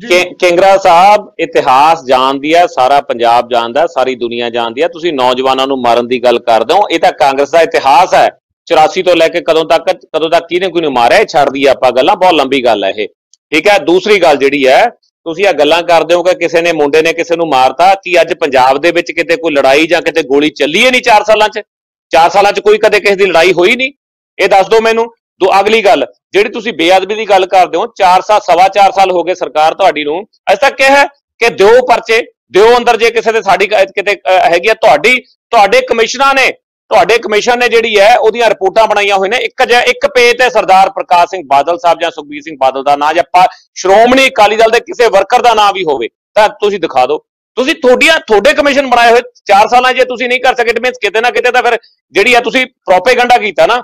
ਕਿੰਗਰਾ 0.00 0.76
ਸਾਹਿਬ 0.78 1.28
ਇਤਿਹਾਸ 1.38 2.04
ਜਾਣਦੀ 2.04 2.54
ਹੈ 2.54 2.66
ਸਾਰਾ 2.66 3.00
ਪੰਜਾਬ 3.00 3.48
ਜਾਣਦਾ, 3.50 3.86
ਸਾਰੀ 3.86 4.14
ਦੁਨੀਆ 4.14 4.50
ਜਾਣਦੀ 4.50 4.82
ਹੈ 4.82 4.88
ਤੁਸੀਂ 4.88 5.12
ਨੌਜਵਾਨਾਂ 5.12 5.66
ਨੂੰ 5.66 5.80
ਮਾਰਨ 5.82 6.08
ਦੀ 6.08 6.22
ਗੱਲ 6.24 6.38
ਕਰਦੇ 6.38 6.74
ਹੋ। 6.74 6.82
ਇਹ 6.90 6.98
ਤਾਂ 6.98 7.12
ਕਾਂਗਰਸ 7.12 7.50
ਦਾ 7.50 7.60
ਇਤਿਹਾਸ 7.60 8.14
ਹੈ। 8.14 8.28
84 8.66 9.02
ਤੋਂ 9.02 9.14
ਲੈ 9.16 9.28
ਕੇ 9.28 9.40
ਕਦੋਂ 9.40 9.64
ਤੱਕ 9.64 9.90
ਕਦੋਂ 10.16 10.30
ਤੱਕ 10.30 10.46
ਕਿਹਨੇ 10.48 10.68
ਕੋਈ 10.68 10.80
ਨਹੀਂ 10.80 10.90
ਮਾਰਿਆ 10.90 11.24
ਛੱਡਦੀ 11.24 11.64
ਆਪਾਂ 11.64 11.90
ਗੱਲਾਂ। 11.92 12.16
ਬਹੁਤ 12.16 12.34
ਲੰਬੀ 12.34 12.64
ਗੱਲ 12.64 12.84
ਹੈ 12.84 12.90
ਇਹ। 12.90 13.08
ਠੀਕ 13.52 13.68
ਹੈ 13.68 13.78
ਦੂਸਰੀ 13.78 14.18
ਗੱਲ 14.22 14.36
ਜਿਹੜੀ 14.36 14.66
ਹੈ, 14.66 14.88
ਤੁਸੀਂ 15.26 15.46
ਆ 15.46 15.52
ਗੱਲਾਂ 15.52 15.82
ਕਰਦੇ 15.82 16.14
ਹੋ 16.14 16.22
ਕਿ 16.22 16.34
ਕਿਸੇ 16.34 16.60
ਨੇ 16.62 16.72
ਮੁੰਡੇ 16.72 17.02
ਨੇ 17.02 17.12
ਕਿਸੇ 17.12 17.36
ਨੂੰ 17.36 17.48
ਮਾਰਤਾ 17.48 17.94
ਕਿ 17.94 18.20
ਅੱਜ 18.20 18.32
ਪੰਜਾਬ 18.34 18.78
ਦੇ 18.78 18.90
ਵਿੱਚ 18.92 19.12
ਕਿਤੇ 19.12 19.36
ਕੋਈ 19.36 19.52
ਲੜਾਈ 19.52 19.86
ਜਾਂ 19.86 20.02
ਕਿਤੇ 20.02 20.22
ਗੋਲੀ 20.22 20.50
ਚੱਲੀ 20.50 20.84
ਹੈ 20.84 20.90
ਨਹੀਂ 20.90 21.02
4 21.02 21.24
ਸਾਲਾਂ 21.24 21.48
'ਚ? 21.48 21.60
4 22.12 22.30
ਸਾਲਾਂ 22.30 22.52
'ਚ 22.52 22.60
ਕੋਈ 22.60 22.78
ਕਦੇ 22.78 23.00
ਕਿਸੇ 23.00 23.16
ਦੀ 23.16 23.26
ਲੜਾਈ 23.26 23.52
ਹੋਈ 23.52 23.76
ਨਹੀਂ? 23.76 23.92
ਇਹ 24.38 24.48
ਦੱਸ 24.48 24.68
ਦਿਓ 24.68 24.80
ਮੈਨੂੰ। 24.80 25.06
ਦੋ 25.40 25.50
ਅਗਲੀ 25.60 25.84
ਗੱਲ 25.84 26.04
ਜਿਹੜੀ 26.32 26.48
ਤੁਸੀਂ 26.48 26.72
ਬੇਅਦਬੀ 26.72 27.14
ਦੀ 27.14 27.28
ਗੱਲ 27.28 27.46
ਕਰਦੇ 27.46 27.78
ਹੋ 27.78 27.86
4 28.02 28.20
ਸਾਲ 28.22 28.40
ਸਵਾ 28.42 28.66
4 28.74 28.92
ਸਾਲ 28.92 29.10
ਹੋ 29.10 29.22
ਗਏ 29.24 29.34
ਸਰਕਾਰ 29.34 29.74
ਤੁਹਾਡੀ 29.74 30.04
ਨੂੰ 30.04 30.18
ਅਜੇ 30.46 30.56
ਤੱਕ 30.56 30.76
ਕਿਹਾ 30.76 30.96
ਹੈ 30.96 31.06
ਕਿ 31.40 31.48
ਦਿਓ 31.54 31.80
ਪਰਚੇ 31.86 32.20
ਦਿਓ 32.52 32.76
ਅੰਦਰ 32.76 32.96
ਜੇ 32.96 33.10
ਕਿਸੇ 33.10 33.32
ਦੇ 33.32 33.42
ਸਾਡੀ 33.42 33.66
ਕ- 33.66 33.84
ਕਿਤੇ 33.86 34.12
ਅ, 34.14 34.38
ਹੈਗੀ 34.44 34.68
ਆ 34.68 34.74
ਤੁਹਾਡੀ 34.76 35.18
ਤੁਹਾਡੇ 35.52 35.80
ਕਮਿਸ਼ਨਰਾਂ 35.82 36.34
ਨੇ 36.34 36.50
ਤੁਹਾਡੇ 36.90 37.16
ਕਮਿਸ਼ਨ 37.18 37.58
ਨੇ 37.58 37.68
ਜਿਹੜੀ 37.68 37.98
ਹੈ 37.98 38.16
ਉਹਦੀਆਂ 38.16 38.48
ਰਿਪੋਰਟਾਂ 38.50 38.86
ਬਣਾਈਆਂ 38.86 39.16
ਹੋਈਆਂ 39.16 39.30
ਨੇ 39.30 39.44
ਇੱਕ 39.44 39.62
ਜਿਹਾ 39.64 39.80
ਇੱਕ 39.84 40.06
ਪੇਜ 40.06 40.36
ਤੇ 40.38 40.48
ਸਰਦਾਰ 40.50 40.90
ਪ੍ਰਕਾਸ਼ 40.90 41.30
ਸਿੰਘ 41.30 41.42
ਬਾਦਲ 41.46 41.78
ਸਾਹਿਬ 41.78 42.00
ਜਾਂ 42.00 42.10
ਸੁਖਬੀਰ 42.10 42.42
ਸਿੰਘ 42.42 42.56
ਬਾਦਲ 42.60 42.82
ਦਾ 42.82 42.94
ਨਾਂ 42.96 43.12
ਜਾਂ 43.14 43.24
ਪਾ- 43.32 43.46
ਸ਼੍ਰੋਮਣੀ 43.74 44.26
ਅਕਾਲੀ 44.28 44.56
ਦਲ 44.56 44.70
ਦੇ 44.70 44.80
ਕਿਸੇ 44.80 45.08
ਵਰਕਰ 45.08 45.42
ਦਾ 45.42 45.54
ਨਾਂ 45.54 45.72
ਵੀ 45.72 45.84
ਹੋਵੇ 45.84 46.08
ਤਾਂ 46.36 46.48
ਤੁਸੀਂ 46.60 46.78
ਦਿਖਾ 46.80 47.04
ਦਿਓ। 47.06 47.18
ਤੁਸੀਂ 47.56 47.74
ਤੁਹਾਡੀਆਂ 47.74 48.18
ਤੁਹਾਡੇ 48.20 48.52
ਕਮਿਸ਼ਨ 48.52 48.86
ਬਣਾਏ 48.86 49.10
ਹੋਏ 49.10 49.20
4 49.44 49.68
ਸਾਲਾਂ 49.68 49.92
'ਚ 49.92 49.96
ਜੇ 49.96 50.04
ਤੁਸੀਂ 50.04 50.28
ਨਹੀਂ 50.28 50.40
ਕਰ 50.40 50.54
ਸਕੇ 50.54 50.72
ਤੇ 50.72 50.80
means 50.80 50.98
ਕਿਤੇ 51.00 51.20
ਨਾ 51.20 51.30
ਕਿਤੇ 51.30 51.50
ਤਾਂ 51.50 51.62
ਫਿਰ 51.62 51.78
ਜਿਹੜੀ 52.14 52.34
ਆ 52.34 52.40
ਤੁਸੀਂ 52.40 52.64
ਪ੍ਰੋਪੇਗੈਂਡਾ 52.86 53.38
ਕੀਤਾ 53.38 53.66
ਨਾ 53.66 53.80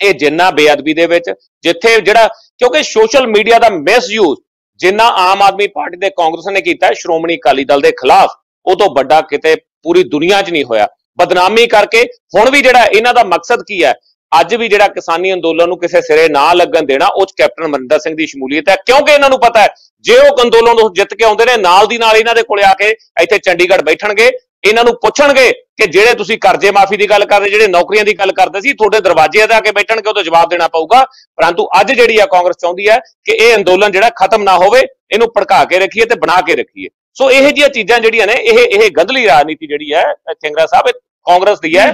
ਇਹ 0.00 0.14
ਜਿੰਨਾ 0.14 0.50
ਬੇਅਦਬੀ 0.50 0.94
ਦੇ 0.94 1.06
ਵਿੱਚ 1.06 1.30
ਜਿੱਥੇ 1.64 2.00
ਜਿਹੜਾ 2.00 2.28
ਕਿਉਂਕਿ 2.28 2.82
ਸੋਸ਼ਲ 2.82 3.26
ਮੀਡੀਆ 3.26 3.58
ਦਾ 3.58 3.68
ਮਿਸਯੂਜ਼ 3.70 4.40
ਜਿੰਨਾ 4.80 5.06
ਆਮ 5.18 5.42
ਆਦਮੀ 5.42 5.66
ਪਾਰਟੀ 5.66 5.96
ਦੇ 5.96 6.10
ਕਾਂਗਰਸ 6.10 6.46
ਨੇ 6.46 6.60
ਕੀਤਾ 6.60 6.86
ਹੈ, 6.86 6.92
ਸ਼੍ਰੋਮਣੀ 6.92 7.36
ਅਕਾਲੀ 7.36 7.64
ਦਲ 7.64 7.80
ਦੇ 7.80 7.90
ਖਿਲਾਫ 7.92 8.30
ਉਹ 8.66 8.76
ਤੋਂ 8.76 8.94
ਵੱਡਾ 8.94 9.20
ਕਿਤੇ 9.20 9.54
ਪੂਰੀ 9.82 10.02
ਦੁਨੀਆ 10.04 10.40
'ਚ 10.42 10.50
ਨਹੀਂ 10.50 10.64
ਹੋਇਆ। 10.64 10.86
ਬਦਨਾਮੀ 11.18 11.66
ਕਰਕੇ 11.66 12.02
ਹੁਣ 12.36 12.50
ਵੀ 12.50 12.62
ਜਿਹੜਾ 12.62 12.84
ਇਹਨਾਂ 12.84 13.14
ਦਾ 13.14 13.24
ਮਕਸਦ 13.24 13.62
ਕੀ 13.62 13.82
ਹੈ? 13.84 13.94
ਅੱਜ 14.32 14.54
ਵੀ 14.54 14.68
ਜਿਹੜਾ 14.68 14.86
ਕਿਸਾਨੀ 14.88 15.32
ਅੰਦੋਲਨ 15.32 15.68
ਨੂੰ 15.68 15.78
ਕਿਸੇ 15.78 16.00
ਸਿਰੇ 16.00 16.28
ਨਾ 16.28 16.52
ਲੱਗਣ 16.52 16.86
ਦੇਣਾ 16.86 17.06
ਉਹ 17.06 17.26
'ਚ 17.26 17.32
ਕੈਪਟਨ 17.36 17.64
ਅਮਰਿੰਦਰ 17.66 17.98
ਸਿੰਘ 17.98 18.14
ਦੀ 18.16 18.26
ਸ਼ਮੂਲੀਅਤ 18.26 18.68
ਹੈ। 18.68 18.76
ਕਿਉਂਕਿ 18.86 19.12
ਇਹਨਾਂ 19.12 19.30
ਨੂੰ 19.30 19.38
ਪਤਾ 19.40 19.62
ਹੈ 19.62 19.68
ਜੇ 20.04 20.18
ਉਹ 20.18 20.42
ਅੰਦੋਲਨ 20.42 20.76
ਨੂੰ 20.76 20.92
ਜਿੱਤ 20.94 21.14
ਕੇ 21.14 21.24
ਆਉਂਦੇ 21.24 21.44
ਨੇ 21.44 21.56
ਨਾਲ 21.56 21.86
ਦੀ 21.86 21.98
ਨਾਲ 21.98 22.16
ਇਹਨਾਂ 22.16 22.34
ਦੇ 22.34 22.42
ਕੋਲੇ 22.42 22.62
ਆ 22.64 22.72
ਕੇ 22.74 22.90
ਇੱਥੇ 23.22 23.38
ਚੰਡੀਗੜ੍ਹ 23.38 23.82
ਬੈਠਣਗੇ 23.84 24.30
ਇਹਨਾਂ 24.64 24.84
ਨੂੰ 24.84 24.94
ਪੁੱਛਣਗੇ 25.02 25.50
ਕਿ 25.76 25.86
ਜਿਹੜੇ 25.86 26.14
ਤੁਸੀਂ 26.14 26.36
ਕਰਜ਼ੇ 26.38 26.70
ਮਾਫੀ 26.70 26.96
ਦੀ 26.96 27.08
ਗੱਲ 27.10 27.24
ਕਰਦੇ 27.24 27.50
ਜਿਹੜੇ 27.50 27.66
ਨੌਕਰੀਆਂ 27.68 28.04
ਦੀ 28.04 28.14
ਗੱਲ 28.18 28.32
ਕਰਦੇ 28.32 28.60
ਸੀ 28.60 28.72
ਤੁਹਾਡੇ 28.72 29.00
ਦਰਵਾਜ਼ੇ 29.00 29.46
ਤੇ 29.46 29.54
ਆ 29.54 29.60
ਕੇ 29.60 29.70
ਬੈਠਣਗੇ 29.72 30.08
ਉਹਦਾ 30.08 30.22
ਜਵਾਬ 30.22 30.48
ਦੇਣਾ 30.50 30.68
ਪਊਗਾ। 30.68 31.02
ਪਰੰਤੂ 31.36 31.66
ਅੱਜ 31.80 31.92
ਜਿਹੜੀ 31.92 32.18
ਆ 32.20 32.26
ਕਾਂਗਰਸ 32.32 32.56
ਚਾਹੁੰਦੀ 32.60 32.88
ਹੈ 32.88 32.98
ਕਿ 33.24 33.32
ਇਹ 33.34 33.54
ਅੰਦੋਲਨ 33.56 33.92
ਜਿਹੜਾ 33.92 34.10
ਖਤਮ 34.16 34.42
ਨਾ 34.42 34.56
ਹੋਵੇ 34.58 34.80
ਇਹਨੂੰ 34.80 35.28
ਭੜਕਾ 35.36 35.64
ਕੇ 35.64 35.78
ਰੱਖੀਏ 35.78 36.04
ਤੇ 36.06 36.14
ਬਣਾ 36.20 36.40
ਕੇ 36.46 36.56
ਰੱਖੀਏ। 36.56 36.88
ਸੋ 37.16 37.30
ਇਹ 37.30 37.42
ਜਿਹੀਆਂ 37.42 37.68
ਚੀਜ਼ਾਂ 37.68 37.98
ਜਿਹੜੀਆਂ 38.00 38.26
ਨੇ 38.26 38.32
ਇਹ 38.32 38.58
ਇਹ 38.58 38.90
ਗੰਧਲੀ 38.96 39.26
ਰਾਜਨੀਤੀ 39.26 39.66
ਜਿਹੜੀ 39.66 39.92
ਹੈ 39.92 40.04
ਚੰਗਰਾ 40.32 40.66
ਸਾਹਿਬ 40.66 40.88
ਇਹ 40.88 41.00
ਕਾਂਗਰਸ 41.26 41.60
ਦੀ 41.60 41.76
ਹੈ 41.76 41.86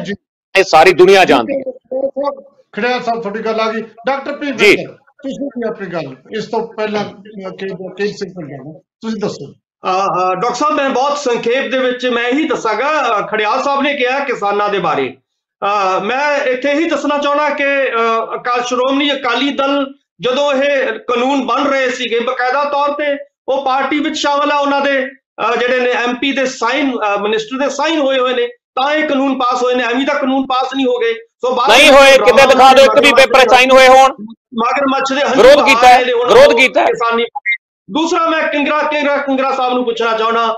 ਇਹ 0.55 0.65
ਸਾਰੀ 0.65 0.93
ਦੁਨੀਆ 0.99 1.25
ਜਾਣਦੀ 1.25 1.59
ਹੈ। 1.59 2.31
ਖੜਿਆ 2.75 2.99
ਸਾਹਿਬ 3.01 3.21
ਤੁਹਾਡੀ 3.23 3.41
ਗੱਲ 3.45 3.61
ਆ 3.61 3.71
ਗਈ। 3.73 3.83
ਡਾਕਟਰ 4.07 4.45
ਜੀ। 4.45 4.75
ਤੁਸੀਂ 5.23 5.47
ਵੀ 5.57 5.69
ਆਪਣੀ 5.69 5.87
ਗੱਲ 5.93 6.15
ਇਸ 6.39 6.45
ਤੋਂ 6.47 6.61
ਪਹਿਲਾਂ 6.77 7.05
ਕਿ 7.61 7.69
ਕਿ 7.99 8.09
ਸਿੰਘ 8.09 8.31
ਜਾਣਾ 8.33 8.73
ਤੁਸੀਂ 9.03 9.21
ਦੱਸੋ। 9.21 9.53
ਡਾਕਟਰ 9.85 10.55
ਸਾਹਿਬ 10.55 10.75
ਮੈਂ 10.75 10.89
ਬਹੁਤ 10.91 11.19
ਸੰਖੇਪ 11.19 11.71
ਦੇ 11.71 11.79
ਵਿੱਚ 11.79 12.07
ਮੈਂ 12.07 12.25
ਇਹੀ 12.29 12.47
ਦੱਸਾਂਗਾ। 12.49 13.21
ਖੜਿਆਲ 13.31 13.63
ਸਾਹਿਬ 13.63 13.83
ਨੇ 13.83 13.95
ਕਿਹਾ 13.97 14.19
ਕਿਸਾਨਾਂ 14.25 14.69
ਦੇ 14.69 14.79
ਬਾਰੇ। 14.87 15.13
ਮੈਂ 16.05 16.37
ਇੱਥੇ 16.51 16.73
ਹੀ 16.75 16.89
ਦੱਸਣਾ 16.91 17.19
ਚਾਹਣਾ 17.19 17.49
ਕਿ 17.51 17.67
ਅਕਾਲ 18.37 18.63
ਸ਼੍ਰੋਮਣੀ 18.65 19.11
ਅਕਾਲੀ 19.13 19.51
ਦਲ 19.57 19.85
ਜਦੋਂ 20.21 20.53
ਇਹ 20.53 20.99
ਕਾਨੂੰਨ 21.09 21.45
ਬਣ 21.47 21.67
ਰਹੇ 21.69 21.91
ਸੀਗੇ 21.91 22.21
ਬਕਾਇਦਾ 22.27 22.65
ਤੌਰ 22.65 22.93
ਤੇ 22.99 23.17
ਉਹ 23.49 23.65
ਪਾਰਟੀ 23.65 23.99
ਵਿੱਚ 24.01 24.17
ਸ਼ਾਮਲ 24.19 24.53
ਆ 24.53 24.59
ਉਹਨਾਂ 24.59 24.81
ਦੇ 24.81 25.01
ਜਿਹੜੇ 25.59 25.81
ਨੇ 25.81 25.91
ਐਮਪੀ 26.05 26.33
ਦੇ 26.33 26.47
ਸਾਈਨ 26.47 26.93
ਮਿਨਿਸਟਰ 27.23 27.59
ਦੇ 27.59 27.69
ਸਾਈਨ 27.71 28.01
ਹੋਏ 28.01 28.19
ਹੋਏ 28.19 28.35
ਨੇ 28.35 28.47
ਤਾਂ 28.77 28.93
ਇਹ 28.95 29.09
ਕਾਨੂੰਨ 29.09 29.39
ਪਾਸ 29.39 29.63
ਹੋਏ 29.63 29.75
ਨੇ। 29.75 29.85
ਐਵੇਂ 29.85 30.07
ਤਾਂ 30.07 30.15
ਕਾਨੂੰਨ 30.15 30.47
ਪਾਸ 30.47 30.75
ਨਹੀਂ 30.75 30.87
ਹੋ 30.87 30.99
ਗਏ। 30.99 31.13
ਸੋ 31.15 31.55
ਬਾਅਦ 31.55 31.71
ਨਹੀਂ 31.71 31.91
ਹੋਏ 31.91 32.19
ਕਿਤੇ 32.25 32.47
ਦਿਖਾ 32.47 32.73
ਦਿਓ 32.75 32.85
ਇੱਕ 32.85 32.99
ਵੀ 33.05 33.13
ਪੇਪਰ 33.17 33.49
ਸਾਈਨ 33.51 33.71
ਹੋਏ 33.71 33.89
ਹੋਣ। 33.89 34.13
ਮਗਰਮੱਛ 34.63 35.13
ਦੇ 35.13 35.23
ਹੰਝੂ 35.23 35.43
ਵਿਰੋਧ 35.43 35.65
ਕੀਤਾ 35.67 35.97
ਵਿਰੋਧ 35.99 36.57
ਕੀਤਾ 36.57 36.81
ਹੈ। 36.81 36.87
ਕਿਸਾਨੀ 36.87 37.25
ਦੂਸਰਾ 37.89 38.27
ਮੈਂ 38.27 38.43
ਕਿੰਗਰਾ 38.43 38.81
ਕਿੰਗਰਾ 38.83 39.17
ਕਿੰਗਰਾ 39.17 39.51
ਸਾਹਿਬ 39.51 39.73
ਨੂੰ 39.73 39.85
ਪੁੱਛਣਾ 39.85 40.13
ਚਾਹਣਾ 40.19 40.55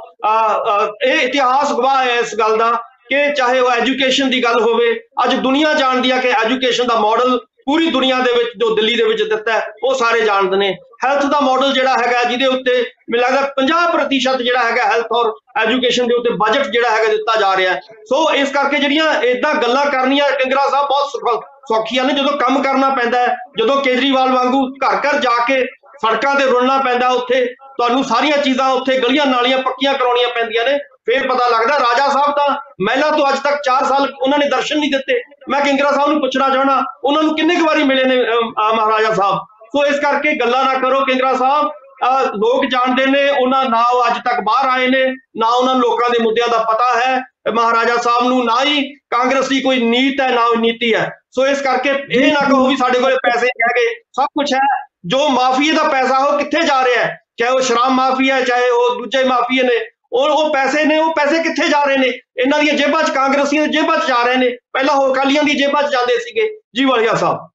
ਇਹ 1.04 1.18
ਇਤਿਹਾਸ 1.18 1.72
ਗਵਾਹ 1.72 2.04
ਹੈ 2.04 2.18
ਇਸ 2.20 2.34
ਗੱਲ 2.34 2.56
ਦਾ 2.56 2.70
ਕਿ 3.08 3.16
ਚਾਹੇ 3.36 3.60
ਉਹ 3.60 3.70
ਐਜੂਕੇਸ਼ਨ 3.70 4.30
ਦੀ 4.30 4.42
ਗੱਲ 4.44 4.60
ਹੋਵੇ 4.60 4.92
ਅੱਜ 5.24 5.34
ਦੁਨੀਆ 5.34 5.72
ਜਾਣਦੀ 5.74 6.10
ਆ 6.10 6.16
ਕਿ 6.16 6.30
ਐਜੂਕੇਸ਼ਨ 6.44 6.86
ਦਾ 6.86 6.94
ਮਾਡਲ 7.00 7.38
ਪੂਰੀ 7.66 7.90
ਦੁਨੀਆ 7.90 8.18
ਦੇ 8.20 8.32
ਵਿੱਚ 8.32 8.50
ਜੋ 8.56 8.74
ਦਿੱਲੀ 8.74 8.94
ਦੇ 8.96 9.04
ਵਿੱਚ 9.04 9.22
ਦਿੱਤਾ 9.22 9.52
ਹੈ, 9.52 9.66
ਉਹ 9.84 9.94
ਸਾਰੇ 9.94 10.20
ਜਾਣਦੇ 10.20 10.56
ਨੇ। 10.56 10.68
ਹੈਲਥ 11.04 11.24
ਦਾ 11.24 11.40
ਮਾਡਲ 11.40 11.72
ਜਿਹੜਾ 11.72 11.92
ਹੈਗਾ 11.92 12.22
ਜਿਹਦੇ 12.24 12.46
ਉੱਤੇ 12.46 12.72
ਮੈਨੂੰ 13.10 13.20
ਲੱਗਦਾ 13.24 13.40
50% 13.58 14.42
ਜਿਹੜਾ 14.42 14.62
ਹੈਗਾ 14.64 14.84
ਹੈਲਥ 14.84 15.12
ਔਰ 15.12 15.32
ਐਜੂਕੇਸ਼ਨ 15.56 16.06
ਦੇ 16.06 16.14
ਉੱਤੇ 16.14 16.30
ਬਜਟ 16.36 16.66
ਜਿਹੜਾ 16.66 16.88
ਹੈਗਾ 16.90 17.08
ਦਿੱਤਾ 17.08 17.38
ਜਾ 17.40 17.54
ਰਿਹਾ 17.56 17.72
ਹੈ। 17.72 17.80
ਸੋ 18.08 18.22
ਇਸ 18.34 18.52
ਕਰਕੇ 18.52 18.78
ਜਿਹੜੀਆਂ 18.78 19.12
ਇਦਾਂ 19.22 19.54
ਗੱਲਾਂ 19.54 19.84
ਕਰਨੀਆਂ 19.86 20.30
ਕਿੰਗਰਾ 20.38 20.66
ਸਾਹਿਬ 20.70 20.86
ਬਹੁਤ 20.86 21.10
ਸੌਖਾ- 21.10 21.40
ਸੌਖੀਆਂ 21.68 22.04
ਨੇ 22.04 22.12
ਜਦੋਂ 22.12 22.32
ਕੰਮ 22.38 22.62
ਕਰਨਾ 22.62 22.88
ਪੈਂਦਾ 22.90 23.20
ਹੈ 23.20 23.36
ਜਦੋਂ 23.58 23.76
ਕੇਜਰੀਵਾਲ 23.82 24.32
ਵਾਂਗੂ 24.32 24.66
ਘਰ 24.84 24.96
ਘਰ 25.06 25.18
ਜਾ 25.20 25.36
ਕੇ 25.46 25.62
ਸੜਕਾਂ 25.98 26.34
ਤੇ 26.34 26.44
ਰੁਲਣਾ 26.44 26.78
ਪੈਂਦਾ 26.78 27.08
ਉੱਥੇ 27.08 27.44
ਤੁਹਾਨੂੰ 27.46 28.04
ਸਾਰੀਆਂ 28.04 28.38
ਚੀਜ਼ਾਂ 28.38 28.68
ਉੱਥੇ 28.70 28.98
ਗਲੀਆਂ 28.98 29.26
ਨਾਲੀਆਂ 29.26 29.58
ਪੱਕੀਆਂ 29.58 29.94
ਕਰਾਉਣੀਆਂ 29.94 30.28
ਪੈਂਦੀਆਂ 30.28 30.64
ਨੇ 30.64 30.78
ਫੇਰ 30.78 31.28
ਪਤਾ 31.28 31.48
ਲੱਗਦਾ 31.48 31.78
ਰਾਜਾ 31.78 32.08
ਸਾਹਿਬ 32.08 32.30
ਤਾਂ 32.36 32.56
ਮਹਿਲਾ 32.80 33.10
ਤੋਂ 33.10 33.28
ਅੱਜ 33.28 33.38
ਤੱਕ 33.38 33.54
4 33.62 33.84
ਸਾਲ 33.84 34.12
ਉਹਨਾਂ 34.22 34.38
ਨੇ 34.38 34.48
ਦਰਸ਼ਨ 34.48 34.78
ਨਹੀਂ 34.78 34.90
ਦਿੱਤੇ। 34.90 35.22
ਮੈਂ 35.48 35.60
ਕਿੰਗਰਾ 35.60 35.92
ਸਾਹਿਬ 35.92 36.10
ਨੂੰ 36.10 36.20
ਪੁੱਛਣਾ 36.20 36.48
ਚਾਹਣਾ 36.48 36.84
ਉਹਨਾਂ 37.04 37.22
ਨੂੰ 37.22 37.36
ਕਿੰਨੇ 37.36 37.56
ਕੁ 37.56 37.66
ਵਾਰੀ 37.66 37.82
ਮਿਲੇ 37.82 38.04
ਨੇ 38.04 38.16
ਅਮ, 38.16 38.52
ਅਹ, 38.52 38.74
ਮਹਾਰਾਜਾ 38.74 39.14
ਸਾਹਿਬ? 39.14 39.38
ਸੋ 39.66 39.84
ਇਸ 39.86 39.98
ਕਰਕੇ 40.00 40.32
ਗੱਲਾਂ 40.34 40.64
ਨਾ 40.64 40.74
ਕਰੋ 40.74 41.04
ਕਿੰਗਰਾ 41.04 41.34
ਸਾਹਿਬ 41.34 41.70
ਅਹ, 42.08 42.24
ਲੋਕ 42.24 42.64
ਜਾਣਦੇ 42.64 43.06
ਨੇ 43.06 43.30
ਉਹਨਾਂ 43.30 43.64
ਨਾ 43.64 43.82
ਉਹ 43.82 44.06
ਅੱਜ 44.06 44.18
ਤੱਕ 44.18 44.40
ਬਾਹਰ 44.40 44.68
ਆਏ 44.68 44.88
ਨੇ 44.88 45.04
ਨਾ 45.36 45.46
ਉਹਨਾਂ 45.48 45.74
ਨੂੰ 45.74 45.82
ਲੋਕਾਂ 45.82 46.10
ਦੇ 46.10 46.18
ਮੁੱਦਿਆਂ 46.22 46.48
ਦਾ 46.48 46.58
ਪਤਾ 46.58 47.00
ਹੈ 47.00 47.22
ਮਹਾਰਾਜਾ 47.54 47.96
ਸਾਹਿਬ 47.96 48.28
ਨੂੰ 48.28 48.44
ਨਾ 48.44 48.64
ਹੀ 48.64 48.94
ਕਾਂਗਰਸ 48.94 49.48
ਦੀ 49.48 49.60
ਕੋਈ 49.60 49.82
ਨੀਤ 49.82 50.20
ਹੈ 50.20 50.28
ਨਾ 50.28 50.46
ਕੋਈ 50.48 50.56
ਨੀਤੀ 50.56 50.94
ਹੈ। 50.94 51.10
ਸੋ 51.30 51.46
ਇਸ 51.46 51.60
ਕਰਕੇ 51.60 51.90
ਇਹ 52.10 52.32
ਨਾ 52.32 52.40
ਕਹੋ 52.40 52.66
ਵੀ 52.66 52.76
ਸਾਡੇ 52.76 52.98
ਕੋਲੇ 52.98 53.16
ਪੈਸੇ 53.16 53.46
ਨਹੀਂ 53.46 53.62
ਹੈਗੇ 53.62 53.94
ਸਭ 54.12 54.24
ਕੁਝ 54.24 54.54
ਹੈ। 54.54 54.87
ਜੋ 55.04 55.28
ਮਾਫੀਏ 55.28 55.72
ਦਾ 55.72 55.84
ਪੈਸਾ 55.84 56.18
ਉਹ 56.18 56.38
ਕਿੱਥੇ 56.38 56.66
ਜਾ 56.66 56.84
ਰਿਹਾ 56.84 57.04
ਹੈ? 57.04 57.20
ਚਾਹੇ 57.36 57.50
ਉਹ 57.50 57.60
ਸ਼ਰਾਬ 57.60 57.92
ਮਾਫੀਆ 57.92 58.34
ਹੈ 58.34 58.44
ਚਾਹੇ 58.44 58.70
ਉਹ 58.70 58.98
ਦੂਜੇ 58.98 59.24
ਮਾਫੀਏ 59.24 59.62
ਨੇ 59.62 59.86
ਉਹ 60.12 60.28
ਉਹ 60.28 60.54
ਪੈਸੇ 60.54 60.84
ਨੇ 60.84 60.98
ਉਹ 60.98 61.14
ਪੈਸੇ 61.14 61.42
ਕਿੱਥੇ 61.42 61.68
ਜਾ 61.68 61.84
ਰਹੇ 61.84 61.96
ਨੇ? 61.96 62.06
ਇਹਨਾਂ 62.40 62.58
ਦੀਆਂ 62.58 62.74
ਜੇਬਾਂ 62.74 63.02
'ਚ 63.02 63.10
ਕਾਂਗਰਸੀਆਂ 63.10 63.66
ਦੀ 63.66 63.72
ਜੇਬਾਂ 63.72 63.98
'ਚ 63.98 64.08
ਜਾ 64.08 64.22
ਰਹੇ 64.22 64.36
ਨੇ। 64.36 64.48
ਪਹਿਲਾਂ 64.48 64.94
ਉਹ 64.94 65.14
ਅਕਾਲੀਆਂ 65.14 65.42
ਦੀ 65.42 65.54
ਜੇਬਾਂ 65.54 65.82
'ਚ 65.82 65.92
ਜਾਂਦੇ 65.92 66.20
ਸੀਗੇ। 66.20 66.60
ਜੀ 66.76 66.84
ਵਾਲੀਆ 66.84 67.14
ਸਾਹਿਬ। 67.14 67.50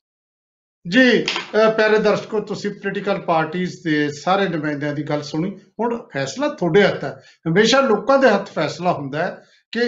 ਜੀ 0.87 1.23
ਅਹ 1.23 1.71
ਪਿਆਰੇ 1.71 1.97
ਦਰਸ਼ਕੋ 1.97 2.39
ਤੁਸੀਂ 2.39 2.71
ਪੋਲੀਟੀਕਲ 2.71 3.21
ਪਾਰਟੀਆਂ 3.21 3.67
ਦੇ 3.83 4.09
ਸਾਰੇ 4.11 4.47
ਨੁਮਾਇੰਦਿਆਂ 4.47 4.93
ਦੀ 4.93 5.03
ਗੱਲ 5.03 5.21
ਸੁਣੀ। 5.21 5.59
ਹੁਣ 5.79 6.07
ਫੈਸਲਾ 6.13 6.47
ਤੁਹਾਡੇ 6.47 6.83
ਹੱਥ 6.83 7.03
ਹੈ। 7.03 7.21
ਹਮੇਸ਼ਾ 7.49 7.81
ਲੋਕਾਂ 7.81 8.17
ਦੇ 8.17 8.29
ਹੱਥ 8.29 8.51
ਫੈਸਲਾ 8.51 8.93
ਹੁੰਦਾ 8.93 9.23
ਹੈ 9.23 9.43
ਕਿ 9.71 9.81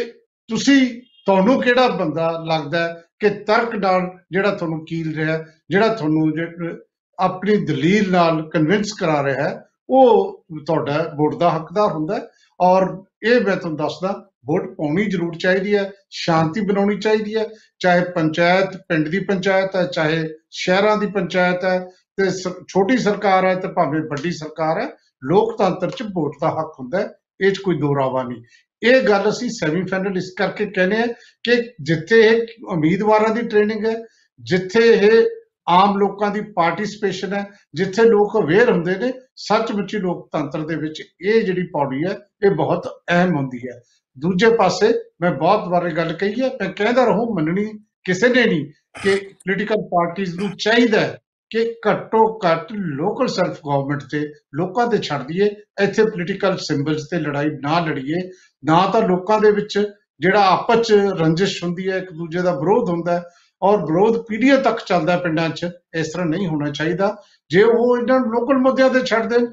ਤੁਸੀਂ 0.49 1.01
ਤੁਹਾਨੂੰ 1.25 1.61
ਕਿਹੜਾ 1.61 1.87
ਬੰਦਾ 1.87 2.31
ਲੱਗਦਾ 2.45 2.87
ਹੈ 2.87 3.03
ਕਿ 3.19 3.29
ਤਰਕ 3.29 3.75
ਨਾਲ 3.75 4.11
ਜਿਹੜਾ 4.31 4.51
ਤੁਹਾਨੂੰ 4.51 4.85
ਕੀਲ 4.85 5.15
ਰਿਹਾ 5.15 5.37
ਹੈ, 5.37 5.45
ਜਿਹੜਾ 5.69 5.87
ਤੁਹਾਨੂੰ 5.87 6.31
ਜੇ- 6.31 6.77
ਆਪਣੀ 7.19 7.57
ਦਲੀਲ 7.57 8.11
ਨਾਲ 8.11 8.49
ਕਨਵਿੰਸ 8.49 8.93
ਕਰਾ 8.99 9.23
ਰਿਹਾ 9.23 9.49
ਹੈ, 9.49 9.63
ਉਹ 9.89 10.45
ਤੁਹਾਡਾ 10.65 11.11
ਵੋਟ 11.15 11.35
ਦਾ 11.35 11.49
ਹੱਕਦਾਰ 11.49 11.91
ਹੁੰਦਾ 11.91 12.15
ਹੈ 12.15 12.21
ਔਰ 12.61 13.03
ਇਹ 13.23 13.41
ਮੈਂ 13.41 13.55
ਤੁਹਾਨੂੰ 13.55 13.77
ਦੱਸਦਾ, 13.77 14.29
ਵੋਟ 14.45 14.75
ਪਾਉਣੀ 14.75 15.05
ਜ਼ਰੂਰ 15.05 15.35
ਚਾਹੀਦੀ 15.35 15.75
ਹੈ, 15.75 15.91
ਸ਼ਾਂਤੀ 16.09 16.61
ਬਣਾਉਣੀ 16.61 16.99
ਚਾਹੀਦੀ 16.99 17.35
ਹੈ, 17.35 17.47
ਚਾਹੇ 17.79 18.01
ਪੰਚਾਇਤ, 18.03 18.77
ਪਿੰਡ 18.77 19.07
ਦੀ 19.07 19.19
ਪੰਚਾਇਤ 19.19 19.75
ਹੈ, 19.75 19.85
ਚਾਹੇ 19.85 20.29
ਸ਼ਹਿਰਾਂ 20.51 20.97
ਦੀ 20.97 21.07
ਪੰਚਾਇਤ 21.07 21.65
ਹੈ, 21.65 21.79
ਤੇ 22.17 22.29
ਸ- 22.29 22.63
ਛੋਟੀ 22.67 22.97
ਸਰਕਾਰ 22.97 23.45
ਹੈ 23.45 23.55
ਤੇ 23.55 23.67
ਭਾਵੇਂ 23.67 24.01
ਵੱਡੀ 24.01 24.31
ਸਰਕਾਰ 24.31 24.81
ਹੈ, 24.81 24.89
ਲੋਕਤੰਤਰ 25.23 25.89
'ਚ 25.91 26.03
ਵੋਟ 26.03 26.33
ਦਾ 26.41 26.47
ਹੱਕ 26.47 26.75
ਹੁੰਦਾ 26.79 26.99
ਹੈ, 26.99 27.13
ਇਹ 27.41 27.51
'ਚ 27.51 27.57
ਕੋਈ 27.57 27.77
ਦੋਰਾਵਾ 27.77 28.23
ਨਹੀਂ। 28.23 28.43
ਇਹ 28.83 29.01
ਗੱਲ 29.01 29.29
ਅਸੀਂ 29.29 29.49
ਸੈਮੀਫਾਈਨਲ 29.49 30.17
ਇਸ 30.17 30.33
ਕਰਕੇ 30.37 30.65
ਕਹਿੰਦੇ 30.65 30.97
ਆ 30.97 31.07
ਕਿ 31.43 31.71
ਜਿੱਥੇ 31.81 32.21
ਇਹ 32.21 32.47
ਉਮੀਦਵਾਰਾਂ 32.67 33.35
ਦੀ 33.35 33.41
ਟ੍ਰੇਨਿੰਗ 33.41 33.85
ਹੈ, 33.85 33.95
ਜਿੱਥੇ 34.39 34.79
ਇਹ 34.79 35.25
ਆਮ 35.67 35.97
ਲੋਕਾਂ 35.97 36.31
ਦੀ 36.31 36.41
ਪਾਰਟਿਸਿਪੇਸ਼ਨ 36.41 37.33
ਹੈ, 37.33 37.51
ਜਿੱਥੇ 37.73 38.03
ਲੋਕ 38.03 38.37
ਅਵੇਅਰ 38.37 38.71
ਹੁੰਦੇ 38.71 38.95
ਨੇ, 38.95 39.13
ਸੱਚਮੁੱਚੀ 39.35 39.97
ਲੋਕਤੰਤਰ 39.97 40.65
ਦੇ 40.65 40.75
ਵਿੱਚ 40.75 41.03
ਇਹ 41.21 41.43
ਜਿਹੜੀ 41.43 41.67
ਪੌੜੀ 41.67 42.03
ਹੈ, 42.03 42.17
ਇਹ 42.45 42.51
ਬਹੁਤ 42.51 42.87
ਅਹਿਮ 43.09 43.35
ਹੁੰਦੀ 43.35 43.57
ਹੈ। 43.57 43.79
ਦੂਜੇ 44.17 44.49
ਪਾਸੇ 44.49 44.93
ਮੈਂ 45.21 45.31
ਬਹੁਤ 45.31 45.67
ਵਾਰ 45.67 45.87
ਇਹ 45.87 45.95
ਗੱਲ 45.95 46.13
ਕਹੀ 46.13 46.41
ਹੈ, 46.41 46.47
ਮੈਂ 46.47 46.69
ਕਹਿੰਦਾ 46.69 47.05
ਰਹੂੰ, 47.05 47.35
ਮੰਨਣੀ 47.35 47.65
ਕਿਸੇ 48.03 48.29
ਨੇ 48.29 48.45
ਨਹੀਂ 48.45 48.65
ਕਿ 49.03 49.15
ਪੋਲੀਟੀਕਲ 49.15 49.75
ਪਾਰਟੀਆਂ 49.75 50.35
ਨੂੰ 50.35 50.57
ਚਾਹੀਦਾ 50.57 50.99
ਹੈ 50.99 51.17
ਕਿ 51.49 51.75
ਘੱਟੋ 51.89 52.39
ਘੱਟ 52.39 52.71
ਲੋਕਲ 52.71 53.27
ਸੈਲਫ 53.27 53.59
ਗਵਰਨਮੈਂਟ 53.65 54.03
ਤੇ 54.11 54.27
ਲੋਕਾਂ 54.55 54.87
ਤੇ 54.87 54.97
ਛੱਡ 54.97 55.27
ਦਈਏ, 55.27 55.45
ਇੱਥੇ 55.81 56.03
ਪੋਲੀਟੀਕਲ 56.03 56.57
ਸਿੰਬਲਸ 56.57 57.07
ਤੇ 57.11 57.19
ਲੜਾਈ 57.19 57.45
ਨਾ 57.45 57.79
ਲੜੀਏ। 57.79 58.29
ਨਾ 58.65 58.89
ਤਾਂ 58.93 59.01
ਲੋਕਾਂ 59.01 59.39
ਦੇ 59.39 59.51
ਵਿੱਚ 59.51 59.91
ਜਿਹੜਾ 60.19 60.45
ਆਪਸ 60.45 60.87
ਚ 60.87 60.93
ਰੰਜਿਸ਼ 60.93 61.63
ਹੁੰਦੀ 61.63 61.89
ਹੈ, 61.89 61.97
ਇੱਕ 61.97 62.11
ਦੂਜੇ 62.13 62.41
ਦਾ 62.41 62.51
ਵਿਰੋਧ 62.51 62.89
ਹੁੰਦਾ 62.89 63.19
ਹੈ 63.19 63.23
ਔਰ 63.61 63.77
ਵਿਰੋਧ 63.85 64.17
ਪੀੜ੍ਹੀਆਂ 64.27 64.57
ਤੱਕ 64.61 64.79
ਚੱਲਦਾ 64.85 65.13
ਹੈ 65.13 65.17
ਪਿੰਡਾਂ 65.19 65.49
'ਚ, 65.49 65.69
ਇਸ 65.95 66.11
ਤਰ੍ਹਾਂ 66.13 66.27
ਨਹੀਂ 66.27 66.47
ਹੋਣਾ 66.47 66.69
ਚਾਹੀਦਾ। 66.71 67.15
ਜੇ 67.51 67.63
ਉਹ 67.63 67.97
ਇਹਨਾਂ 67.97 68.19
ਨੂੰ 68.19 68.31
ਲੋਕਲ 68.31 68.57
ਮੁੱਦਿਆਂ 68.59 68.89
ਤੇ 68.89 69.03
ਛੱਡ 69.05 69.29
ਦੇਣ, 69.29 69.45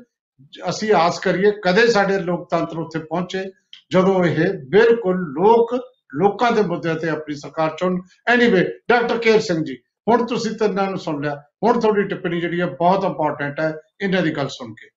ਅਸੀਂ 0.70 0.92
ਆਸ 0.94 1.18
ਕਰੀਏ 1.18 1.50
ਕਦੇ 1.64 1.86
ਸਾਡੇ 1.86 2.18
ਲੋਕਤੰਤਰ 2.20 2.78
ਉੱਥੇ 2.78 2.98
ਪਹੁੰਚੇ, 2.98 3.44
ਜਦੋਂ 3.92 4.24
ਇਹ 4.24 4.38
ਬਿਲਕੁਲ 4.70 5.18
ਲੋਕ, 5.34 5.74
ਲੋਕਾਂ 6.14 6.50
ਦੇ 6.52 6.62
ਮੁੱਦਿਆਂ 6.62 6.94
ਤੇ 6.94 7.08
ਆਪਣੀ 7.08 7.34
ਸਰਕਾਰ 7.34 7.76
ਚੁਣ 7.78 8.00
ਐਨੀਵੇ 8.28 8.64
ਡਾਕਟਰ 8.88 9.18
ਕੇਰ 9.18 9.40
ਸਿੰਘ 9.40 9.62
ਜੀ, 9.64 9.76
ਹੁਣ 10.08 10.26
ਤੁਸੀਂ 10.26 10.50
ਤਿੰਨਾਂ 10.58 10.86
ਨੂੰ 10.86 10.98
ਸੁਣ 10.98 11.20
ਲਿਆ। 11.22 11.34
ਹੁਣ 11.64 11.80
ਤੁਹਾਡੀ 11.80 12.02
ਟਿੱਪਣੀ 12.08 12.40
ਜਿਹੜੀ 12.40 12.60
ਹੈ 12.60 12.66
ਬਹੁਤ 12.78 13.04
ਇੰਪੋਰਟੈਂਟ 13.04 13.60
ਹੈ, 13.60 13.72
ਇਹਨਾਂ 14.00 14.22
ਦੀ 14.22 14.30
ਗੱਲ 14.36 14.48
ਸੁਣ 14.48 14.74
ਕੇ। 14.74 14.90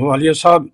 ਵਾਲੀਆ 0.00 0.32
ਸਾਹਿਬ, 0.32 0.68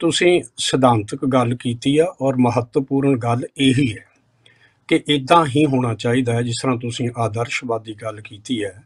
ਤੁਸੀਂ 0.00 0.42
ਸਿਧਾਂਤਕ 0.58 1.24
ਗੱਲ 1.24 1.54
ਕੀਤੀ 1.56 1.96
ਆ 1.98 2.06
ਔਰ 2.20 2.36
ਮਹੱਤਵਪੂਰਨ 2.38 3.16
ਗੱਲ 3.18 3.46
ਇਹੀ 3.56 3.92
ਹੈ। 3.92 4.06
ਕਿ 4.88 5.00
ਇਦਾਂ 5.08 5.46
ਹੀ 5.46 5.66
ਹੋਣਾ 5.66 5.94
ਚਾਹੀਦਾ 5.94 6.32
ਹੈ 6.32 6.42
ਜਿਸ 6.42 6.54
ਤਰ੍ਹਾਂ 6.62 6.76
ਤੁਸੀਂ 6.76 7.10
ਆਦਰਸ਼ਵਾਦੀ 7.16 7.94
ਗੱਲ 7.94 8.20
ਕੀਤੀ 8.20 8.64
ਹੈ। 8.64 8.82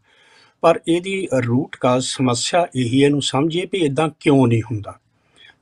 ਪਰ 0.61 0.81
ਇਹਦੀ 0.89 1.29
ਰੂਟ 1.47 1.77
ਕਾਜ਼ 1.81 2.05
ਸਮੱਸਿਆ 2.05 2.67
ਇਹੀ 2.77 3.03
ਹੈ 3.03 3.07
ਇਹਨੂੰ 3.07 3.23
ਸਮਝੀਏ 3.23 3.67
ਵੀ 3.73 3.79
ਇਦਾਂ 3.79 4.09
ਕਿਉਂ 4.21 4.47
ਨਹੀਂ 4.47 4.63
ਹੁੰਦਾ? 4.63 4.99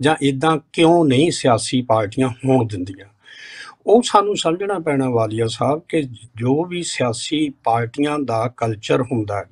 ਜਾਂ 0.01 0.16
ਇਦਾਂ 0.22 0.59
ਕਿਉਂ 0.72 1.05
ਨਹੀਂ 1.05 1.30
ਸਿਆਸੀ 1.30 1.82
ਪਾਰਟੀਆਂ 1.82 2.28
ਹੋਣ 2.28 2.66
ਦਿੰਦੀਆਂ? 2.66 3.07
ਉਹ 3.86 4.03
ਸਾਨੂੰ 4.03 4.36
ਸਮਝਣਾ 4.36 4.78
ਪੈਣਾ 4.78 5.11
ਵਾਲੀਆ 5.11 5.47
ਸਾਹਿਬ 5.49 5.80
ਕਿ 5.88 6.03
ਜੋ 6.36 6.64
ਵੀ 6.64 6.82
ਸਿਆਸੀ 6.82 7.49
ਪਾਰਟੀਆਂ 7.64 8.18
ਦਾ 8.18 8.55
ਕਲਚਰ 8.57 9.03
ਹੁੰਦਾ 9.03 9.36
ਹੈ 9.36 9.45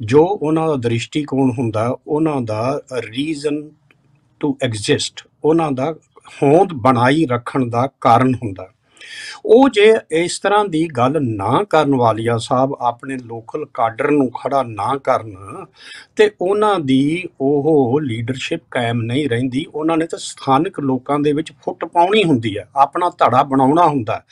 ਜੋ 0.00 0.38
ਉਹਨਾਂ 0.42 0.68
ਦਾ 0.68 0.76
ਦ੍ਰਿਸ਼ਟੀਕੋਣ 0.76 1.52
ਹੁੰਦਾ 1.58 1.84
ਹੈ, 1.84 1.90
ਉਹਨਾਂ 2.06 2.40
ਦਾ 2.40 2.82
ਰੀਜ਼ਨ 2.92 3.70
ਟੂ 4.40 4.58
ਐਗਜ਼ਿਸਟ 4.62 5.28
ਉਹਨਾਂ 5.44 5.72
ਦਾ 5.72 5.94
ਹੋਂਦ 6.42 6.72
ਬਣਾਈ 6.72 7.26
ਰੱਖਣ 7.30 7.68
ਦਾ 7.68 7.88
ਕਾਰਨ 8.00 8.34
ਹੁੰਦਾ 8.34 8.62
ਹੈ। 8.62 8.79
ਉਹ 9.44 9.68
ਜੇ 9.68 9.94
ਇਸ 10.10 10.38
ਤਰ੍ਹਾਂ 10.38 10.64
ਦੀ 10.64 10.86
ਗੱਲ 10.86 11.22
ਨਾ 11.22 11.62
ਕਰਨ 11.70 11.94
ਵਾਲੀਆ 11.94 12.38
ਸਾਹਿਬ, 12.38 12.74
ਆਪਣੇ 12.80 13.16
ਲੋਕਲ 13.16 13.64
ਕਾਡਰ 13.74 14.10
ਨੂੰ 14.10 14.30
ਖੜਾ 14.30 14.62
ਨਾ 14.62 14.96
ਕਰਨ, 15.04 15.64
ਤੇ 16.16 16.30
ਉਹਨਾਂ 16.40 16.78
ਦੀ 16.80 17.28
ਉਹ 17.40 18.00
ਲੀਡਰਸ਼ਿਪ 18.00 18.60
ਕਾਇਮ 18.70 19.02
ਨਹੀਂ 19.02 19.28
ਰਹਿੰਦੀ, 19.28 19.66
ਉਹਨਾਂ 19.74 19.96
ਨੇ 19.96 20.06
ਤਾਂ 20.06 20.18
ਸਥਾਨਕ 20.18 20.80
ਲੋਕਾਂ 20.80 21.18
ਦੇ 21.18 21.32
ਵਿੱਚ 21.32 21.52
ਫੁੱਟ 21.52 21.84
ਪਾਉਣੀ 21.84 22.24
ਹੁੰਦੀ 22.24 22.58
ਹੈ, 22.58 22.68
ਆਪਣਾ 22.76 23.10
ਧੜਾ 23.10 23.42
ਬਣਾਉਣਾ 23.42 23.86
ਹੁੰਦਾ 23.88 24.14
ਹੈ। 24.14 24.24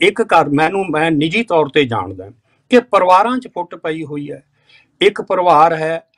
ਇੱਕ 0.00 0.22
ਘਰ 0.22 0.48
ਮੈਨੂੰ, 0.48 0.84
ਮੈਂ 0.90 1.10
ਨਿੱਜੀ 1.10 1.42
ਤੌਰ 1.42 1.68
ਤੇ 1.68 1.84
ਜਾਣਦਾ 1.84 2.30
ਕਿ 2.70 2.80
ਪਰਿਵਾਰਾਂ 2.80 3.38
'ਚ 3.38 3.48
ਫੁੱਟ 3.48 3.74
ਪਈ 3.74 4.04
ਹੋਈ 4.04 4.30
ਹੈ 4.30 4.42
ਇੱਕ 5.00 5.20
ਪਰਿਵਾਰ 5.22 5.72
ਹੈ 5.72 5.98
ਤੇ 5.98 6.11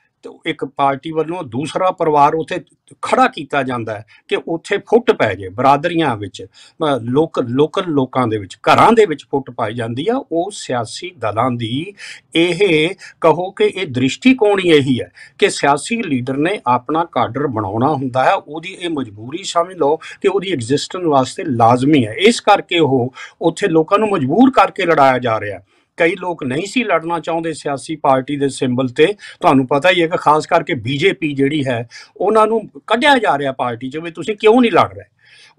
ਇੱਕ 0.46 0.64
ਪਾਰਟੀ 0.64 1.10
ਵੱਲੋਂ 1.12 1.42
ਦੂਸਰਾ 1.44 1.90
ਪਰਿਵਾਰ 1.90 2.34
ਉੱਥੇ 2.34 2.60
ਖੜਾ 3.02 3.26
ਕੀਤਾ 3.26 3.62
ਜਾਂਦਾ 3.62 3.94
ਹੈ 3.94 4.04
ਕਿ 4.28 4.36
ਉੱਥੇ 4.48 4.78
ਫੁੱਟ 4.78 5.12
ਪੈ 5.12 5.34
ਜੇ 5.34 5.48
ਬਰਾਦਰੀਆਂ 5.48 6.16
ਵਿੱਚ 6.16 6.42
ਅ, 6.42 6.98
ਲੋਕ 7.02 7.38
ਲੋਕਲ 7.40 7.84
ਲੋਕਾਂ 7.86 8.26
ਦੇ 8.26 8.38
ਵਿੱਚ 8.38 8.56
ਘਰਾਂ 8.56 8.92
ਦੇ 8.92 9.06
ਵਿੱਚ 9.06 9.24
ਫੁੱਟ 9.30 9.50
ਪਾਈ 9.50 9.74
ਜਾਂਦੀ 9.74 10.06
ਆ 10.08 10.16
ਉਹ 10.32 10.50
ਸਿਆਸੀ 10.50 11.10
ਦਲਾਂ 11.18 11.50
ਦੀ 11.50 11.94
ਇਹ 12.34 12.88
ਕਹੋ 13.20 13.50
ਕਿ 13.50 13.64
ਇਹ 13.64 13.86
ਦ੍ਰਿਸ਼ਟੀਕੋਣ 13.86 14.60
ਹੀ 14.60 14.70
ਇਹੀ 14.70 15.00
ਹੈ 15.00 15.10
ਕਿ 15.38 15.50
ਸਿਆਸੀ 15.50 16.02
ਲੀਡਰ 16.02 16.36
ਨੇ 16.36 16.60
ਆਪਣਾ 16.66 17.04
ਕਾਡਰ 17.04 17.46
ਬਣਾਉਣਾ 17.46 17.92
ਹੁੰਦਾ 17.94 18.24
ਹੈ 18.24 18.34
ਉਹਦੀ 18.34 18.76
ਇਹ 18.80 18.90
ਮਜਬੂਰੀ 18.90 19.42
ਸਮਝ 19.42 19.76
ਲਓ 19.76 19.96
ਕਿ 19.96 20.28
ਉਹਦੀ 20.28 20.52
ਐਗਜ਼ਿਸਟੈਂਸ 20.52 21.04
ਵਾਸਤੇ 21.04 21.44
ਲਾਜ਼ਮੀ 21.44 22.06
ਹੈ। 22.06 22.12
ਇਸ 22.12 22.40
ਕਰਕੇ 22.40 22.78
ਉਹ 22.78 23.12
ਉੱਥੇ 23.42 23.68
ਲੋਕਾਂ 23.68 23.98
ਨੂੰ 23.98 24.08
ਮਜਬੂਰ 24.08 24.50
ਕਰਕੇ 24.50 24.86
ਲੜਾਇਆ 24.86 25.18
ਜਾ 25.18 25.40
ਰਿਹਾ 25.40 25.58
ਹੈ। 25.58 25.66
ਕਈ 25.96 26.14
ਲੋਕ 26.14 26.44
ਨਹੀਂ 26.44 26.66
ਸੀ 26.66 26.84
ਲੜਨਾ 26.84 27.18
ਚਾਹੁੰਦੇ 27.18 27.52
ਸਿਆਸੀ 27.52 27.96
ਪਾਰਟੀ 27.96 28.36
ਦੇ 28.36 28.48
ਸਿੰਬਲ 28.48 28.88
ਤੇ। 28.88 29.06
ਤੁਹਾਨੂੰ 29.40 29.66
ਪਤਾ 29.66 29.90
ਹੀ 29.90 30.02
ਹੈ 30.02 30.06
ਕਿ 30.06 30.16
ਖਾਸ 30.16 30.46
ਕਰਕੇ 30.46 30.74
ਬੀਜੇਪੀ 30.74 31.32
ਜਿਹੜੀ 31.34 31.64
ਹੈ, 31.66 31.86
ਉਹਨਾਂ 32.16 32.46
ਨੂੰ 32.46 32.62
ਕੱਢਿਆ 32.86 33.18
ਜਾ 33.18 33.38
ਰਿਹਾ 33.38 33.52
ਪਾਰਟੀ 33.52 33.90
'ਚ 33.90 33.96
ਵੀ 33.96 34.10
ਤੁਸੀਂ 34.10 34.36
ਕਿਉਂ 34.36 34.60
ਨਹੀਂ 34.60 34.72
ਲੜ 34.72 34.92
ਰਹੇ? 34.92 35.04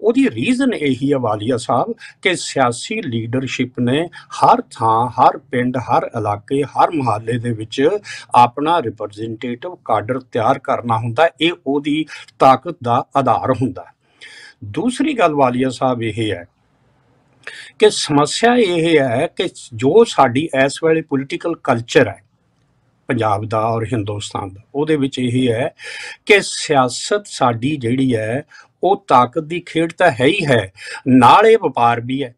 ਉਹਦੀ 0.00 0.28
ਰੀਜ਼ਨ 0.30 0.72
ਇਹੀ 0.74 1.12
ਹੈ 1.12 1.18
ਵਾਲੀਆ 1.18 1.56
ਸਾਹਿਬ 1.56 1.92
ਕਿ 2.22 2.34
ਸਿਆਸੀ 2.36 3.00
ਲੀਡਰਸ਼ਿਪ 3.02 3.78
ਨੇ 3.80 4.08
ਹਰ 4.38 4.62
ਥਾਂ, 4.70 5.08
ਹਰ 5.10 5.38
ਪਿੰਡ, 5.50 5.76
ਹਰ 5.76 6.10
ਇਲਾਕੇ, 6.16 6.62
ਹਰ 6.62 6.90
ਮੁਹੱਲੇ 6.90 7.38
ਦੇ 7.38 7.52
ਵਿੱਚ 7.52 7.88
ਆਪਣਾ 8.34 8.78
ਰਿਪਰੈਜ਼ੈਂਟੇਟਿਵ 8.82 9.74
ਕਾਡਰ 9.84 10.20
ਤਿਆਰ 10.32 10.58
ਕਰਨਾ 10.58 10.98
ਹੁੰਦਾ, 10.98 11.28
ਇਹ 11.40 11.52
ਉਹਦੀ 11.66 12.04
ਤਾਕਤ 12.38 12.76
ਦਾ 12.82 13.04
ਆਧਾਰ 13.16 13.52
ਹੁੰਦਾ। 13.52 13.84
ਦੂਸਰੀ 14.64 15.12
ਗੱਲ 15.12 15.34
ਵਾਲੀਆ 15.34 15.70
ਸਾਹਿਬ 15.70 16.02
ਇਹ 16.02 16.32
ਹੈ 16.32 16.44
ਕਿ 17.78 17.90
ਸਮੱਸਿਆ 17.90 18.54
ਇਹ 18.56 18.98
ਹੈ 19.00 19.26
ਕਿ 19.36 19.48
ਜੋ 19.74 20.04
ਸਾਡੀ 20.04 20.48
ਇਸ 20.64 20.78
ਵੇਲੇ 20.84 21.02
ਪੋਲੀਟੀਕਲ 21.02 21.54
ਕਲਚਰ 21.64 22.08
ਹੈ, 22.08 22.22
ਪੰਜਾਬ 23.08 23.44
ਦਾ 23.44 23.60
ਔਰ 23.60 23.84
ਹਿੰਦੁਸਤਾਨ 23.84 24.48
ਦਾ, 24.48 24.60
ਉਹਦੇ 24.74 24.96
ਵਿੱਚ 24.96 25.18
ਇਹ 25.18 25.52
ਹੈ 25.52 25.74
ਕਿ 26.26 26.38
ਸਿਆਸਤ 26.42 27.26
ਸਾਡੀ 27.26 27.76
ਜਿਹੜੀ 27.76 28.14
ਹੈ, 28.16 28.42
ਉਹ 28.82 29.04
ਤਾਕਤ 29.08 29.42
ਦੀ 29.42 29.60
ਖੇਡ 29.66 29.92
ਤਾਂ 29.92 30.10
ਹੈ 30.10 30.26
ਹੀ 30.26 30.44
ਹੈ, 30.46 30.72
ਨਾਲ 31.08 31.46
ਇਹ 31.46 31.58
ਵਪਾਰ 31.62 32.00
ਵੀ 32.00 32.22
ਹੈ। 32.24 32.34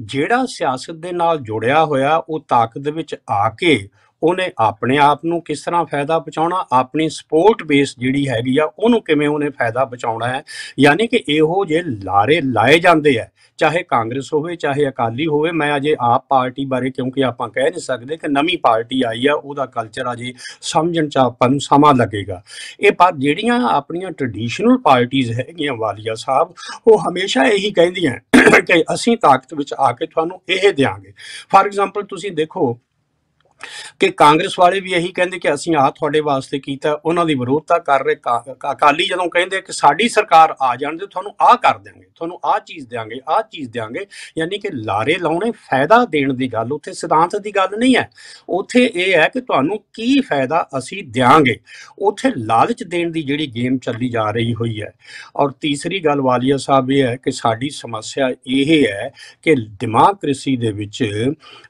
ਜਿਹੜਾ 0.00 0.44
ਸਿਆਸਤ 0.48 0.94
ਦੇ 0.94 1.12
ਨਾਲ 1.12 1.38
ਜੁੜਿਆ 1.38 1.84
ਹੋਇਆ, 1.84 2.16
ਉਹ 2.16 2.44
ਤਾਕਤ 2.48 2.88
ਵਿੱਚ 2.88 3.14
ਆ 3.30 3.48
ਕੇ 3.50 3.88
ਉਹਨੇ 4.22 4.50
ਆਪਣੇ 4.60 4.98
ਆਪ 4.98 5.24
ਨੂੰ 5.24 5.40
ਕਿਸ 5.42 5.62
ਤਰ੍ਹਾਂ 5.64 5.84
ਫਾਇਦਾ 5.84 6.18
ਪਹੁੰਚਾਉਣਾ, 6.18 6.64
ਆਪਣੀ 6.72 7.08
ਸਪੋਰਟ 7.08 7.62
ਬੇਸ 7.62 7.94
ਜਿਹੜੀ 7.98 8.28
ਹੈਗੀ 8.28 8.56
ਆ, 8.58 8.68
ਉਹਨੂੰ 8.78 9.02
ਕਿਵੇਂ 9.02 9.28
ਉਹਨੇ 9.28 9.50
ਫਾਇਦਾ 9.50 9.84
ਪਹੁੰਚਾਉਣਾ 9.84 10.28
ਹੈ? 10.28 10.42
ਯਾਨੀ 10.78 11.06
ਕਿ 11.06 11.22
ਇਹੋ 11.28 11.64
ਜੇ 11.64 11.82
ਲਾਰੇ 11.84 12.40
ਲਾਏ 12.42 12.78
ਜਾਂਦੇ 12.78 13.18
ਆ, 13.18 13.26
ਚਾਹੇ 13.58 13.82
ਕਾਂਗਰਸ 13.82 14.32
ਹੋਵੇ, 14.32 14.56
ਚਾਹੇ 14.56 14.88
ਅਕਾਲੀ 14.88 15.26
ਹੋਵੇ, 15.26 15.50
ਮੈਂ 15.52 15.76
ਅਜੇ 15.76 15.94
ਆਪ 16.00 16.24
ਪਾਰਟੀ 16.28 16.64
ਬਾਰੇ 16.64 16.90
ਕਿਉਂਕਿ 16.90 17.24
ਆਪਾਂ 17.24 17.48
ਕਹਿ 17.48 17.70
ਨਹੀਂ 17.70 17.80
ਸਕਦੇ 17.80 18.16
ਕਿ 18.16 18.28
ਨਵੀਂ 18.28 18.58
ਪਾਰਟੀ 18.58 19.02
ਆਈ 19.08 19.26
ਆ, 19.26 19.34
ਉਹਦਾ 19.34 19.66
ਕਲਚਰ 19.66 20.12
ਅਜੇ 20.12 20.32
ਸਮਝਣ 20.62 21.08
ਚ 21.08 21.18
ਆਪਾਂ 21.18 21.48
ਨੂੰ 21.48 21.60
ਸਮਾਂ 21.60 21.94
ਲੱਗੇਗਾ। 21.94 22.42
ਇਹ 22.80 22.92
ਪਰ 22.92 23.12
ਜਿਹੜੀਆਂ 23.16 23.60
ਆਪਣੀਆਂ 23.68 24.10
ਟ੍ਰੈਡੀਸ਼ਨਲ 24.10 24.78
ਪਾਰਟੀਆਂ 24.78 25.34
ਹੈਗੀਆਂ, 25.34 25.74
ਵਾਲੀਆ 25.74 26.14
ਸਾਹਿਬ, 26.14 26.52
ਉਹ 26.88 27.08
ਹਮੇਸ਼ਾ 27.08 27.44
ਇਹੀ 27.44 27.70
ਕਹਿੰਦੀਆਂ 27.70 28.18
ਕਿ 28.60 28.82
ਅਸੀਂ 28.94 29.16
ਤਾਕਤ 29.16 29.54
ਵਿੱਚ 29.54 29.74
ਆ 29.74 29.92
ਕੇ 29.92 30.06
ਤੁਹਾਨੂੰ 30.06 30.40
ਇਹ 30.50 30.72
ਦੇਾਂਗੇ 30.72 31.12
ਫਾਰ 31.50 31.66
ਐਗਜ਼ਾਮਪਲ 31.66 32.02
ਤੁਸੀਂ 32.02 32.30
ਦੇਖੋ 32.32 32.72
ਕਿ 34.00 34.10
ਕਾਂਗਰਸ 34.12 34.58
ਵਾਲੇ 34.58 34.80
ਵੀ 34.80 34.92
ਇਹੀ 34.92 35.08
ਕਹਿੰਦੇ 35.12 35.38
ਕਿ 35.38 35.52
ਅਸੀਂ 35.54 35.74
ਆ 35.76 35.88
ਤੁਹਾਡੇ 35.90 36.20
ਵਾਸਤੇ 36.22 36.58
ਕੀਤਾ 36.58 36.92
ਉਹਨਾਂ 36.94 37.24
ਦੀ 37.26 37.34
ਵਿਰੋਧਤਾ 37.34 37.78
ਕਰ 37.80 38.04
ਰਹੇ 38.04 38.14
ਕਾ- 38.14 38.54
ਕਾ- 38.54 38.72
ਅਕਾਲੀ 38.72 39.04
ਜਦੋਂ 39.06 39.28
ਕਹਿੰਦੇ 39.30 39.60
ਕਿ 39.60 39.72
ਸਾਡੀ 39.72 40.08
ਸਰਕਾਰ 40.08 40.54
ਆ 40.62 40.74
ਜਾਣ 40.76 40.96
ਦੇ 40.96 41.06
ਤੁਹਾਨੂੰ 41.06 41.32
ਆ 41.42 41.54
ਕਰ 41.56 41.78
ਦਿਆਂਗੇ 41.78 42.06
ਤੁਹਾਨੂੰ 42.14 42.38
ਆ 42.44 42.58
ਚੀਜ਼ 42.58 42.86
ਦਿਆਂਗੇ 42.88 43.20
ਆ 43.28 43.40
ਚੀਜ਼ 43.42 43.70
ਦਿਆਂਗੇ 43.70 44.06
ਯਾਨੀ 44.38 44.58
ਕਿ 44.58 44.68
ਲਾਰੇ 44.74 45.16
ਲਾਉਣੇ 45.18 45.50
ਫਾਇਦਾ 45.60 46.04
ਦੇਣ 46.04 46.32
ਦੀ 46.34 46.48
ਗੱਲ 46.48 46.72
ਉੱਥੇ 46.72 46.92
ਸਿਧਾਂਤ 46.92 47.36
ਦੀ 47.36 47.50
ਗੱਲ 47.52 47.78
ਨਹੀਂ 47.78 47.94
ਹੈ 47.96 48.08
ਉੱਥੇ 48.50 48.84
ਇਹ 48.86 49.12
ਹੈ 49.14 49.28
ਕਿ 49.28 49.40
ਤੁਹਾਨੂੰ 49.40 49.78
ਕੀ 49.94 50.20
ਫਾਇਦਾ 50.20 50.66
ਅਸੀਂ 50.78 51.02
ਦਿਆਂਗੇ 51.06 51.56
ਉੱਥੇ 52.00 52.30
ਲਾਲਚ 52.36 52.82
ਦੇਣ 52.84 53.10
ਦੀ 53.10 53.22
ਜਿਹੜੀ 53.22 53.46
ਗੇਮ 53.54 53.78
ਚੱਲੀ 53.78 54.08
ਜਾ 54.08 54.30
ਰਹੀ 54.30 54.54
ਹੋਈ 54.54 54.80
ਹੈ 54.82 54.92
ਔਰ 55.36 55.50
ਤੀਸਰੀ 55.60 56.00
ਗੱਲ 56.00 56.20
ਵਾਲੀਆ 56.20 56.56
ਸਾਹਿਬ 56.56 56.90
ਇਹ 56.90 57.02
ਹੈ 57.02 57.14
ਕਿ 57.16 57.30
ਸਾਡੀ 57.32 57.68
ਸਮੱਸਿਆ 57.72 58.30
ਇਹ 58.48 58.86
ਹੈ 58.86 59.10
ਕਿ 59.42 59.54
ਡੈਮੋਕ੍ਰੇਸੀ 59.80 60.56
ਦੇ 60.56 60.72
ਵਿੱਚ 60.72 61.02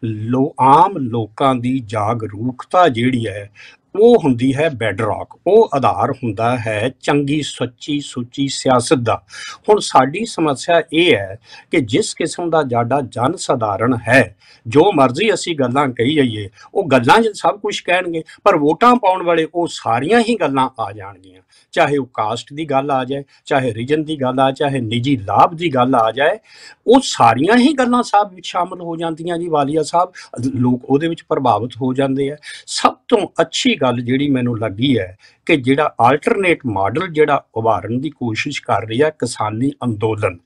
ਲੋ 0.04 0.44
ਆਮ 0.62 0.96
ਲੋਕਾਂ 1.00 1.54
ਦੀ 1.54 1.78
ਜਾਗਰੂਕਤਾ 1.84 2.88
ਜਿਹੜੀ 2.88 3.26
ਹੈ 3.26 3.50
ਉਹ 3.94 4.16
ਹੁੰਦੀ 4.24 4.54
ਹੈ 4.54 4.68
ਬੈਡਰੌਕ। 4.68 5.38
ਉਹ 5.46 5.70
ਆਧਾਰ 5.74 6.10
ਹੁੰਦਾ 6.10 6.56
ਹੈ 6.58 6.90
ਚੰਗੀ, 7.00 7.42
ਸੱਚੀ, 7.42 8.00
ਸੁੱਚੀ 8.00 8.48
ਸਿਆਸਤ 8.48 8.98
ਦਾ। 8.98 9.22
ਹੁਣ 9.68 9.78
ਸਾਡੀ 9.78 10.24
ਸਮੱਸਿਆ 10.24 10.82
ਇਹ 10.92 11.16
ਹੈ 11.16 11.38
ਕਿ 11.70 11.80
ਜਿਸ 11.80 12.14
ਕਿਸਮ 12.14 12.50
ਦਾ 12.50 12.62
ਜਾਡਾ 12.62 13.00
ਜਨ 13.00 13.36
ਸਧਾਰਨ 13.36 13.96
ਹੈ, 14.08 14.36
ਜੋ 14.66 14.92
ਮਰਜ਼ੀ 14.92 15.34
ਅਸੀਂ 15.34 15.56
ਗੱਲਾਂ 15.56 15.88
ਕਹੀ 15.88 16.14
ਜਾਈਏ, 16.14 16.48
ਉਹ 16.74 16.84
ਗੱਲਾਂ 16.84 17.20
'ਚ 17.22 17.30
ਸਭ 17.34 17.58
ਕੁਝ 17.60 17.80
ਕਹਿਣਗੇ, 17.80 18.22
ਪਰ 18.44 18.56
ਵੋਟਾਂ 18.56 18.96
ਪਾਉਣ 18.96 19.22
ਵਾਲੇ 19.22 19.46
ਉਹ 19.54 19.68
ਸਾਰੀਆਂ 19.70 20.20
ਹੀ 20.20 20.34
ਗੱਲਾਂ 20.34 20.68
ਆ 20.80 20.92
ਜਾਣਗੀਆਂ। 20.92 21.42
ਚਾਹੇ 21.72 21.96
ਉਹ 21.96 22.06
ਕਾਸਟ 22.14 22.52
ਦੀ 22.52 22.64
ਗੱਲ 22.64 22.90
ਆ 22.90 23.04
ਜਾਏ, 23.04 23.24
ਚਾਹੇ 23.44 23.74
ਰੀਜਨ 23.74 24.04
ਦੀ 24.04 24.16
ਗੱਲ 24.16 24.40
ਆ, 24.40 24.50
ਚਾਹੇ 24.50 24.80
ਨਿੱਜੀ 24.80 25.16
ਲਾਭ 25.16 25.54
ਦੀ 25.54 25.74
ਗੱਲ 25.74 25.94
ਆ 25.94 26.10
ਜਾਏ, 26.12 26.38
ਉਹ 26.86 27.00
ਸਾਰੀਆਂ 27.04 27.56
ਹੀ 27.56 27.72
ਗੱਲਾਂ 27.72 28.02
ਸਾਹਿਬ 28.02 28.34
ਵਿੱਚ 28.34 28.46
ਸ਼ਾਮਲ 28.46 28.80
ਹੋ 28.80 28.96
ਜਾਂਦੀਆਂ 28.96 29.38
ਜੀ, 29.38 29.48
ਵਾਲੀਆ 29.48 29.82
ਸਾਹਿਬ। 29.82 30.12
ਲੋਕ 30.54 30.84
ਉਹਦੇ 30.84 31.08
ਵਿੱਚ 31.08 31.22
ਪ੍ਰਭਾਵਿਤ 31.28 31.70
ਹੋ 31.82 31.92
ਜਾਂਦੇ 31.94 32.30
ਆ। 32.30 32.36
ਸਭ 32.66 32.94
ਤੋਂ 33.08 33.18
ਅੱਛੀ 33.40 33.74
ਗੱਲ 33.82 34.00
ਜਿਹੜੀ 34.00 34.28
ਮੈਨੂੰ 34.30 34.58
ਲੱਗੀ 34.58 34.98
ਹੈ 34.98 35.16
ਕਿ 35.46 35.56
ਜਿਹੜਾ 35.56 35.94
ਆਲਟਰਨੇਟ 36.00 36.66
ਮਾਡਲ 36.66 37.08
ਜਿਹੜਾ 37.08 37.44
ਉਭਾਰਨ 37.54 38.00
ਦੀ 38.00 38.10
ਕੋਸ਼ਿਸ਼ 38.10 38.62
ਕਰ 38.62 38.86
ਰਹੀ 38.86 39.02
ਹੈ 39.02 39.10
ਕਿਸਾਨੀ 39.10 39.70
ਅੰਦੋਲਨ। 39.84 40.38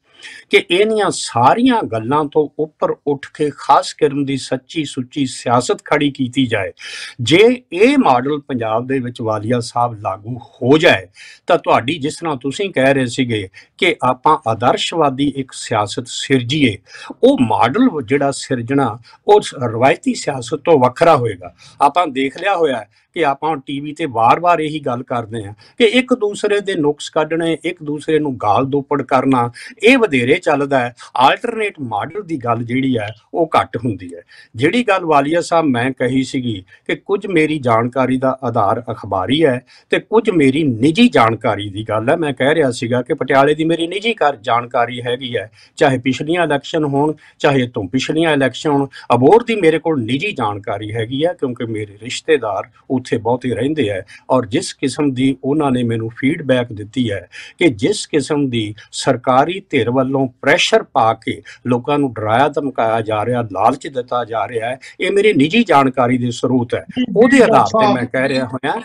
ਕਿ 0.50 0.64
ਇਹਨੀਆਂ 0.70 1.10
ਸਾਰੀਆਂ 1.10 1.82
ਗੱਲਾਂ 1.82 2.24
ਤੋਂ 2.24 2.48
ਉੱਪਰ 2.58 2.94
ਉੱਠ 3.06 3.26
ਕੇ 3.34 3.50
ਖਾਸ 3.58 3.94
ਕਿਸਮ 3.94 4.24
ਦੀ 4.24 4.36
ਸੱਚੀ 4.36 4.84
ਸੁੱਚੀ 4.84 5.26
ਸਿਆਸਤ 5.26 5.84
ਖੜੀ 5.84 6.10
ਕੀਤੀ 6.10 6.46
ਜਾਏ। 6.46 6.72
ਜੇ 7.20 7.62
ਇਹ 7.72 7.98
ਮਾਡਲ 7.98 8.40
ਪੰਜਾਬ 8.40 8.86
ਦੇ 8.86 8.98
ਵਿੱਚ 8.98 9.20
ਵਾਲੀਆ 9.20 9.60
ਸਾਹਿਬ 9.60 10.00
ਲਾਗੂ 10.00 10.38
ਹੋ 10.38 10.78
ਜਾਏ, 10.78 11.06
ਤਾਂ 11.46 11.58
ਤੁਹਾਡੀ 11.58 11.98
ਜਿਸ 11.98 12.16
ਤਰ੍ਹਾਂ 12.16 12.36
ਤੁਸੀਂ 12.36 12.70
ਕਹਿ 12.70 12.94
ਰਹੇ 12.94 13.06
ਸੀਗੇ 13.06 13.48
ਕਿ 13.78 13.96
ਆਪਾਂ 14.02 14.38
ਆਦਰਸ਼ਵਾਦੀ 14.50 15.32
ਇੱਕ 15.36 15.52
ਸਿਆਸਤ 15.52 16.04
ਸਿਰਜੀਏ, 16.06 16.78
ਉਹ 17.22 17.38
ਮਾਡਲ 17.40 17.88
ਜਿਹੜਾ 18.04 18.30
ਸਿਰਜਣਾ, 18.30 18.98
ਉਹ 19.28 19.40
ਰਵਾਇਤੀ 19.64 20.14
ਸਿਆਸਤ 20.14 20.54
ਤੋਂ 20.54 20.78
ਵੱਖਰਾ 20.78 21.16
ਹੋਏਗਾ। 21.16 21.54
ਆਪਾਂ 21.80 22.06
ਦੇਖ 22.06 22.40
ਲਿਆ 22.40 22.56
ਹੋਇਆ 22.56 22.76
ਹੈ 22.76 22.88
ਕਿ 23.14 23.24
ਆਪਾਂ 23.24 23.56
ਟੀਵੀ 23.56 23.92
ਤੇ 23.92 24.06
ਵਾਰ-ਵਾਰ 24.06 24.60
ਇਹੀ 24.60 24.80
ਗੱਲ 24.80 25.02
ਕਰਦੇ 25.02 25.44
ਹਾਂ 25.44 25.54
ਕਿ 25.78 25.84
ਇੱਕ 25.84 26.14
ਦੂਸਰੇ 26.14 26.60
ਦੇ 26.60 26.74
ਨੁਕਸ 26.74 27.08
ਕੱਢਣੇ, 27.10 27.58
ਇੱਕ 27.64 27.82
ਦੂਸਰੇ 27.82 28.18
ਨੂੰ 28.18 28.36
ਗਾਲ 28.36 28.64
ਦੋਪੜ 28.64 29.02
ਕਰਨਾ, 29.02 29.50
ਇਹ 29.82 29.98
ਵਧੇਰੇ 30.06 30.34
ਚੱਲਦਾ 30.36 30.78
ਹੈ 30.78 30.94
ਆਲਟਰਨੇਟ 31.16 31.74
ਮਾਡਲ 31.80 32.22
ਦੀ 32.22 32.36
ਗੱਲ 32.36 32.62
ਜਿਹੜੀ 32.64 32.96
ਹੈ, 32.98 33.08
ਉਹ 33.34 33.48
ਘੱਟ 33.56 33.76
ਹੁੰਦੀ 33.76 34.08
ਹੈ। 34.14 34.22
ਜਿਹੜੀ 34.56 34.82
ਗੱਲ 34.82 35.04
ਵਾਲੀਆ 35.04 35.40
ਸਾਹਿਬ 35.40 35.66
ਮੈਂ 35.66 35.90
ਕਹੀ 35.90 36.22
ਸੀਗੀ 36.24 36.62
ਕਿ 36.86 36.94
ਕੁਝ 36.96 37.26
ਮੇਰੀ 37.26 37.58
ਜਾਣਕਾਰੀ 37.58 38.16
ਦਾ 38.18 38.36
ਆਧਾਰ 38.44 38.82
ਅਖਬਾਰੀ 38.90 39.44
ਹੈ 39.44 39.60
ਤੇ 39.90 39.98
ਕੁਝ 40.00 40.30
ਮੇਰੀ 40.30 40.62
ਨਿੱਜੀ 40.64 41.08
ਜਾਣਕਾਰੀ 41.08 41.68
ਦੀ 41.70 41.84
ਗੱਲ 41.88 42.10
ਹੈ। 42.10 42.16
ਮੈਂ 42.16 42.32
ਕਹਿ 42.32 42.54
ਰਿਹਾ 42.54 42.70
ਸੀਗਾ 42.70 43.02
ਕਿ 43.02 43.14
ਪਟਿਆਲੇ 43.14 43.54
ਦੀ 43.54 43.64
ਮੇਰੀ 43.64 43.86
ਨਿੱਜੀ 43.86 44.12
ਕਰ 44.14 44.36
ਜਾਣਕਾਰੀ 44.36 45.00
ਹੈਗੀ 45.02 45.36
ਹੈ, 45.36 45.50
ਚਾਹੇ 45.76 45.98
ਪਿਛਲੀਆਂ 45.98 46.44
ਇਲੈਕਸ਼ਨ 46.44 46.84
ਹੋਣ, 46.84 47.14
ਚਾਹੇ 47.38 47.66
ਤੋਂ 47.66 47.84
ਪਿਛਲੀਆਂ 47.88 48.32
ਇਲੈਕਸ਼ਨ 48.32 48.70
ਹੋਣ, 48.70 48.86
ਅਬੋਰ 49.14 49.44
ਦੀ 49.44 49.54
ਮੇਰੇ 49.56 49.78
ਕੋਲ 49.78 50.02
ਨਿੱਜੀ 50.02 50.32
ਜਾਣਕਾਰੀ 50.32 50.92
ਹੈਗੀ 50.94 51.24
ਹੈ, 51.24 51.32
ਕਿਉਂਕਿ 51.32 51.64
ਮੇਰੇ 51.66 51.98
ਰਿਸ਼ਤੇਦਾਰ 52.02 52.70
ਉੱਥੇ 52.90 53.16
ਬਹੁਤੇ 53.18 53.54
ਰਹਿੰਦੇ 53.54 53.88
ਹੈ 53.90 54.04
ਔਰ 54.30 54.46
ਜਿਸ 54.46 54.72
ਕਿਸਮ 54.74 55.10
ਦੀ 55.12 55.36
ਉਹਨਾਂ 55.44 55.70
ਨੇ 55.70 55.82
ਮੈਨੂੰ 55.82 56.10
ਫੀਡਬੈਕ 56.16 56.72
ਦਿੱਤੀ 56.72 57.10
ਹੈ 57.10 57.28
ਕਿ 57.58 57.68
ਜਿਸ 57.76 58.06
ਕਿਸਮ 58.06 58.48
ਦੀ 58.50 58.74
ਸਰਕਾਰੀ 58.92 59.60
ਧਿਰ 59.70 59.90
ਵੱਲੋਂ 59.96 60.26
ਪ੍ਰੈਸ਼ਰ 60.42 60.82
ਪਾ 60.82 61.12
ਕੇ 61.14 61.42
ਲੋਕਾਂ 61.66 61.98
ਨੂੰ 61.98 62.12
ਡਰਾਇਆ 62.12 62.48
ਧਮਕਾਇਆ 62.48 63.00
ਜਾ 63.00 63.24
ਰਿਹਾ 63.24 63.42
ਲਾਲਚ 63.42 63.86
ਦਿੱਤਾ 63.88 64.24
ਜਾ 64.24 64.48
ਰਿਹਾ 64.48 64.68
ਹੈ। 64.68 64.78
ਇਹ 65.00 65.10
ਮੇਰੀ 65.10 65.32
ਨਿੱਜੀ 65.32 65.64
ਜਾਣਕਾਰੀ 65.64 66.18
ਦੇ 66.18 66.30
ਸਰੋਤ 66.30 66.74
ਹੈ। 66.74 66.84
ਉਹਦੇ 67.16 67.42
ਆਧਾਰ 67.42 67.66
ਤੇ 67.66 67.94
ਮੈਂ 67.94 68.04
ਕਹਿ 68.04 68.28
ਰਿਹਾ 68.28 68.44
ਹੋਇਆ। 68.44 68.82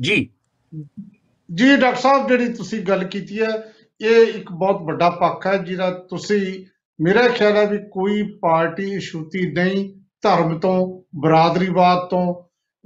ਜੀ। 0.00 0.28
ਜੀ 1.54 1.76
ਡਾਕਟਰ 1.76 2.00
ਸਾਹਿਬ 2.00 2.28
ਜਿਹੜੀ 2.28 2.52
ਤੁਸੀਂ 2.52 2.82
ਗੱਲ 2.82 3.04
ਕੀਤੀ 3.04 3.40
ਹੈ 3.40 3.72
ਇਹ 4.00 4.26
ਇੱਕ 4.26 4.52
ਬਹੁਤ 4.52 4.82
ਵੱਡਾ 4.82 5.10
ਪੱਖ 5.10 5.46
ਹੈ 5.46 5.56
ਜਿਹਦਾ 5.56 5.90
ਤੁਸੀਂ 5.90 6.66
ਮੇਰਾ 7.00 7.28
ਖਿਆਲ 7.28 7.56
ਹੈ 7.56 7.66
ਵੀ 7.66 7.78
ਕੋਈ 7.90 8.22
ਪਾਰਟੀ 8.40 8.92
ਇਸ਼ੂਤੀ 8.92 9.52
ਨਹੀਂ 9.52 10.00
ਧਰਮ 10.22 10.58
ਤੋਂ 10.58 11.02
ਬਰਾਦਰੀਵਾਦ 11.20 11.98
ਤੋਂ 11.98 12.34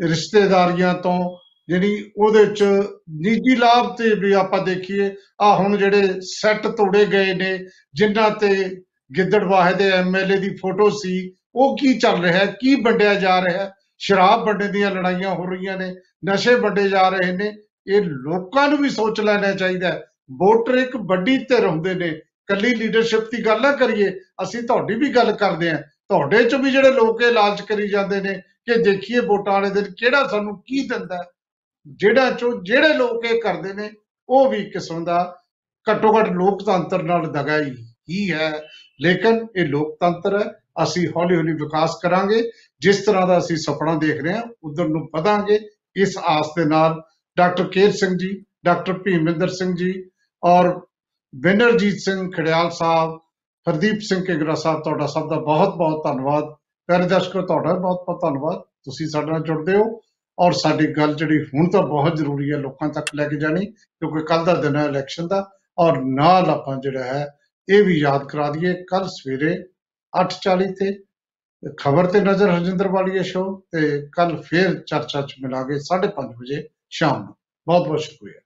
ਰਿਸ਼ਤੇਦਾਰੀਆਂ 0.09 0.95
ਤੋਂ 0.95 1.37
ਜਿਹੜੀ 1.69 2.13
ਉਹਦੇ 2.17 2.47
ਚ 2.47 2.63
ਨਿੱਜੀ 3.11 3.57
ਲਾਭ 3.57 3.97
ਤੇ 3.97 4.15
ਵੀ 4.15 4.33
ਆਪਾਂ 4.33 4.63
ਦੇਖੀਏ 4.63 5.15
ਆ 5.41 5.57
ਹੁਣ 5.57 5.77
ਜਿਹੜੇ 5.77 6.03
ਸੈੱਟ 6.21 6.67
ਤੋੜੇ 6.67 7.07
ਗਏ 7.07 7.35
ਨੇ, 7.35 7.59
ਜਿਨ੍ਹਾਂ 7.95 8.31
ਤੇ 8.31 8.83
ਗਿੱਦੜਵਾਹੇ 9.17 9.75
ਦੇ 9.75 9.91
ਐਮਐਲਏ 9.91 10.39
ਦੀ 10.39 10.49
ਫੋਟੋ 10.49 10.91
ਸੀ, 10.91 11.35
ਉਹ 11.55 11.77
ਕੀ 11.77 11.99
ਚੱਲ 11.99 12.23
ਰਿਹਾ 12.23 12.39
ਹੈ? 12.39 12.47
ਕੀ 12.47 12.75
ਵੰਡਿਆ 12.75 13.15
ਜਾ 13.15 13.41
ਰਿਹਾ 13.41 13.65
ਹੈ? 13.65 13.73
ਸ਼ਰਾਬ 13.99 14.47
ਵੰਡਣ 14.47 14.69
ਦੀਆਂ 14.69 14.91
ਲੜਾਈਆਂ 14.91 15.35
ਹੋ 15.35 15.47
ਰਹੀਆਂ 15.47 15.77
ਨੇ, 15.79 15.95
ਨਸ਼ੇ 16.31 16.55
ਵੰਡੇ 16.55 16.89
ਜਾ 16.89 17.09
ਰਹੇ 17.09 17.33
ਨੇ, 17.33 17.57
ਇਹ 17.87 18.03
ਲੋਕਾਂ 18.03 18.69
ਨੂੰ 18.69 18.79
ਵੀ 18.79 18.89
ਸੋਚ 18.89 19.21
ਲੈਣਾ 19.21 19.53
ਚਾਹੀਦਾ 19.53 19.89
ਹੈ। 19.89 20.03
ਵੋਟਰ 20.33 20.75
ਇੱਕ 20.75 20.97
ਵੱਡੀ 20.97 21.39
ਧਿਰ 21.39 21.67
ਹੁੰਦੇ 21.67 21.95
ਨੇ। 21.95 22.21
ਕੱਲੀ 22.47 22.75
ਲੀਡਰਸ਼ਿਪ 22.75 23.21
ਦੀ 23.21 23.47
ਗੱਲ 23.47 23.63
ਨਾ 23.63 23.73
ਕਰੀਏ, 23.73 24.11
ਅਸੀਂ 24.43 24.63
ਤੁਹਾਡੀ 24.63 24.95
ਵੀ 24.95 25.09
ਗੱਲ 25.09 25.33
ਕਰਦੇ 25.33 25.71
ਹਾਂ। 25.71 25.79
ਤੁਹਾਡੇ 25.79 26.45
ਚ 26.45 26.55
ਵੀ 26.55 26.71
ਜਿਹੜੇ 26.71 26.93
ਲੋਕ 26.93 27.23
ਇਹ 27.23 27.33
ਲਾਲਚ 27.33 27.63
ਕਰੀ 27.63 27.89
ਜਾਂਦੇ 27.89 28.21
ਨੇ 28.21 28.35
ਕਿ 28.39 28.83
ਦੇਖੀਏ 28.83 29.21
ਵੋਟਾਂ 29.21 29.53
ਵਾਲੇ 29.53 29.71
ਦਿਨ 29.71 29.85
ਕਿਹੜਾ 29.85 30.27
ਸਾਨੂੰ 30.27 30.63
ਕੀ 30.67 30.89
ਦਿੰਦਾ 30.89 31.17
ਹੈ। 31.17 31.23
ਜਿਹੜਾ 31.89 32.31
ਚੋਂ 32.31 32.63
ਜਿਹੜੇ 32.63 32.95
ਲੋਕ 32.95 33.25
ਇਹ 33.25 33.41
ਕਰਦੇ 33.41 33.73
ਨੇ, 33.75 33.91
ਉਹ 34.29 34.51
ਵੀ 34.51 34.65
ਕਿਸਮ 34.65 35.05
ਦਾ 35.05 35.37
ਘੱਟੋ 35.91 36.21
ਘੱਟ 36.21 36.29
ਲੋਕਤੰਤਰ 36.29 37.03
ਨਾਲ 37.03 37.33
ਦਗਾ 37.33 37.59
ਹੀ 37.59 37.71
ਹੀ 38.11 38.33
ਹੈ। 38.33 38.63
ਲੇਕਿਨ 39.01 39.47
ਇਹ 39.57 39.67
ਲੋਕਤੰਤਰ 39.67 40.41
ਹੈ, 40.41 40.51
ਅਸੀਂ 40.83 41.09
ਹੌਲੀ 41.09 41.37
ਹੌਲੀ 41.37 41.53
ਵਿਕਾਸ 41.53 41.97
ਕਰਾਂਗੇ। 42.03 42.51
ਜਿਸ 42.81 43.05
ਤਰ੍ਹਾਂ 43.05 43.27
ਦਾ 43.27 43.39
ਅਸੀਂ 43.39 43.57
ਸੁਪਨਾ 43.57 43.95
ਦੇਖ 43.95 44.23
ਰਹੇ 44.23 44.33
ਹਾਂ, 44.33 44.43
ਉਧਰ 44.65 44.89
ਨੂੰ 44.89 45.09
ਵਧਾਂਗੇ। 45.17 45.61
ਇਸ 45.97 46.19
ਆਸ 46.19 46.47
ਦੇ 46.59 46.65
ਨਾਲ 46.65 47.03
ਡਾਕਟਰ 47.37 47.65
ਕੇਰ 47.65 47.93
ਸਿੰਘ 47.93 48.17
ਜੀ, 48.19 48.45
ਡਾਕਟਰ 48.65 48.93
ਭੀਮਿੰਦਰ 48.93 49.49
ਸਿੰਘ 49.49 49.77
ਜੀ 49.77 50.05
ਔਰ 50.45 50.81
ਬਿਨਰਜੀਤ 51.35 51.95
ਸਿੰਘ 51.95 52.31
ਖੜਿਆਲ 52.31 52.71
ਸਾਹਿਬ, 52.71 53.21
ਹਰਦੀਪ 53.71 53.99
ਸਿੰਘ 54.01 54.25
ਕਿਗਰਾ 54.25 54.55
ਸਾਹਿਬ, 54.55 54.83
ਤੁਹਾਡਾ 54.83 55.07
ਸਭ 55.07 55.31
ਦਾ 55.31 55.39
ਬਹੁਤ 55.39 55.75
ਬਹੁਤ 55.75 56.05
ਧੰਨਵਾਦ। 56.05 56.45
ਪਿਆਰੇ 56.87 57.07
ਦਰਸ਼ਕੋ, 57.07 57.43
ਤੁਹਾਡਾ 57.43 57.73
ਵੀ 57.73 57.81
ਬਹੁਤ 57.81 58.05
ਬਹੁਤ 58.07 58.21
ਧੰਨਵਾਦ। 58.23 58.59
ਤੁਸੀਂ 58.85 59.07
ਸਾਡੇ 59.09 59.31
ਨਾਲ 59.31 59.43
ਜੁੜਦੇ 59.43 59.77
ਹੋ। 59.77 60.01
ਔਰ 60.39 60.53
ਸਾਡੀ 60.53 60.87
ਗੱਲ 60.87 61.15
ਜਿਹੜੀ 61.15 61.39
ਹੁਣ 61.45 61.71
ਤਾਂ 61.71 61.83
ਬਹੁਤ 61.83 62.17
ਜ਼ਰੂਰੀ 62.17 62.51
ਹੈ 62.53 62.57
ਲੋਕਾਂ 62.57 62.89
ਤੱਕ 62.89 63.15
ਲੈ 63.15 63.29
ਕੇ 63.29 63.37
ਜਾਣੀ, 63.37 63.67
ਕਿਉਂਕਿ 63.67 64.25
ਕੱਲ 64.25 64.45
ਦਾ 64.45 64.55
ਦਿਨ 64.55 64.77
ਹੈ 64.77 64.85
ਇਲੈਕਸ਼ਨ 64.85 65.27
ਦਾ, 65.29 65.51
ਔਰ 65.79 66.01
ਨਾਲ 66.05 66.51
ਆਪਾਂ 66.51 66.77
ਜਿਹੜਾ 66.81 67.05
ਹੈ 67.05 67.27
ਇਹ 67.69 67.85
ਵੀ 67.85 67.99
ਯਾਦ 68.01 68.27
ਕਰਾ 68.29 68.51
ਦਈਏ 68.51 68.75
ਕੱਲ 68.85 69.07
ਸਵੇਰੇ 69.09 69.55
8:40 70.13 70.67
ਤੇ 70.75 70.93
ਖਬਰ 71.79 72.07
ਤੇ 72.07 72.21
ਨਜ਼ਰ 72.21 72.51
ਹਰਜਿੰਦਰ 72.51 72.89
ਵਾਲੀਆ 72.89 73.23
ਸ਼ੋ 73.23 73.45
ਤੇ 73.73 74.09
ਕੱਲ 74.13 74.37
ਫੇਰ 74.43 74.75
ਚਰਚਾ 74.87 75.21
ਚ 75.23 75.35
ਮਿਲਾਂਗੇ 75.43 75.79
5:30 75.79 76.35
ਵਜੇ 76.35 76.69
ਸ਼ਾਮ 76.91 77.23
ਨੂੰ। 77.25 77.35
ਬਹੁਤ 77.67 77.87
ਬਹੁਤ 77.89 78.01
ਸ਼ੁਕਰੀਆ। 78.01 78.41